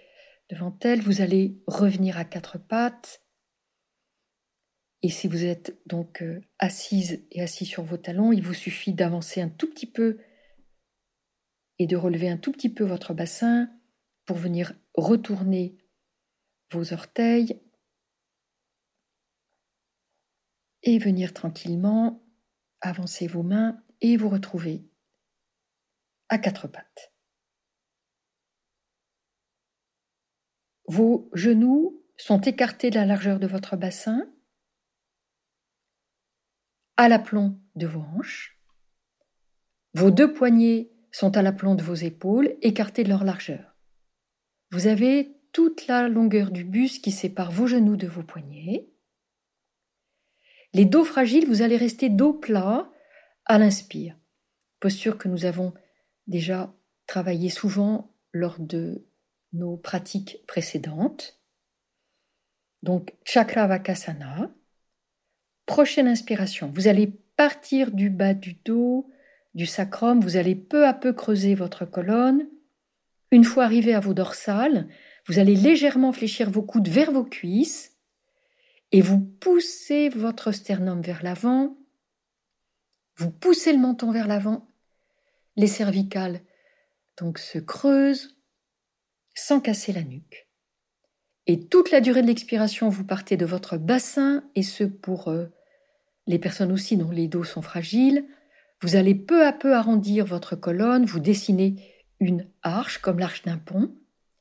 devant 0.49 0.73
elles, 0.83 1.01
vous 1.01 1.19
allez 1.19 1.61
revenir 1.67 2.17
à 2.17 2.23
quatre 2.23 2.57
pattes. 2.57 3.21
Et 5.01 5.09
si 5.09 5.27
vous 5.27 5.43
êtes 5.43 5.77
donc 5.87 6.21
euh, 6.21 6.39
assise 6.59 7.27
et 7.29 7.41
assis 7.41 7.65
sur 7.65 7.83
vos 7.83 7.97
talons, 7.97 8.31
il 8.31 8.41
vous 8.41 8.53
suffit 8.53 8.93
d'avancer 8.93 9.41
un 9.41 9.49
tout 9.49 9.69
petit 9.69 9.91
peu 9.91 10.17
et 11.77 11.87
de 11.87 11.97
relever 11.97 12.29
un 12.29 12.37
tout 12.37 12.53
petit 12.53 12.69
peu 12.69 12.85
votre 12.85 13.13
bassin 13.13 13.69
pour 14.23 14.37
venir 14.37 14.71
retourner 14.93 15.77
vos 16.71 16.93
orteils 16.93 17.61
et 20.83 20.99
venir 20.99 21.33
tranquillement 21.33 22.23
avancer 22.81 23.27
vos 23.27 23.43
mains 23.43 23.81
et 24.01 24.17
vous 24.17 24.29
retrouver 24.29 24.87
à 26.29 26.37
quatre 26.37 26.67
pattes. 26.67 27.13
Vos 30.87 31.29
genoux 31.33 32.03
sont 32.17 32.41
écartés 32.41 32.91
de 32.91 32.95
la 32.95 33.05
largeur 33.05 33.39
de 33.39 33.47
votre 33.47 33.75
bassin, 33.75 34.31
à 36.97 37.09
l'aplomb 37.09 37.59
de 37.75 37.87
vos 37.87 38.01
hanches. 38.01 38.59
Vos 39.93 40.11
deux 40.11 40.31
poignets 40.31 40.91
sont 41.11 41.35
à 41.37 41.41
l'aplomb 41.41 41.75
de 41.75 41.83
vos 41.83 41.95
épaules, 41.95 42.55
écartés 42.61 43.03
de 43.03 43.09
leur 43.09 43.23
largeur. 43.23 43.75
Vous 44.71 44.87
avez 44.87 45.34
toute 45.55 45.87
la 45.87 46.09
longueur 46.09 46.51
du 46.51 46.65
buste 46.65 47.01
qui 47.01 47.11
sépare 47.11 47.49
vos 47.49 47.65
genoux 47.65 47.95
de 47.95 48.07
vos 48.07 48.23
poignets. 48.23 48.89
Les 50.73 50.83
dos 50.83 51.05
fragiles, 51.05 51.47
vous 51.47 51.61
allez 51.61 51.77
rester 51.77 52.09
dos 52.09 52.33
plat 52.33 52.91
à 53.45 53.57
l'inspire. 53.57 54.17
Posture 54.81 55.17
que 55.17 55.29
nous 55.29 55.45
avons 55.45 55.73
déjà 56.27 56.75
travaillé 57.07 57.49
souvent 57.49 58.13
lors 58.33 58.59
de 58.59 59.07
nos 59.53 59.77
pratiques 59.77 60.39
précédentes. 60.45 61.39
Donc, 62.83 63.13
Chakra 63.23 63.65
Vakasana. 63.65 64.53
Prochaine 65.65 66.09
inspiration, 66.09 66.69
vous 66.75 66.89
allez 66.89 67.07
partir 67.37 67.91
du 67.91 68.09
bas 68.09 68.33
du 68.33 68.55
dos, 68.65 69.09
du 69.53 69.65
sacrum, 69.65 70.19
vous 70.19 70.35
allez 70.35 70.55
peu 70.55 70.85
à 70.85 70.93
peu 70.93 71.13
creuser 71.13 71.55
votre 71.55 71.85
colonne. 71.85 72.45
Une 73.31 73.45
fois 73.45 73.63
arrivé 73.63 73.93
à 73.93 74.01
vos 74.01 74.13
dorsales, 74.13 74.89
vous 75.27 75.39
allez 75.39 75.55
légèrement 75.55 76.11
fléchir 76.11 76.49
vos 76.49 76.61
coudes 76.61 76.87
vers 76.87 77.11
vos 77.11 77.23
cuisses 77.23 77.97
et 78.91 79.01
vous 79.01 79.19
poussez 79.19 80.09
votre 80.09 80.51
sternum 80.51 81.01
vers 81.01 81.23
l'avant. 81.23 81.77
Vous 83.17 83.31
poussez 83.31 83.73
le 83.73 83.79
menton 83.79 84.11
vers 84.11 84.27
l'avant. 84.27 84.67
Les 85.55 85.67
cervicales 85.67 86.41
donc 87.17 87.39
se 87.39 87.57
creusent 87.57 88.37
sans 89.33 89.59
casser 89.59 89.93
la 89.93 90.03
nuque. 90.03 90.47
Et 91.47 91.67
toute 91.67 91.91
la 91.91 92.01
durée 92.01 92.21
de 92.21 92.27
l'expiration, 92.27 92.89
vous 92.89 93.03
partez 93.03 93.37
de 93.37 93.45
votre 93.45 93.77
bassin, 93.77 94.43
et 94.55 94.63
ce 94.63 94.83
pour 94.83 95.27
euh, 95.27 95.45
les 96.25 96.39
personnes 96.39 96.71
aussi 96.71 96.97
dont 96.97 97.11
les 97.11 97.27
dos 97.27 97.43
sont 97.43 97.61
fragiles. 97.61 98.25
Vous 98.81 98.95
allez 98.95 99.15
peu 99.15 99.45
à 99.45 99.53
peu 99.53 99.75
arrondir 99.75 100.25
votre 100.25 100.55
colonne, 100.55 101.05
vous 101.05 101.19
dessinez 101.19 101.75
une 102.19 102.47
arche 102.63 102.97
comme 102.97 103.19
l'arche 103.19 103.43
d'un 103.43 103.57
pont, 103.57 103.95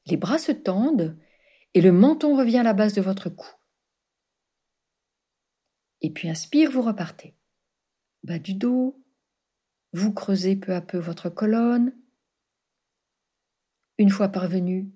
les 0.06 0.16
bras 0.16 0.38
se 0.38 0.52
tendent 0.52 1.16
et 1.74 1.80
le 1.80 1.92
menton 1.92 2.36
revient 2.36 2.58
à 2.58 2.62
la 2.62 2.72
base 2.72 2.94
de 2.94 3.00
votre 3.00 3.28
cou. 3.28 3.48
Et 6.00 6.10
puis 6.10 6.28
inspire, 6.28 6.70
vous 6.70 6.82
repartez. 6.82 7.34
Bas 8.22 8.38
du 8.38 8.54
dos, 8.54 9.02
vous 9.92 10.12
creusez 10.12 10.56
peu 10.56 10.74
à 10.74 10.80
peu 10.80 10.98
votre 10.98 11.30
colonne. 11.30 11.94
Une 13.98 14.10
fois 14.10 14.28
parvenu 14.28 14.90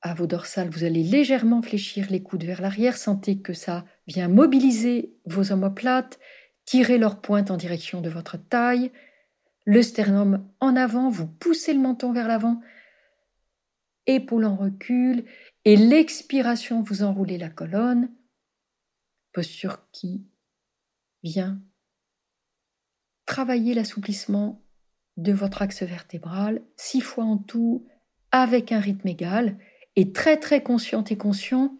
à 0.00 0.14
vos 0.14 0.26
dorsales, 0.26 0.70
vous 0.70 0.84
allez 0.84 1.04
légèrement 1.04 1.62
fléchir 1.62 2.08
les 2.10 2.22
coudes 2.22 2.44
vers 2.44 2.60
l'arrière. 2.60 2.96
Sentez 2.96 3.40
que 3.40 3.52
ça 3.52 3.84
vient 4.06 4.28
mobiliser 4.28 5.14
vos 5.26 5.52
omoplates, 5.52 6.18
tirer 6.64 6.98
leurs 6.98 7.20
pointes 7.20 7.50
en 7.50 7.56
direction 7.56 8.00
de 8.00 8.10
votre 8.10 8.36
taille. 8.36 8.90
Le 9.64 9.82
sternum 9.82 10.48
en 10.58 10.74
avant, 10.74 11.08
vous 11.08 11.28
poussez 11.28 11.72
le 11.72 11.80
menton 11.80 12.12
vers 12.12 12.26
l'avant, 12.26 12.60
épaule 14.06 14.44
en 14.44 14.56
recul, 14.56 15.24
et 15.64 15.76
l'expiration, 15.76 16.82
vous 16.82 17.02
enroulez 17.02 17.38
la 17.38 17.50
colonne, 17.50 18.10
posture 19.32 19.78
qui 19.92 20.26
vient 21.22 21.62
travailler 23.26 23.74
l'assouplissement 23.74 24.64
de 25.16 25.32
votre 25.32 25.62
axe 25.62 25.82
vertébral, 25.82 26.62
six 26.76 27.00
fois 27.00 27.24
en 27.24 27.38
tout, 27.38 27.86
avec 28.30 28.72
un 28.72 28.80
rythme 28.80 29.08
égal, 29.08 29.58
et 29.96 30.12
très 30.12 30.38
très 30.38 30.62
consciente 30.62 31.12
et 31.12 31.16
conscient 31.16 31.78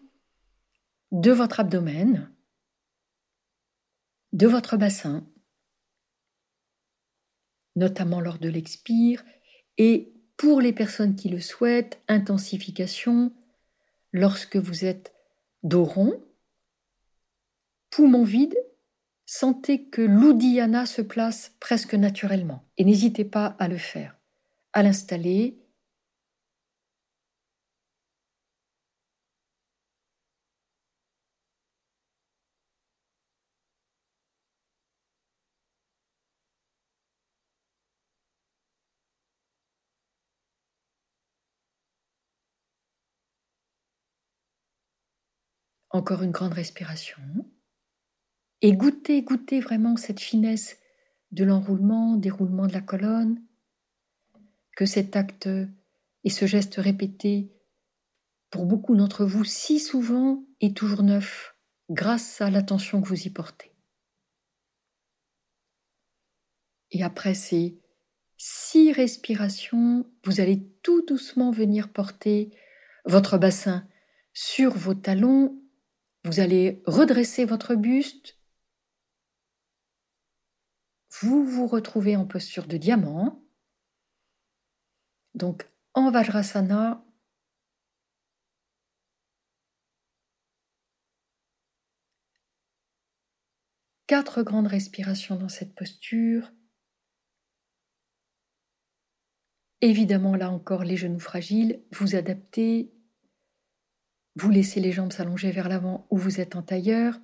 de 1.11 1.31
votre 1.31 1.59
abdomen, 1.59 2.31
de 4.31 4.47
votre 4.47 4.77
bassin, 4.77 5.27
notamment 7.75 8.19
lors 8.19 8.39
de 8.39 8.49
l'expire, 8.49 9.23
et 9.77 10.12
pour 10.37 10.61
les 10.61 10.73
personnes 10.73 11.15
qui 11.15 11.29
le 11.29 11.39
souhaitent, 11.39 12.01
intensification. 12.07 13.31
Lorsque 14.11 14.57
vous 14.57 14.85
êtes 14.85 15.13
dos 15.63 15.89
poumon 17.89 18.23
vide, 18.23 18.57
sentez 19.25 19.85
que 19.85 20.01
l'Uddiyana 20.01 20.85
se 20.85 21.01
place 21.01 21.53
presque 21.59 21.95
naturellement 21.95 22.63
et 22.77 22.85
n'hésitez 22.85 23.25
pas 23.25 23.55
à 23.59 23.67
le 23.67 23.77
faire, 23.77 24.15
à 24.73 24.83
l'installer 24.83 25.62
Encore 45.93 46.23
une 46.23 46.31
grande 46.31 46.53
respiration. 46.53 47.21
Et 48.61 48.73
goûtez, 48.73 49.21
goûtez 49.21 49.59
vraiment 49.59 49.95
cette 49.95 50.19
finesse 50.19 50.77
de 51.31 51.43
l'enroulement, 51.43 52.15
déroulement 52.15 52.65
de 52.65 52.73
la 52.73 52.81
colonne, 52.81 53.41
que 54.75 54.85
cet 54.85 55.15
acte 55.15 55.49
et 56.23 56.29
ce 56.29 56.47
geste 56.47 56.75
répété, 56.75 57.51
pour 58.49 58.65
beaucoup 58.65 58.95
d'entre 58.95 59.25
vous, 59.25 59.43
si 59.43 59.79
souvent 59.79 60.43
est 60.61 60.75
toujours 60.75 61.03
neuf, 61.03 61.55
grâce 61.89 62.41
à 62.41 62.49
l'attention 62.49 63.01
que 63.01 63.07
vous 63.07 63.27
y 63.27 63.29
portez. 63.29 63.71
Et 66.91 67.03
après 67.03 67.33
ces 67.33 67.79
six 68.37 68.91
respirations, 68.91 70.05
vous 70.23 70.39
allez 70.39 70.67
tout 70.81 71.03
doucement 71.05 71.51
venir 71.51 71.91
porter 71.91 72.51
votre 73.05 73.37
bassin 73.37 73.87
sur 74.33 74.73
vos 74.73 74.95
talons 74.95 75.62
vous 76.23 76.39
allez 76.39 76.81
redresser 76.85 77.45
votre 77.45 77.75
buste. 77.75 78.37
Vous 81.21 81.45
vous 81.45 81.67
retrouvez 81.67 82.15
en 82.15 82.25
posture 82.25 82.65
de 82.65 82.77
diamant. 82.77 83.43
Donc 85.35 85.69
en 85.93 86.11
Vajrasana, 86.11 87.05
quatre 94.07 94.43
grandes 94.43 94.67
respirations 94.67 95.35
dans 95.35 95.49
cette 95.49 95.75
posture. 95.75 96.51
Évidemment, 99.81 100.35
là 100.35 100.49
encore, 100.49 100.83
les 100.83 100.95
genoux 100.95 101.19
fragiles, 101.19 101.83
vous 101.91 102.15
adaptez 102.15 102.93
vous 104.35 104.49
laissez 104.49 104.79
les 104.79 104.91
jambes 104.91 105.11
s'allonger 105.11 105.51
vers 105.51 105.69
l'avant 105.69 106.07
ou 106.09 106.17
vous 106.17 106.39
êtes 106.39 106.55
en 106.55 106.61
tailleur. 106.63 107.19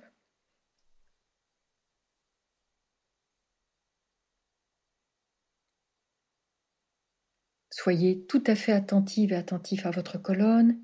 Soyez 7.70 8.26
tout 8.26 8.42
à 8.46 8.54
fait 8.54 8.72
attentive 8.72 9.32
et 9.32 9.36
attentif 9.36 9.86
à 9.86 9.90
votre 9.90 10.18
colonne. 10.18 10.80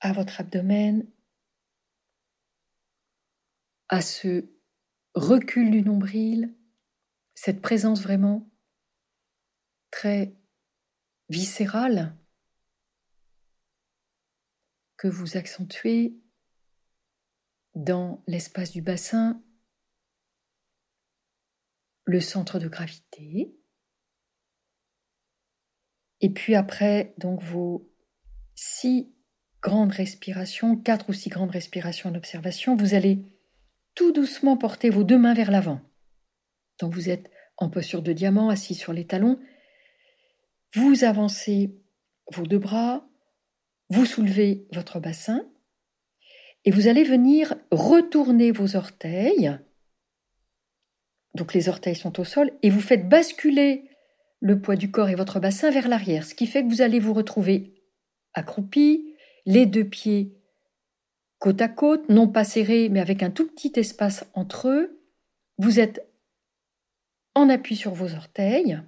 à 0.00 0.12
votre 0.12 0.40
abdomen, 0.40 1.06
à 3.88 4.00
ce 4.00 4.48
recul 5.14 5.70
du 5.70 5.82
nombril, 5.82 6.54
cette 7.34 7.60
présence 7.60 8.02
vraiment 8.02 8.50
très 9.90 10.34
viscérale 11.28 12.16
que 15.00 15.08
vous 15.08 15.38
accentuez 15.38 16.14
dans 17.74 18.22
l'espace 18.26 18.70
du 18.70 18.82
bassin, 18.82 19.42
le 22.04 22.20
centre 22.20 22.58
de 22.58 22.68
gravité. 22.68 23.56
Et 26.20 26.28
puis 26.28 26.54
après, 26.54 27.14
donc 27.16 27.42
vos 27.42 27.90
six 28.54 29.10
grandes 29.62 29.92
respirations, 29.92 30.76
quatre 30.76 31.08
ou 31.08 31.14
six 31.14 31.30
grandes 31.30 31.52
respirations 31.52 32.10
en 32.10 32.14
observation, 32.14 32.76
vous 32.76 32.92
allez 32.92 33.24
tout 33.94 34.12
doucement 34.12 34.58
porter 34.58 34.90
vos 34.90 35.02
deux 35.02 35.18
mains 35.18 35.32
vers 35.32 35.50
l'avant. 35.50 35.80
Donc 36.78 36.92
vous 36.92 37.08
êtes 37.08 37.30
en 37.56 37.70
posture 37.70 38.02
de 38.02 38.12
diamant, 38.12 38.50
assis 38.50 38.74
sur 38.74 38.92
les 38.92 39.06
talons. 39.06 39.40
Vous 40.74 41.04
avancez 41.04 41.74
vos 42.30 42.46
deux 42.46 42.58
bras, 42.58 43.09
vous 43.90 44.06
soulevez 44.06 44.66
votre 44.72 45.00
bassin 45.00 45.44
et 46.64 46.70
vous 46.70 46.88
allez 46.88 47.04
venir 47.04 47.54
retourner 47.70 48.52
vos 48.52 48.76
orteils. 48.76 49.58
Donc 51.34 51.54
les 51.54 51.68
orteils 51.68 51.96
sont 51.96 52.18
au 52.20 52.24
sol 52.24 52.52
et 52.62 52.70
vous 52.70 52.80
faites 52.80 53.08
basculer 53.08 53.90
le 54.40 54.60
poids 54.60 54.76
du 54.76 54.90
corps 54.90 55.10
et 55.10 55.14
votre 55.14 55.40
bassin 55.40 55.70
vers 55.70 55.88
l'arrière, 55.88 56.24
ce 56.24 56.34
qui 56.34 56.46
fait 56.46 56.62
que 56.62 56.68
vous 56.68 56.82
allez 56.82 56.98
vous 56.98 57.12
retrouver 57.12 57.74
accroupi, 58.32 59.14
les 59.44 59.66
deux 59.66 59.84
pieds 59.84 60.36
côte 61.38 61.60
à 61.60 61.68
côte, 61.68 62.08
non 62.08 62.28
pas 62.28 62.44
serrés, 62.44 62.88
mais 62.88 63.00
avec 63.00 63.22
un 63.22 63.30
tout 63.30 63.48
petit 63.48 63.72
espace 63.76 64.26
entre 64.34 64.68
eux. 64.68 65.00
Vous 65.58 65.80
êtes 65.80 66.06
en 67.34 67.48
appui 67.48 67.76
sur 67.76 67.94
vos 67.94 68.14
orteils, 68.14 68.80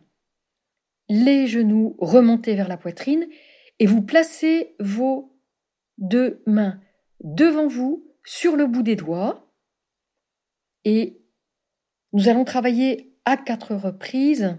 les 1.09 1.46
genoux 1.46 1.96
remontés 1.98 2.55
vers 2.55 2.68
la 2.68 2.76
poitrine, 2.76 3.26
et 3.79 3.87
vous 3.87 4.03
placez 4.03 4.75
vos 4.79 5.37
deux 5.99 6.43
mains 6.47 6.81
devant 7.20 7.66
vous 7.66 8.12
sur 8.25 8.57
le 8.57 8.66
bout 8.66 8.83
des 8.83 8.97
doigts. 8.97 9.53
Et 10.85 11.20
nous 12.12 12.29
allons 12.29 12.45
travailler 12.45 13.14
à 13.25 13.37
quatre 13.37 13.75
reprises 13.75 14.59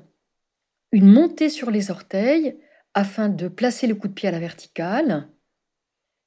une 0.92 1.08
montée 1.08 1.50
sur 1.50 1.72
les 1.72 1.92
orteils 1.92 2.58
afin 2.94 3.30
de 3.30 3.48
placer 3.48 3.88
le 3.88 3.96
coup 3.96 4.08
de 4.08 4.14
pied 4.14 4.30
à 4.30 4.32
la 4.32 4.40
verticale, 4.40 5.30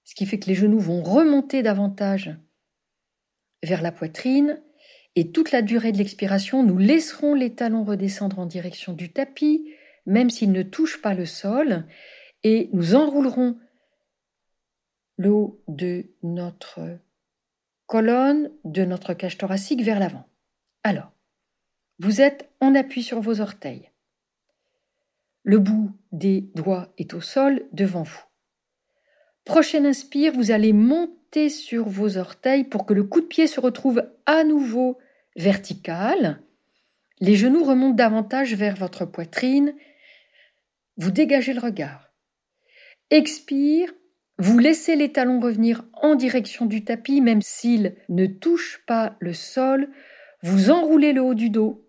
ce 0.04 0.14
qui 0.14 0.26
fait 0.26 0.38
que 0.38 0.48
les 0.48 0.54
genoux 0.54 0.80
vont 0.80 1.02
remonter 1.02 1.62
davantage 1.62 2.36
vers 3.62 3.82
la 3.82 3.92
poitrine, 3.92 4.60
et 5.14 5.32
toute 5.32 5.50
la 5.50 5.62
durée 5.62 5.92
de 5.92 5.98
l'expiration, 5.98 6.62
nous 6.62 6.76
laisserons 6.76 7.34
les 7.34 7.54
talons 7.54 7.84
redescendre 7.84 8.38
en 8.38 8.46
direction 8.46 8.92
du 8.92 9.10
tapis, 9.10 9.72
même 10.04 10.28
s'ils 10.28 10.52
ne 10.52 10.62
touchent 10.62 11.00
pas 11.00 11.14
le 11.14 11.24
sol, 11.24 11.86
et 12.48 12.70
nous 12.72 12.94
enroulerons 12.94 13.58
le 15.16 15.32
haut 15.32 15.60
de 15.66 16.04
notre 16.22 17.00
colonne, 17.86 18.52
de 18.62 18.84
notre 18.84 19.14
cage 19.14 19.36
thoracique 19.36 19.82
vers 19.82 19.98
l'avant. 19.98 20.28
Alors, 20.84 21.10
vous 21.98 22.20
êtes 22.20 22.48
en 22.60 22.76
appui 22.76 23.02
sur 23.02 23.20
vos 23.20 23.40
orteils. 23.40 23.90
Le 25.42 25.58
bout 25.58 25.90
des 26.12 26.42
doigts 26.54 26.92
est 26.98 27.14
au 27.14 27.20
sol 27.20 27.66
devant 27.72 28.04
vous. 28.04 28.22
Prochaine 29.44 29.84
inspire, 29.84 30.32
vous 30.32 30.52
allez 30.52 30.72
monter 30.72 31.48
sur 31.48 31.88
vos 31.88 32.16
orteils 32.16 32.62
pour 32.62 32.86
que 32.86 32.94
le 32.94 33.02
coup 33.02 33.22
de 33.22 33.26
pied 33.26 33.48
se 33.48 33.58
retrouve 33.58 34.08
à 34.24 34.44
nouveau 34.44 34.98
vertical. 35.34 36.40
Les 37.18 37.34
genoux 37.34 37.64
remontent 37.64 37.96
davantage 37.96 38.54
vers 38.54 38.76
votre 38.76 39.04
poitrine. 39.04 39.74
Vous 40.96 41.10
dégagez 41.10 41.52
le 41.52 41.60
regard. 41.60 42.05
Expire, 43.10 43.92
vous 44.38 44.58
laissez 44.58 44.96
les 44.96 45.12
talons 45.12 45.40
revenir 45.40 45.84
en 45.92 46.14
direction 46.14 46.66
du 46.66 46.84
tapis, 46.84 47.20
même 47.20 47.40
s'ils 47.40 47.96
ne 48.08 48.26
touchent 48.26 48.84
pas 48.86 49.16
le 49.20 49.32
sol. 49.32 49.90
Vous 50.42 50.70
enroulez 50.70 51.12
le 51.12 51.22
haut 51.22 51.34
du 51.34 51.48
dos. 51.48 51.88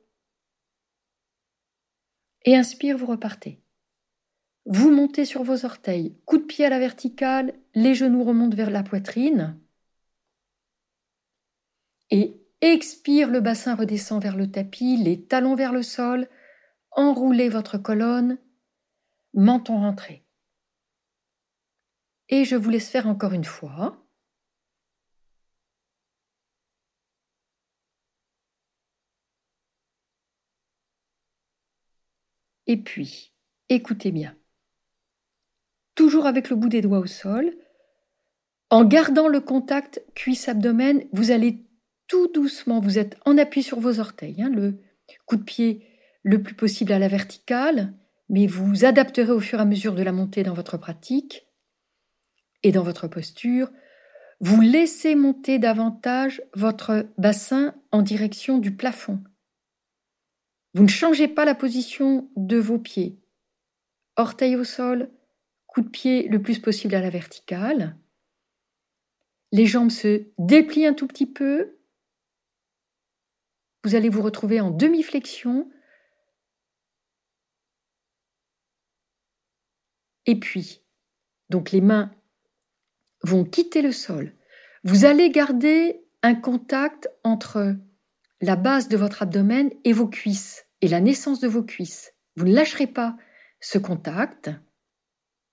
Et 2.45 2.55
inspire, 2.55 2.97
vous 2.97 3.07
repartez. 3.07 3.61
Vous 4.65 4.91
montez 4.91 5.25
sur 5.25 5.43
vos 5.43 5.65
orteils, 5.65 6.17
coup 6.25 6.37
de 6.37 6.43
pied 6.43 6.65
à 6.65 6.69
la 6.69 6.79
verticale, 6.79 7.53
les 7.73 7.95
genoux 7.95 8.23
remontent 8.23 8.55
vers 8.55 8.69
la 8.69 8.83
poitrine. 8.83 9.57
Et 12.11 12.45
expire, 12.61 13.29
le 13.29 13.41
bassin 13.41 13.75
redescend 13.75 14.21
vers 14.21 14.35
le 14.35 14.51
tapis, 14.51 14.97
les 14.97 15.25
talons 15.25 15.55
vers 15.55 15.73
le 15.73 15.83
sol, 15.83 16.27
enroulez 16.91 17.49
votre 17.49 17.77
colonne, 17.77 18.37
menton 19.33 19.77
rentré. 19.77 20.26
Et 22.29 22.45
je 22.45 22.55
vous 22.55 22.69
laisse 22.69 22.89
faire 22.89 23.07
encore 23.07 23.33
une 23.33 23.45
fois. 23.45 24.03
Et 32.67 32.77
puis, 32.77 33.33
écoutez 33.69 34.11
bien 34.11 34.37
toujours 35.97 36.27
avec 36.27 36.49
le 36.49 36.55
bout 36.55 36.69
des 36.69 36.81
doigts 36.81 36.99
au 36.99 37.07
sol. 37.07 37.51
En 38.69 38.85
gardant 38.85 39.27
le 39.27 39.41
contact 39.41 40.01
cuisse-abdomen, 40.15 41.03
vous 41.11 41.31
allez 41.31 41.65
tout 42.07 42.27
doucement, 42.31 42.79
vous 42.79 42.99
êtes 42.99 43.17
en 43.25 43.37
appui 43.37 43.63
sur 43.63 43.79
vos 43.79 43.99
orteils, 43.99 44.41
hein, 44.41 44.49
le 44.53 44.79
coup 45.25 45.35
de 45.35 45.43
pied 45.43 45.85
le 46.23 46.41
plus 46.41 46.53
possible 46.53 46.93
à 46.93 46.99
la 46.99 47.07
verticale, 47.07 47.93
mais 48.29 48.45
vous 48.45 48.85
adapterez 48.85 49.31
au 49.31 49.39
fur 49.39 49.59
et 49.59 49.61
à 49.61 49.65
mesure 49.65 49.95
de 49.95 50.03
la 50.03 50.11
montée 50.11 50.43
dans 50.43 50.53
votre 50.53 50.77
pratique 50.77 51.46
et 52.67 52.71
dans 52.71 52.83
votre 52.83 53.07
posture. 53.07 53.71
Vous 54.39 54.61
laissez 54.61 55.15
monter 55.15 55.57
davantage 55.57 56.41
votre 56.53 57.07
bassin 57.17 57.73
en 57.91 58.01
direction 58.01 58.59
du 58.59 58.75
plafond. 58.75 59.23
Vous 60.73 60.83
ne 60.83 60.89
changez 60.89 61.27
pas 61.27 61.45
la 61.45 61.55
position 61.55 62.29
de 62.35 62.57
vos 62.57 62.77
pieds. 62.77 63.19
Orteils 64.15 64.55
au 64.55 64.63
sol, 64.63 65.09
coup 65.65 65.81
de 65.81 65.89
pied 65.89 66.27
le 66.27 66.41
plus 66.41 66.59
possible 66.59 66.93
à 66.93 67.01
la 67.01 67.09
verticale. 67.09 67.97
Les 69.51 69.65
jambes 69.65 69.89
se 69.89 70.27
déplient 70.37 70.87
un 70.87 70.93
tout 70.93 71.07
petit 71.07 71.25
peu. 71.25 71.77
Vous 73.83 73.95
allez 73.95 74.09
vous 74.09 74.21
retrouver 74.21 74.59
en 74.59 74.71
demi-flexion. 74.71 75.71
Et 80.25 80.37
puis, 80.37 80.81
donc 81.49 81.71
les 81.71 81.81
mains 81.81 82.11
vont 83.23 83.45
quitter 83.45 83.81
le 83.81 83.91
sol. 83.91 84.33
Vous 84.83 85.05
allez 85.05 85.29
garder 85.29 86.01
un 86.23 86.35
contact 86.35 87.09
entre 87.23 87.75
la 88.41 88.55
base 88.55 88.87
de 88.87 88.97
votre 88.97 89.23
abdomen 89.23 89.71
et 89.83 89.93
vos 89.93 90.07
cuisses 90.07 90.65
et 90.81 90.87
la 90.87 91.01
naissance 91.01 91.39
de 91.39 91.47
vos 91.47 91.63
cuisses. 91.63 92.13
Vous 92.35 92.45
ne 92.45 92.53
lâcherez 92.53 92.87
pas 92.87 93.17
ce 93.59 93.77
contact. 93.77 94.51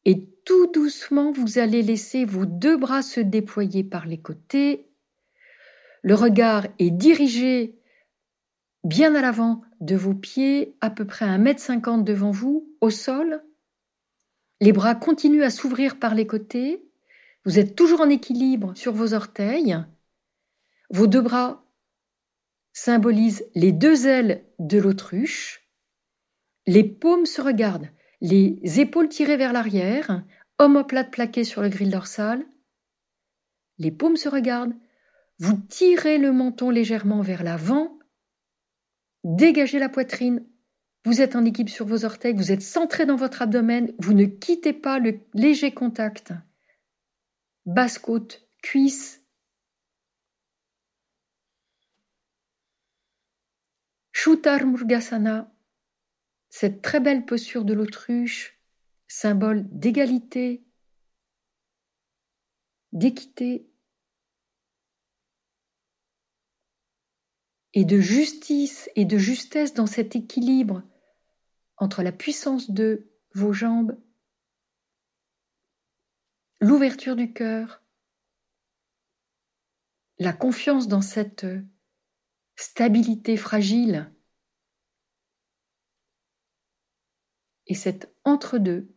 Et 0.04 0.28
tout 0.44 0.66
doucement, 0.72 1.32
vous 1.32 1.58
allez 1.58 1.82
laisser 1.82 2.24
vos 2.24 2.44
deux 2.44 2.76
bras 2.76 3.02
se 3.02 3.20
déployer 3.20 3.82
par 3.84 4.06
les 4.06 4.20
côtés. 4.20 4.90
Le 6.02 6.14
regard 6.14 6.66
est 6.78 6.90
dirigé 6.90 7.78
bien 8.84 9.14
à 9.14 9.22
l'avant 9.22 9.62
de 9.80 9.96
vos 9.96 10.14
pieds, 10.14 10.76
à 10.82 10.90
peu 10.90 11.06
près 11.06 11.24
à 11.24 11.38
1m50 11.38 12.04
devant 12.04 12.30
vous, 12.30 12.68
au 12.82 12.90
sol. 12.90 13.42
Les 14.60 14.72
bras 14.72 14.94
continuent 14.94 15.42
à 15.42 15.50
s'ouvrir 15.50 15.98
par 15.98 16.14
les 16.14 16.26
côtés. 16.26 16.86
Vous 17.45 17.59
êtes 17.59 17.74
toujours 17.74 18.01
en 18.01 18.09
équilibre 18.09 18.74
sur 18.74 18.92
vos 18.92 19.14
orteils. 19.14 19.76
Vos 20.90 21.07
deux 21.07 21.20
bras 21.20 21.64
symbolisent 22.72 23.45
les 23.55 23.72
deux 23.72 24.07
ailes 24.07 24.45
de 24.59 24.78
l'autruche. 24.78 25.68
Les 26.66 26.84
paumes 26.84 27.26
se 27.26 27.40
regardent 27.40 27.90
les 28.24 28.80
épaules 28.80 29.11
tirées 29.11 29.36
vers 29.36 29.53
l'arrière, 29.53 30.24
omoplate 30.59 31.11
plaqué 31.11 31.45
sur 31.45 31.61
le 31.61 31.68
grille 31.68 31.90
dorsal. 31.90 32.47
Les 33.76 33.90
paumes 33.90 34.16
se 34.16 34.30
regardent. 34.30 34.72
Vous 35.38 35.59
tirez 35.68 36.16
le 36.16 36.32
menton 36.32 36.70
légèrement 36.70 37.20
vers 37.20 37.45
l'avant. 37.45 37.99
Dégagez 39.24 39.78
la 39.78 39.90
poitrine. 39.90 40.47
Vous 41.05 41.20
êtes 41.20 41.36
en 41.36 41.45
équipe 41.45 41.68
sur 41.68 41.84
vos 41.84 42.07
orteils. 42.07 42.34
Vous 42.34 42.51
êtes 42.51 42.62
centré 42.62 43.05
dans 43.05 43.16
votre 43.16 43.42
abdomen. 43.42 43.92
Vous 43.99 44.14
ne 44.14 44.24
quittez 44.24 44.72
pas 44.72 44.99
le 44.99 45.20
léger 45.34 45.72
contact. 45.72 46.32
Basse 47.66 47.98
côte, 47.98 48.46
cuisse. 48.62 49.22
Shutar 54.12 54.64
Murgasana 54.64 55.54
cette 56.56 56.82
très 56.82 57.00
belle 57.00 57.26
posture 57.26 57.64
de 57.64 57.74
l'autruche, 57.74 58.60
symbole 59.08 59.66
d'égalité, 59.76 60.64
d'équité 62.92 63.68
et 67.72 67.84
de 67.84 67.98
justice 67.98 68.88
et 68.94 69.04
de 69.04 69.18
justesse 69.18 69.74
dans 69.74 69.88
cet 69.88 70.14
équilibre 70.14 70.84
entre 71.76 72.04
la 72.04 72.12
puissance 72.12 72.70
de 72.70 73.10
vos 73.34 73.52
jambes, 73.52 74.00
l'ouverture 76.64 77.14
du 77.14 77.30
cœur, 77.30 77.82
la 80.18 80.32
confiance 80.32 80.88
dans 80.88 81.02
cette 81.02 81.46
stabilité 82.56 83.36
fragile 83.36 84.10
et 87.66 87.74
cet 87.74 88.16
entre-deux 88.24 88.96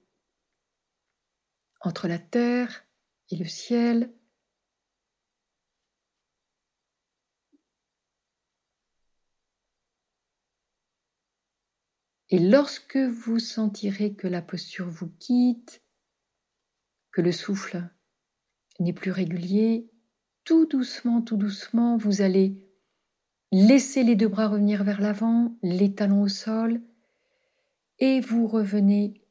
entre 1.81 2.07
la 2.07 2.19
terre 2.19 2.85
et 3.31 3.35
le 3.35 3.45
ciel. 3.45 4.13
Et 12.29 12.39
lorsque 12.39 12.95
vous 12.95 13.39
sentirez 13.39 14.15
que 14.15 14.27
la 14.27 14.41
posture 14.41 14.89
vous 14.89 15.09
quitte, 15.09 15.83
le 17.21 17.31
souffle 17.31 17.83
n'est 18.79 18.93
plus 18.93 19.11
régulier, 19.11 19.89
tout 20.43 20.65
doucement, 20.65 21.21
tout 21.21 21.37
doucement, 21.37 21.97
vous 21.97 22.21
allez 22.21 22.63
laisser 23.51 24.03
les 24.03 24.15
deux 24.15 24.27
bras 24.27 24.47
revenir 24.47 24.83
vers 24.83 25.01
l'avant, 25.01 25.57
les 25.61 25.93
talons 25.93 26.21
au 26.21 26.27
sol, 26.27 26.81
et 27.99 28.19
vous 28.19 28.47
revenez 28.47 29.21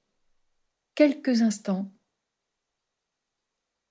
quelques 0.95 1.43
instants 1.43 1.93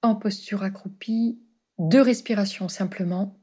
en 0.01 0.15
posture 0.15 0.63
accroupie, 0.63 1.39
deux 1.79 2.01
respirations 2.01 2.69
simplement. 2.69 3.39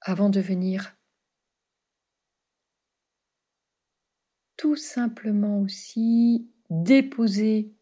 Avant 0.00 0.28
de 0.28 0.40
venir 0.40 0.96
tout 4.62 4.76
simplement 4.76 5.60
aussi 5.60 6.48
déposer 6.70 7.74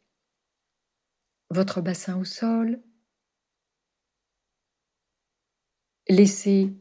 votre 1.51 1.83
bassin 1.83 2.19
au 2.19 2.25
sol, 2.25 2.83
laissez 6.09 6.75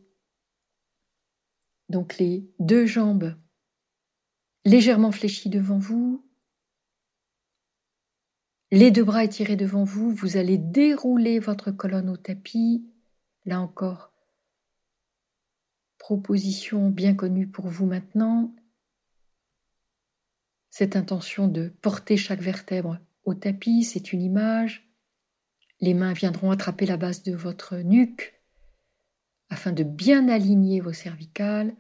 donc 1.90 2.18
les 2.18 2.50
deux 2.60 2.86
jambes 2.86 3.36
légèrement 4.64 5.12
fléchi 5.12 5.50
devant 5.50 5.80
vous. 5.80 6.26
Les 8.72 8.92
deux 8.92 9.04
bras 9.04 9.26
étirés 9.26 9.58
devant 9.58 9.84
vous, 9.84 10.12
vous 10.12 10.38
allez 10.38 10.58
dérouler 10.58 11.40
votre 11.40 11.72
colonne 11.72 12.10
au 12.10 12.16
tapis. 12.16 12.90
Là 13.44 13.60
encore, 13.60 14.14
proposition 15.98 16.90
bien 16.90 17.16
connue 17.16 17.50
pour 17.50 17.68
vous 17.68 17.86
maintenant. 17.86 18.56
Cette 20.70 20.96
intention 20.96 21.48
de 21.48 21.70
porter 21.82 22.18
chaque 22.18 22.42
vertèbre 22.42 23.00
au 23.24 23.34
tapis, 23.34 23.84
c'est 23.84 24.14
une 24.14 24.22
image. 24.22 24.90
Les 25.82 25.94
mains 25.94 26.14
viendront 26.14 26.52
attraper 26.52 26.86
la 26.86 26.98
base 26.98 27.24
de 27.24 27.34
votre 27.34 27.78
nuque 27.78 28.42
afin 29.50 29.72
de 29.72 29.84
bien 29.84 30.30
aligner 30.30 30.80
vos 30.80 30.94
cervicales. 30.94 31.76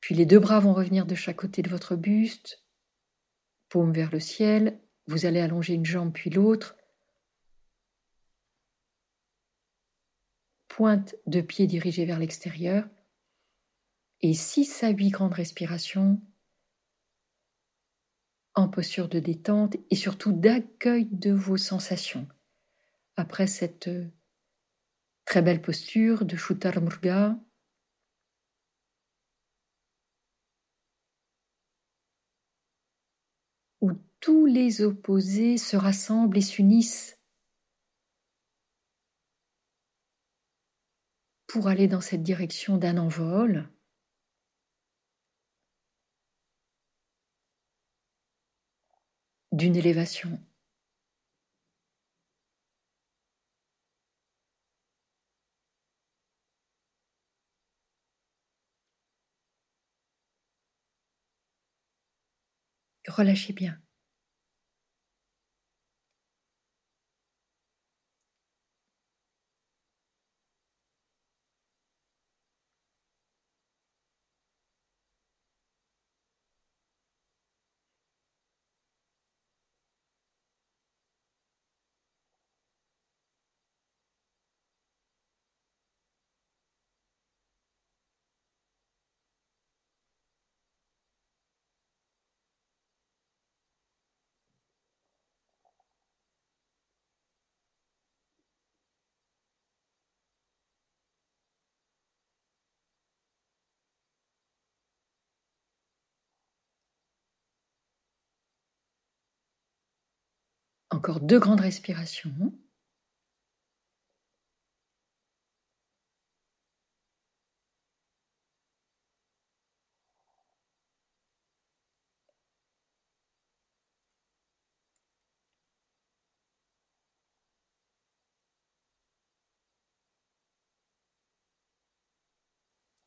Puis 0.00 0.14
les 0.14 0.26
deux 0.26 0.38
bras 0.38 0.60
vont 0.60 0.74
revenir 0.74 1.06
de 1.06 1.14
chaque 1.14 1.36
côté 1.36 1.62
de 1.62 1.70
votre 1.70 1.96
buste, 1.96 2.64
paume 3.68 3.92
vers 3.92 4.10
le 4.10 4.20
ciel. 4.20 4.80
Vous 5.06 5.26
allez 5.26 5.40
allonger 5.40 5.74
une 5.74 5.84
jambe 5.84 6.12
puis 6.12 6.30
l'autre. 6.30 6.76
Pointe 10.68 11.14
de 11.26 11.40
pied 11.40 11.66
dirigée 11.66 12.04
vers 12.04 12.18
l'extérieur. 12.18 12.88
Et 14.20 14.34
six 14.34 14.82
à 14.82 14.90
huit 14.90 15.10
grandes 15.10 15.34
respirations 15.34 16.20
en 18.54 18.68
posture 18.68 19.08
de 19.08 19.18
détente 19.18 19.76
et 19.90 19.96
surtout 19.96 20.32
d'accueil 20.32 21.06
de 21.10 21.32
vos 21.32 21.56
sensations. 21.56 22.28
Après 23.16 23.46
cette 23.46 23.90
très 25.24 25.42
belle 25.42 25.62
posture 25.62 26.24
de 26.24 26.36
Murga, 26.80 27.36
tous 34.24 34.46
les 34.46 34.80
opposés 34.80 35.58
se 35.58 35.76
rassemblent 35.76 36.38
et 36.38 36.40
s'unissent 36.40 37.20
pour 41.46 41.68
aller 41.68 41.88
dans 41.88 42.00
cette 42.00 42.22
direction 42.22 42.78
d'un 42.78 42.96
envol. 42.96 43.68
D'une 49.54 49.76
élévation. 49.76 50.38
Relâchez 63.08 63.54
bien. 63.54 63.83
Encore 111.04 111.20
deux 111.20 111.38
grandes 111.38 111.60
respirations. 111.60 112.32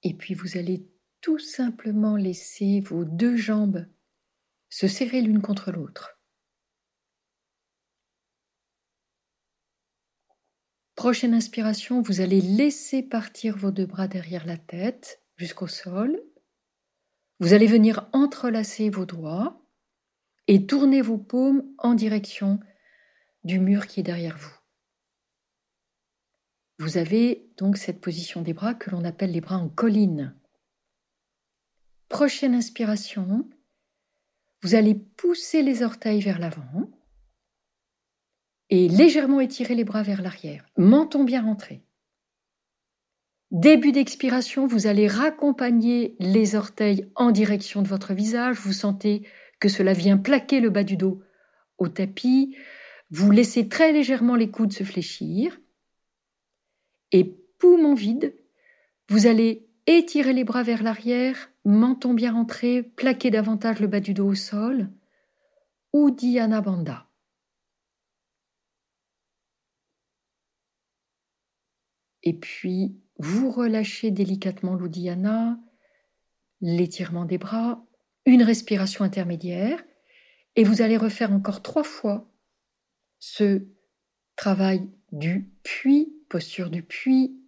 Et 0.03 0.13
puis 0.13 0.35
vous 0.35 0.55
allez 0.55 0.87
tout 1.21 1.39
simplement 1.39 2.15
laisser 2.15 2.79
vos 2.81 3.05
deux 3.05 3.35
jambes 3.35 3.87
se 4.69 4.87
serrer 4.87 5.21
l'une 5.21 5.41
contre 5.41 5.71
l'autre. 5.71 6.16
Prochaine 10.97 11.35
inspiration, 11.35 12.01
vous 12.01 12.21
allez 12.21 12.41
laisser 12.41 13.03
partir 13.03 13.55
vos 13.55 13.69
deux 13.69 13.85
bras 13.85 14.07
derrière 14.07 14.47
la 14.47 14.57
tête 14.57 15.21
jusqu'au 15.35 15.67
sol. 15.67 16.19
Vous 17.39 17.53
allez 17.53 17.67
venir 17.67 18.09
entrelacer 18.13 18.89
vos 18.89 19.05
doigts 19.05 19.61
et 20.47 20.65
tourner 20.65 21.03
vos 21.03 21.19
paumes 21.19 21.63
en 21.77 21.93
direction 21.93 22.59
du 23.43 23.59
mur 23.59 23.85
qui 23.85 23.99
est 23.99 24.03
derrière 24.03 24.39
vous. 24.39 24.57
Vous 26.79 26.97
avez 26.97 27.47
donc 27.57 27.77
cette 27.77 28.01
position 28.01 28.41
des 28.41 28.53
bras 28.53 28.73
que 28.73 28.89
l'on 28.89 29.05
appelle 29.05 29.31
les 29.31 29.41
bras 29.41 29.57
en 29.57 29.69
colline. 29.69 30.35
Prochaine 32.09 32.55
inspiration, 32.55 33.47
vous 34.63 34.73
allez 34.73 34.95
pousser 34.95 35.61
les 35.61 35.83
orteils 35.83 36.21
vers 36.21 36.39
l'avant 36.39 36.89
et 38.70 38.88
légèrement 38.89 39.39
étirer 39.39 39.76
les 39.76 39.84
bras 39.84 40.03
vers 40.03 40.22
l'arrière. 40.22 40.65
Menton 40.78 41.24
bien 41.24 41.41
rentré. 41.41 41.82
Début 43.51 43.93
d'expiration, 43.93 44.68
vous 44.68 44.88
allez 44.88 45.07
raccompagner 45.07 46.15
les 46.20 46.55
orteils 46.55 47.09
en 47.15 47.32
direction 47.32 47.82
de 47.82 47.88
votre 47.88 48.13
visage. 48.13 48.57
Vous 48.57 48.74
sentez 48.74 49.26
que 49.59 49.70
cela 49.70 49.93
vient 49.93 50.18
plaquer 50.18 50.59
le 50.59 50.70
bas 50.70 50.84
du 50.84 50.97
dos 50.97 51.22
au 51.78 51.88
tapis, 51.88 52.55
vous 53.09 53.32
laissez 53.32 53.70
très 53.70 53.91
légèrement 53.91 54.36
les 54.36 54.49
coudes 54.49 54.74
se 54.74 54.84
fléchir. 54.84 55.59
Et 57.11 57.24
poumon 57.59 57.93
vide, 57.93 58.36
vous 59.09 59.28
allez 59.28 59.70
étirer 59.86 60.34
les 60.34 60.43
bras 60.43 60.63
vers 60.63 60.84
l'arrière, 60.84 61.49
menton 61.63 62.13
bien 62.13 62.34
rentré, 62.34 62.84
plaquer 62.84 63.30
davantage 63.30 63.80
le 63.80 63.88
bas 63.88 64.01
du 64.01 64.13
dos 64.13 64.28
au 64.28 64.36
sol. 64.36 64.89
Uddiyana 65.93 66.61
Bandha. 66.61 67.06
Et 72.28 72.34
puis, 72.34 72.99
vous 73.19 73.51
relâchez 73.51 74.11
délicatement 74.11 74.75
l'Uddiyana, 74.75 75.57
l'étirement 76.59 77.23
des 77.23 77.38
bras, 77.38 77.82
une 78.25 78.43
respiration 78.43 79.05
intermédiaire, 79.05 79.82
et 80.57 80.65
vous 80.65 80.82
allez 80.82 80.97
refaire 80.97 81.32
encore 81.32 81.61
trois 81.61 81.86
fois 81.86 82.30
ce 83.19 83.65
travail 84.36 84.89
du 85.13 85.49
puits, 85.63 86.21
posture 86.28 86.69
du 86.69 86.84
puits. 86.84 87.41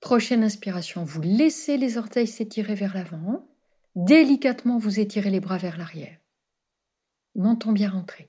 Prochaine 0.00 0.42
inspiration, 0.42 1.04
vous 1.04 1.22
laissez 1.22 1.76
les 1.76 1.98
orteils 1.98 2.26
s'étirer 2.26 2.74
vers 2.74 2.94
l'avant, 2.96 3.48
délicatement 3.94 4.78
vous 4.78 4.98
étirez 4.98 5.30
les 5.30 5.38
bras 5.38 5.58
vers 5.58 5.78
l'arrière. 5.78 6.18
Menton 7.36 7.70
bien 7.70 7.90
rentré. 7.90 8.28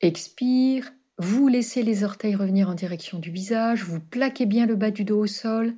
Expire, 0.00 0.92
vous 1.18 1.48
laissez 1.48 1.82
les 1.82 2.04
orteils 2.04 2.34
revenir 2.34 2.68
en 2.68 2.74
direction 2.74 3.18
du 3.18 3.30
visage, 3.30 3.84
vous 3.84 4.00
plaquez 4.00 4.44
bien 4.44 4.66
le 4.66 4.76
bas 4.76 4.90
du 4.90 5.04
dos 5.04 5.20
au 5.20 5.26
sol 5.26 5.74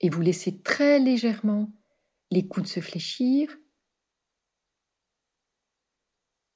et 0.00 0.08
vous 0.08 0.20
laissez 0.20 0.62
très 0.62 0.98
légèrement 0.98 1.72
les 2.30 2.46
coudes 2.46 2.66
se 2.66 2.80
fléchir. 2.80 3.54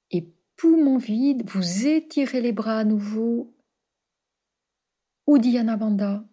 Et 0.09 0.33
poumon 0.55 0.97
vide, 0.97 1.47
vous 1.49 1.87
étirez 1.87 2.41
les 2.41 2.51
bras 2.51 2.79
à 2.79 2.83
nouveau. 2.83 3.55
Uddiyana 5.27 5.77
Bandha. 5.77 6.27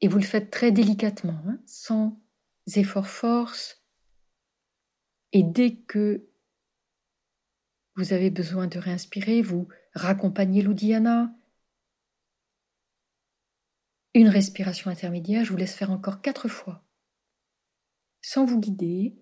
Et 0.00 0.08
vous 0.08 0.18
le 0.18 0.24
faites 0.24 0.50
très 0.50 0.72
délicatement, 0.72 1.40
hein, 1.46 1.60
sans 1.66 2.20
effort 2.74 3.08
force. 3.08 3.84
Et 5.32 5.42
dès 5.42 5.76
que 5.76 6.31
vous 7.96 8.12
avez 8.12 8.30
besoin 8.30 8.66
de 8.66 8.78
réinspirer, 8.78 9.42
vous 9.42 9.68
raccompagnez 9.94 10.62
l'Uddiyana. 10.62 11.34
Une 14.14 14.28
respiration 14.28 14.90
intermédiaire, 14.90 15.44
je 15.44 15.50
vous 15.50 15.56
laisse 15.56 15.74
faire 15.74 15.90
encore 15.90 16.20
quatre 16.22 16.48
fois. 16.48 16.84
Sans 18.22 18.44
vous 18.44 18.60
guider. 18.60 19.16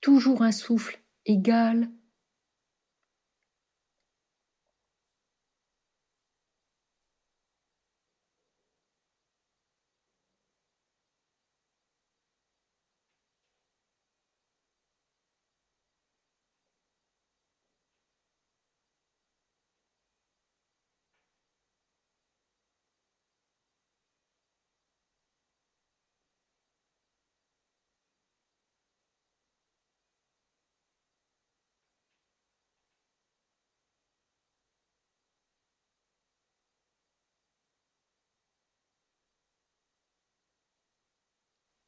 Toujours 0.00 0.42
un 0.42 0.52
souffle 0.52 1.00
égal 1.24 1.88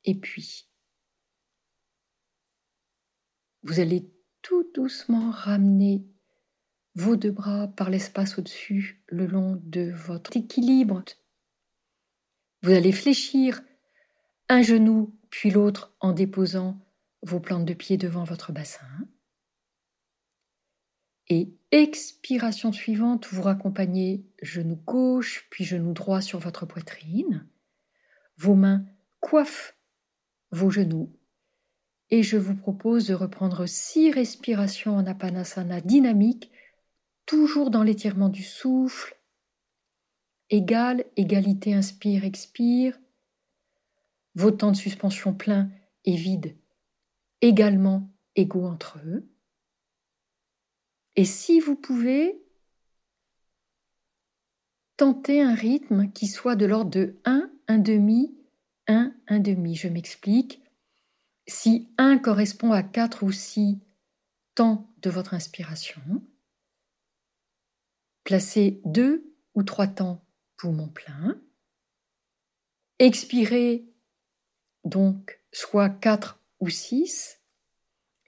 Et 0.06 0.14
puis, 0.14 0.68
vous 3.64 3.80
allez 3.80 4.08
tout 4.40 4.64
doucement 4.72 5.32
ramener 5.32 6.06
vos 6.94 7.16
deux 7.16 7.32
bras 7.32 7.68
par 7.68 7.90
l'espace 7.90 8.38
au-dessus, 8.38 9.04
le 9.08 9.26
long 9.26 9.60
de 9.64 9.90
votre 9.90 10.36
équilibre. 10.36 11.04
Vous 12.62 12.70
allez 12.70 12.92
fléchir 12.92 13.60
un 14.48 14.62
genou 14.62 15.18
puis 15.28 15.50
l'autre 15.50 15.94
en 16.00 16.12
déposant 16.12 16.80
vos 17.22 17.40
plantes 17.40 17.66
de 17.66 17.74
pied 17.74 17.96
devant 17.96 18.24
votre 18.24 18.52
bassin. 18.52 18.86
Et 21.28 21.52
expiration 21.72 22.72
suivante, 22.72 23.26
vous 23.26 23.42
raccompagnez 23.42 24.24
genou 24.40 24.76
gauche 24.76 25.48
puis 25.50 25.64
genou 25.64 25.92
droit 25.92 26.20
sur 26.20 26.38
votre 26.38 26.64
poitrine. 26.64 27.48
Vos 28.36 28.54
mains 28.54 28.86
coiffent 29.18 29.75
vos 30.50 30.70
genoux. 30.70 31.12
Et 32.10 32.22
je 32.22 32.36
vous 32.36 32.54
propose 32.54 33.08
de 33.08 33.14
reprendre 33.14 33.66
six 33.66 34.10
respirations 34.10 34.96
en 34.96 35.06
apanasana 35.06 35.80
dynamique, 35.80 36.52
toujours 37.26 37.70
dans 37.70 37.82
l'étirement 37.82 38.28
du 38.28 38.42
souffle. 38.42 39.16
Égal, 40.48 41.04
égalité, 41.16 41.74
inspire, 41.74 42.24
expire. 42.24 42.98
Vos 44.34 44.52
temps 44.52 44.70
de 44.70 44.76
suspension 44.76 45.34
plein 45.34 45.70
et 46.04 46.14
vide, 46.14 46.56
également 47.40 48.08
égaux 48.36 48.66
entre 48.66 48.98
eux. 49.04 49.28
Et 51.16 51.24
si 51.24 51.58
vous 51.58 51.74
pouvez, 51.74 52.38
tenter 54.96 55.42
un 55.42 55.54
rythme 55.54 56.10
qui 56.12 56.26
soit 56.26 56.56
de 56.56 56.66
l'ordre 56.66 56.90
de 56.90 57.16
1, 57.24 57.50
1 57.68 57.78
demi, 57.78 58.34
1, 58.88 59.14
1 59.28 59.38
demi. 59.40 59.76
Je 59.76 59.88
m'explique. 59.88 60.62
Si 61.46 61.92
1 61.98 62.18
correspond 62.18 62.72
à 62.72 62.82
4 62.82 63.22
ou 63.22 63.32
6 63.32 63.78
temps 64.54 64.90
de 65.02 65.10
votre 65.10 65.34
inspiration, 65.34 66.02
placez 68.24 68.80
2 68.84 69.32
ou 69.54 69.62
3 69.62 69.86
temps 69.88 70.24
poumon 70.56 70.88
plein. 70.88 71.40
Expirez 72.98 73.86
donc 74.84 75.40
soit 75.52 75.90
4 75.90 76.40
ou 76.60 76.70
6 76.70 77.40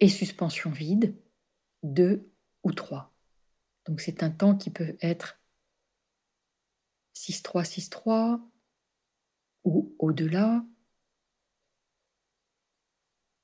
et 0.00 0.08
suspension 0.08 0.70
vide 0.70 1.16
2 1.82 2.30
ou 2.62 2.72
3. 2.72 3.14
Donc 3.86 4.00
c'est 4.00 4.22
un 4.22 4.30
temps 4.30 4.56
qui 4.56 4.70
peut 4.70 4.96
être 5.00 5.40
6-3, 7.16 7.64
6-3, 7.64 8.40
ou 9.64 9.94
au-delà, 9.98 10.64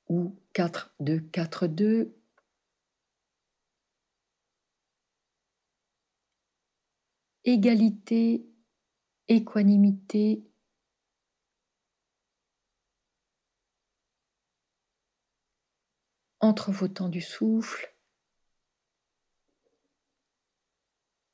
ou 0.07 0.35
4, 0.53 0.93
2, 0.99 1.19
4, 1.19 1.67
2. 1.67 2.15
Égalité, 7.43 8.45
équanimité, 9.27 10.43
entre 16.39 16.71
vos 16.71 16.87
temps 16.87 17.09
du 17.09 17.21
souffle, 17.21 17.95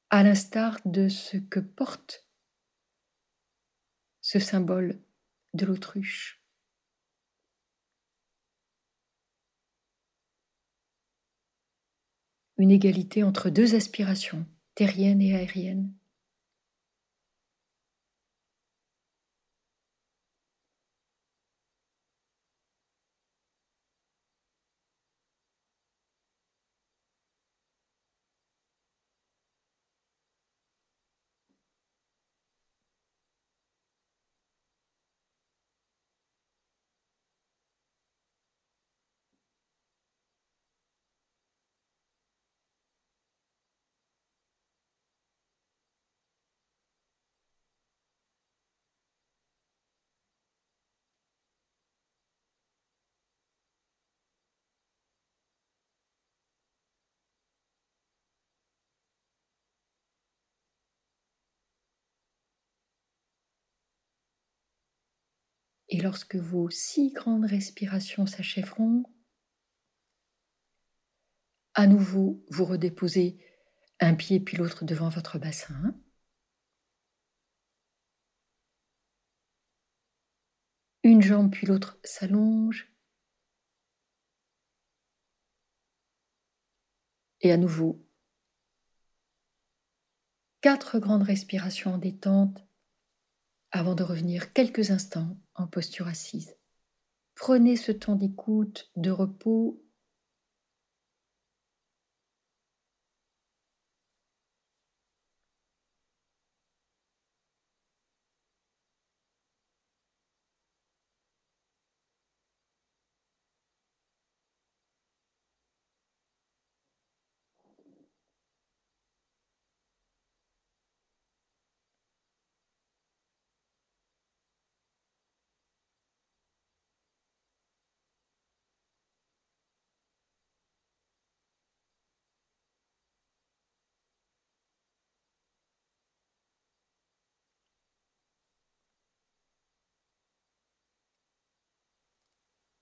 à 0.09 0.23
l'instar 0.23 0.77
de 0.85 1.07
ce 1.07 1.37
que 1.37 1.59
porte 1.59 2.27
ce 4.31 4.39
symbole 4.39 4.97
de 5.53 5.65
l'autruche. 5.65 6.41
Une 12.57 12.71
égalité 12.71 13.23
entre 13.23 13.49
deux 13.49 13.75
aspirations, 13.75 14.45
terriennes 14.73 15.21
et 15.21 15.35
aériennes. 15.35 15.93
Et 65.91 65.99
lorsque 65.99 66.37
vos 66.37 66.69
six 66.69 67.11
grandes 67.11 67.45
respirations 67.45 68.25
s'achèveront, 68.25 69.03
à 71.73 71.85
nouveau, 71.85 72.43
vous 72.49 72.63
redéposez 72.63 73.37
un 73.99 74.15
pied 74.15 74.39
puis 74.39 74.55
l'autre 74.55 74.85
devant 74.85 75.09
votre 75.09 75.37
bassin. 75.37 75.93
Une 81.03 81.21
jambe 81.21 81.51
puis 81.51 81.67
l'autre 81.67 81.99
s'allonge. 82.05 82.89
Et 87.41 87.51
à 87.51 87.57
nouveau, 87.57 88.07
quatre 90.61 90.99
grandes 90.99 91.23
respirations 91.23 91.95
en 91.95 91.97
détente 91.97 92.65
avant 93.71 93.95
de 93.95 94.03
revenir 94.03 94.53
quelques 94.53 94.91
instants 94.91 95.37
en 95.55 95.67
posture 95.67 96.07
assise. 96.07 96.55
Prenez 97.35 97.75
ce 97.75 97.91
temps 97.91 98.15
d'écoute, 98.15 98.91
de 98.95 99.11
repos 99.11 99.81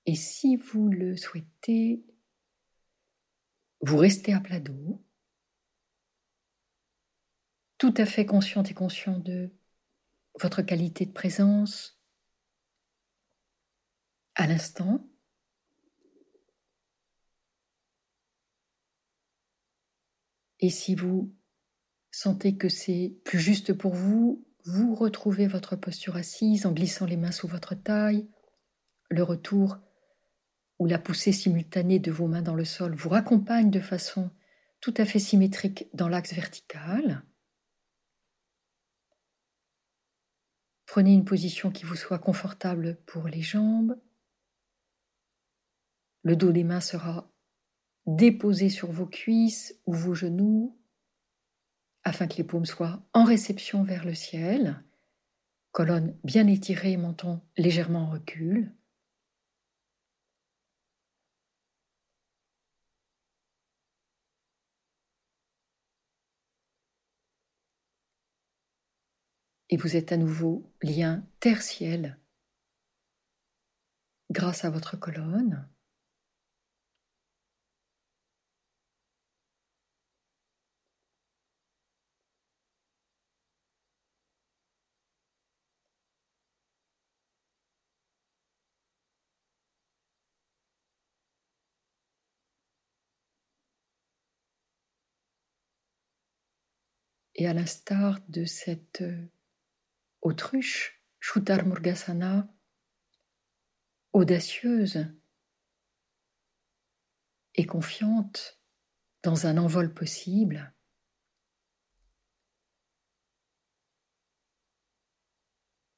Et 0.10 0.16
si 0.16 0.56
vous 0.56 0.90
le 0.90 1.16
souhaitez, 1.16 2.04
vous 3.82 3.98
restez 3.98 4.34
à 4.34 4.40
plat 4.40 4.60
dos, 4.60 5.06
tout 7.78 7.94
à 7.96 8.08
fait 8.08 8.26
consciente 8.26 8.72
et 8.72 8.74
conscient 8.74 9.20
de 9.20 9.52
votre 10.40 10.64
qualité 10.64 11.06
de 11.06 11.12
présence 11.12 12.02
à 14.34 14.48
l'instant. 14.48 15.08
Et 20.60 20.72
si 20.72 20.96
vous 20.96 21.32
sentez 22.10 22.58
que 22.58 22.68
c'est 22.68 23.16
plus 23.26 23.40
juste 23.40 23.74
pour 23.74 23.94
vous, 23.94 24.44
vous 24.66 24.96
retrouvez 24.96 25.46
votre 25.46 25.76
posture 25.76 26.16
assise 26.16 26.66
en 26.66 26.72
glissant 26.72 27.06
les 27.06 27.16
mains 27.16 27.32
sous 27.32 27.48
votre 27.48 27.76
taille, 27.76 28.28
le 29.12 29.22
retour 29.22 29.78
la 30.86 31.00
poussée 31.00 31.32
simultanée 31.32 32.00
de 32.00 32.12
vos 32.12 32.28
mains 32.28 32.42
dans 32.42 32.56
le 32.56 32.66
sol 32.66 32.96
vous 32.96 33.10
raccompagne 33.10 33.70
de 33.70 33.80
façon 33.80 34.32
tout 34.82 34.94
à 34.98 35.06
fait 35.06 35.20
symétrique 35.20 35.88
dans 35.94 36.08
l'axe 36.08 36.34
vertical. 36.34 37.24
Prenez 40.86 41.14
une 41.14 41.26
position 41.26 41.70
qui 41.70 41.86
vous 41.86 41.96
soit 41.96 42.20
confortable 42.20 42.98
pour 43.06 43.28
les 43.28 43.42
jambes. 43.42 44.00
Le 46.24 46.36
dos 46.36 46.52
des 46.52 46.64
mains 46.64 46.82
sera 46.82 47.32
déposé 48.06 48.70
sur 48.70 48.92
vos 48.92 49.06
cuisses 49.06 49.80
ou 49.86 49.94
vos 49.94 50.16
genoux 50.16 50.80
afin 52.04 52.28
que 52.28 52.38
les 52.38 52.44
paumes 52.44 52.66
soient 52.66 53.04
en 53.14 53.24
réception 53.24 53.84
vers 53.84 54.06
le 54.06 54.16
ciel, 54.16 54.84
colonne 55.72 56.18
bien 56.24 56.48
étirée, 56.48 56.98
menton 56.98 57.42
légèrement 57.58 58.04
en 58.04 58.10
recul. 58.10 58.74
Et 69.70 69.78
vous 69.78 69.96
êtes 69.96 70.12
à 70.12 70.18
nouveau 70.18 70.72
lien 70.82 71.24
terre-ciel 71.40 72.18
grâce 74.32 74.66
à 74.66 74.70
votre 74.70 74.98
colonne. 74.98 75.68
Et 97.36 97.48
à 97.48 97.54
l'instar 97.54 98.20
de 98.28 98.44
cette 98.44 99.02
autruche, 100.22 101.04
Shutar 101.20 101.66
Murgasana, 101.66 102.48
audacieuse 104.14 105.08
et 107.56 107.66
confiante 107.66 108.60
dans 109.24 109.48
un 109.48 109.58
envol 109.58 109.94
possible. 109.94 110.74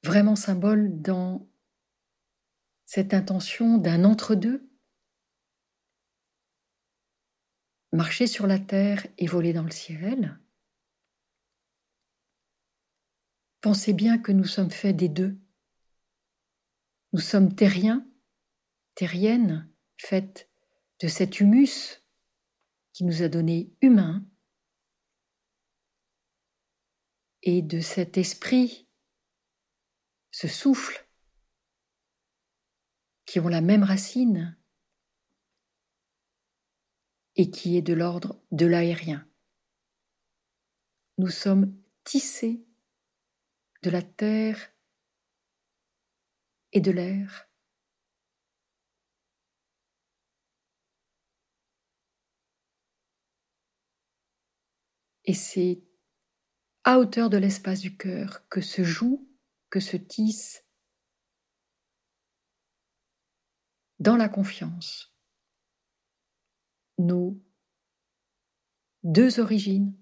Vraiment 0.04 0.36
symbole 0.36 1.02
dans 1.02 1.48
cette 2.86 3.14
intention 3.14 3.78
d'un 3.78 4.04
entre-deux. 4.04 4.68
Marcher 7.94 8.26
sur 8.26 8.48
la 8.48 8.58
terre 8.58 9.06
et 9.18 9.28
voler 9.28 9.54
dans 9.54 9.64
le 9.64 9.72
ciel. 9.72 10.40
Pensez 13.62 13.94
bien 13.94 14.18
que 14.18 14.32
nous 14.32 14.46
sommes 14.46 14.72
faits 14.72 14.98
des 14.98 15.08
deux. 15.08 15.40
Nous 17.14 17.20
sommes 17.20 17.54
terriens, 17.54 18.08
terriennes, 18.96 19.72
faites 19.98 20.50
de 21.00 21.08
cet 21.08 21.40
humus 21.40 22.04
qui 22.94 23.04
nous 23.04 23.22
a 23.22 23.28
donné 23.28 23.72
humain 23.82 24.26
et 27.44 27.62
de 27.62 27.82
cet 27.82 28.18
esprit, 28.18 28.88
ce 30.32 30.48
souffle, 30.48 31.08
qui 33.26 33.40
ont 33.40 33.48
la 33.48 33.62
même 33.62 33.84
racine 33.84 34.58
et 37.36 37.52
qui 37.52 37.78
est 37.78 37.82
de 37.84 37.94
l'ordre 37.94 38.42
de 38.52 38.66
l'aérien. 38.66 39.28
Nous 41.20 41.30
sommes 41.30 41.78
tissés 42.04 42.66
de 43.84 43.90
la 43.90 44.02
terre 44.02 44.74
et 46.72 46.82
de 46.82 46.92
l'air. 46.92 47.50
Et 55.26 55.34
c'est 55.34 55.84
à 56.84 56.98
hauteur 56.98 57.30
de 57.30 57.38
l'espace 57.38 57.80
du 57.80 57.96
cœur 57.96 58.48
que 58.50 58.62
se 58.62 58.84
joue, 58.84 59.30
que 59.70 59.80
se 59.80 59.98
tisse 59.98 60.66
dans 64.00 64.18
la 64.18 64.30
confiance 64.30 65.16
nos 66.98 67.40
deux 69.04 69.40
origines, 69.40 69.96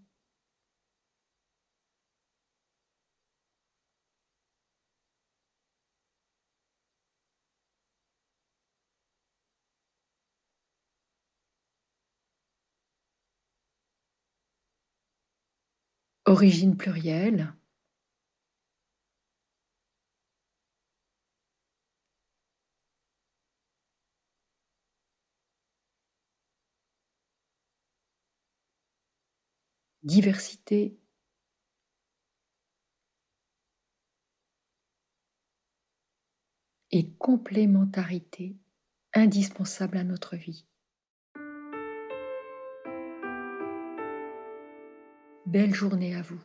origine 16.29 16.77
plurielle, 16.77 17.53
diversité, 30.03 30.97
et 36.91 37.09
complémentarité 37.17 38.55
indispensable 39.15 39.97
à 39.97 40.03
notre 40.03 40.35
vie. 40.35 40.67
Belle 45.49 45.73
journée 45.73 46.13
à 46.13 46.21
vous. 46.21 46.39